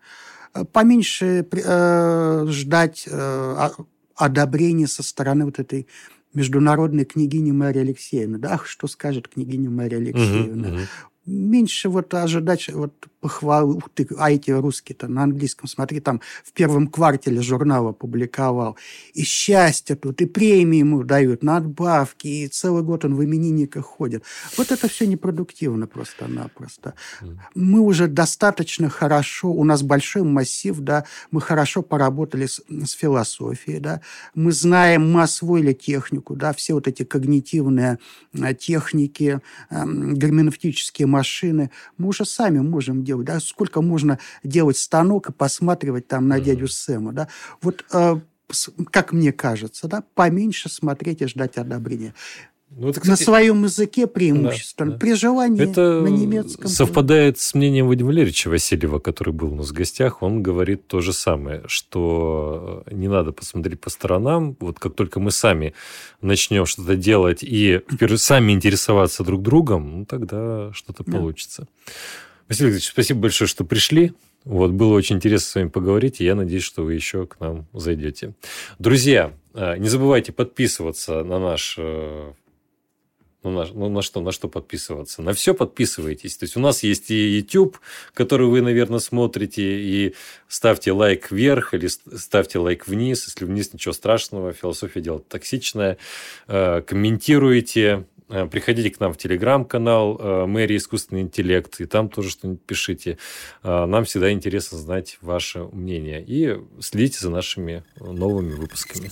Поменьше 0.73 1.47
э, 1.51 2.47
ждать 2.49 3.05
э, 3.09 3.69
одобрения 4.17 4.89
со 4.89 5.05
стороны 5.05 5.45
вот 5.45 5.61
этой 5.61 5.87
международной 6.35 7.05
княгини 7.05 7.53
Марии 7.53 7.83
Алексеевны. 7.83 8.39
Да, 8.39 8.61
что 8.65 8.89
скажет 8.89 9.29
княгиня 9.29 9.71
Мария 9.71 9.99
Алексеевна. 9.99 10.69
Угу, 10.69 10.77
угу 10.77 10.83
меньше 11.31 11.89
вот 11.89 12.13
ожидать 12.15 12.69
вот 12.69 12.93
похвалы. 13.21 13.77
Ух 13.77 13.91
ты, 13.95 14.09
а 14.19 14.31
эти 14.31 14.51
русские-то 14.51 15.09
на 15.09 15.25
английском, 15.25 15.69
смотри, 15.69 16.01
там 16.01 16.21
в 16.45 16.53
первом 16.53 16.89
квартале 16.89 17.41
журнала 17.43 17.93
публиковал. 17.93 18.77
И 19.13 19.23
счастье 19.23 19.97
тут, 19.97 20.21
и 20.21 20.27
премии 20.27 20.79
ему 20.79 21.05
дают, 21.05 21.43
надбавки, 21.43 22.27
и 22.27 22.49
целый 22.49 22.83
год 22.83 23.05
он 23.05 23.15
в 23.15 23.25
именинниках 23.25 23.85
ходит. 23.85 24.25
Вот 24.57 24.73
это 24.73 24.89
все 24.89 25.07
непродуктивно 25.07 25.87
просто-напросто. 25.87 26.95
Мы 27.55 27.81
уже 27.81 28.09
достаточно 28.09 28.89
хорошо, 28.89 29.51
у 29.51 29.65
нас 29.65 29.83
большой 29.83 30.23
массив, 30.23 30.79
да, 30.81 31.05
мы 31.31 31.41
хорошо 31.41 31.83
поработали 31.83 32.47
с, 32.47 32.63
с 32.69 32.93
философией, 32.93 33.81
да, 33.81 34.01
мы 34.35 34.53
знаем, 34.53 35.13
мы 35.13 35.23
освоили 35.23 35.73
технику, 35.73 36.37
да, 36.37 36.53
все 36.53 36.75
вот 36.75 36.89
эти 36.89 37.05
когнитивные 37.05 37.99
э, 38.33 38.55
техники, 38.55 39.41
э, 39.71 39.85
герменевтические 39.85 41.07
машины, 41.07 41.71
мы 41.99 42.09
уже 42.09 42.25
сами 42.25 42.61
можем 42.61 43.05
делать, 43.05 43.10
да, 43.19 43.41
сколько 43.41 43.83
можно 43.83 44.19
делать 44.45 44.77
станок 44.77 45.31
и 45.31 45.33
посматривать 45.33 46.09
там 46.09 46.29
на 46.29 46.41
дядю 46.41 46.69
Сэма, 46.69 47.13
да, 47.13 47.29
вот 47.63 47.85
э, 47.93 48.21
как 48.91 49.13
мне 49.13 49.33
кажется, 49.33 49.89
да, 49.89 50.03
поменьше 50.15 50.69
смотреть 50.69 51.23
и 51.23 51.27
ждать 51.27 51.57
одобрения. 51.57 52.15
Ну, 52.73 52.91
это, 52.91 53.01
кстати, 53.01 53.19
на 53.19 53.25
своем 53.25 53.65
языке 53.65 54.07
преимущественно. 54.07 54.91
Да, 54.91 54.97
да. 54.97 54.99
При 55.01 55.15
желании 55.15 55.69
это 55.69 56.03
на 56.03 56.07
немецком. 56.07 56.69
совпадает 56.69 57.41
с 57.41 57.53
мнением 57.55 57.89
Вадима 57.89 58.09
Валерьевича 58.09 58.49
Васильева, 58.49 59.01
который 59.01 59.35
был 59.35 59.53
у 59.53 59.57
нас 59.57 59.71
в 59.71 59.73
гостях. 59.73 60.23
Он 60.23 60.41
говорит 60.41 60.87
то 60.87 61.01
же 61.01 61.13
самое, 61.13 61.65
что 61.67 62.85
не 62.89 63.09
надо 63.09 63.33
посмотреть 63.33 63.81
по 63.81 63.91
сторонам. 63.91 64.57
Вот 64.61 64.79
как 64.79 64.95
только 64.95 65.19
мы 65.19 65.33
сами 65.33 65.75
начнем 66.21 66.65
что-то 66.65 66.95
делать 66.95 67.43
и 67.43 67.81
сами 68.17 68.53
интересоваться 68.53 69.25
друг 69.25 69.43
другом, 69.43 69.99
ну, 69.99 70.05
тогда 70.05 70.73
что-то 70.73 71.03
да. 71.05 71.11
получится. 71.13 71.67
Василий 72.51 72.71
Викторович, 72.71 72.89
спасибо 72.89 73.21
большое, 73.21 73.47
что 73.47 73.65
пришли. 73.65 74.13
Вот, 74.45 74.73
было 74.73 74.95
очень 74.95 75.17
интересно 75.17 75.47
с 75.47 75.55
вами 75.55 75.69
поговорить, 75.69 76.21
и 76.21 76.25
я 76.25 76.35
надеюсь, 76.35 76.65
что 76.65 76.83
вы 76.83 76.95
еще 76.95 77.25
к 77.25 77.39
нам 77.39 77.69
зайдете. 77.73 78.35
Друзья, 78.81 79.33
э, 79.55 79.77
не 79.79 79.89
забывайте 79.89 80.33
подписываться 80.33 81.23
на 81.23 81.39
наш 81.39 81.79
ну 83.43 83.51
на, 83.51 83.65
ну, 83.73 83.89
на 83.89 84.03
что, 84.03 84.21
на 84.21 84.33
что 84.33 84.49
подписываться? 84.49 85.23
На 85.23 85.33
все 85.33 85.55
подписывайтесь. 85.55 86.37
То 86.37 86.45
есть, 86.45 86.57
у 86.57 86.61
нас 86.61 86.83
есть 86.83 87.11
и 87.11 87.39
YouTube, 87.39 87.79
который 88.13 88.47
вы, 88.47 88.61
наверное, 88.61 88.99
смотрите, 88.99 89.63
и 89.63 90.15
ставьте 90.47 90.93
лайк 90.93 91.31
вверх 91.31 91.73
или 91.73 91.87
ставьте 91.87 92.59
лайк 92.59 92.87
вниз. 92.87 93.25
Если 93.27 93.47
вниз, 93.47 93.73
ничего 93.73 93.95
страшного, 93.95 94.53
философия 94.53 95.01
дело 95.01 95.21
токсичная. 95.21 95.97
Э, 96.49 96.83
комментируйте, 96.83 98.05
приходите 98.51 98.91
к 98.91 99.01
нам 99.01 99.13
в 99.13 99.19
телеграм-канал 99.19 100.19
э, 100.19 100.47
Мэри 100.47 100.77
Искусственный 100.77 101.23
интеллект, 101.23 101.81
и 101.81 101.87
там 101.87 102.09
тоже 102.09 102.31
что-нибудь 102.31 102.63
пишите. 102.63 103.19
Нам 103.63 104.05
всегда 104.05 104.33
интересно 104.33 104.79
знать 104.79 105.19
ваше 105.21 105.65
мнение. 105.73 106.25
И 106.27 106.57
следите 106.81 107.19
за 107.21 107.31
нашими 107.31 107.85
новыми 107.99 108.55
выпусками. 108.55 109.11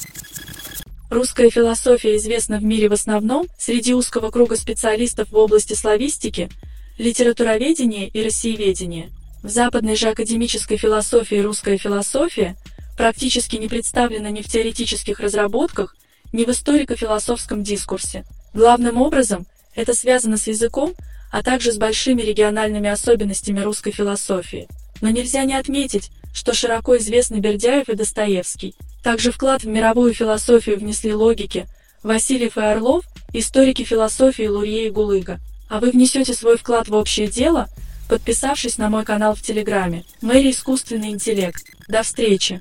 Русская 1.10 1.48
философия 1.48 2.16
известна 2.16 2.58
в 2.58 2.64
мире 2.64 2.88
в 2.88 2.92
основном 2.92 3.46
среди 3.58 3.94
узкого 3.94 4.30
круга 4.30 4.56
специалистов 4.56 5.30
в 5.30 5.36
области 5.36 5.72
славистики, 5.72 6.50
литературоведения 6.98 8.08
и 8.08 8.22
россиеведения. 8.22 9.10
В 9.42 9.48
западной 9.48 9.96
же 9.96 10.08
академической 10.08 10.76
философии 10.76 11.36
русская 11.36 11.78
философия 11.78 12.56
практически 12.96 13.56
не 13.56 13.68
представлена 13.68 14.30
ни 14.30 14.42
в 14.42 14.48
теоретических 14.48 15.20
разработках, 15.20 15.96
ни 16.32 16.44
в 16.44 16.48
историко-философском 16.50 17.62
дискурсе. 17.62 18.24
Главным 18.58 19.00
образом 19.00 19.46
это 19.76 19.94
связано 19.94 20.36
с 20.36 20.48
языком, 20.48 20.92
а 21.30 21.44
также 21.44 21.70
с 21.70 21.78
большими 21.78 22.22
региональными 22.22 22.90
особенностями 22.90 23.60
русской 23.60 23.92
философии. 23.92 24.66
Но 25.00 25.10
нельзя 25.10 25.44
не 25.44 25.54
отметить, 25.54 26.10
что 26.34 26.52
широко 26.52 26.96
известны 26.96 27.36
Бердяев 27.36 27.88
и 27.88 27.94
Достоевский– 27.94 28.74
также 29.04 29.30
вклад 29.30 29.62
в 29.62 29.68
мировую 29.68 30.12
философию 30.12 30.76
внесли 30.76 31.14
логики 31.14 31.66
Васильев 32.02 32.56
и 32.56 32.60
Орлов, 32.60 33.04
историки 33.32 33.84
философии 33.84 34.48
Лурье 34.48 34.88
и 34.88 34.90
Гулыга. 34.90 35.38
А 35.68 35.78
вы 35.78 35.92
внесете 35.92 36.34
свой 36.34 36.58
вклад 36.58 36.88
в 36.88 36.94
общее 36.94 37.28
дело, 37.28 37.68
подписавшись 38.08 38.76
на 38.76 38.90
мой 38.90 39.04
канал 39.04 39.36
в 39.36 39.40
Телеграме. 39.40 40.04
Мэри 40.20 40.50
Искусственный 40.50 41.10
интеллект. 41.10 41.64
До 41.86 42.02
встречи! 42.02 42.60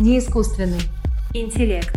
Не 0.00 0.18
искусственный 0.18 0.80
интеллект. 1.34 1.94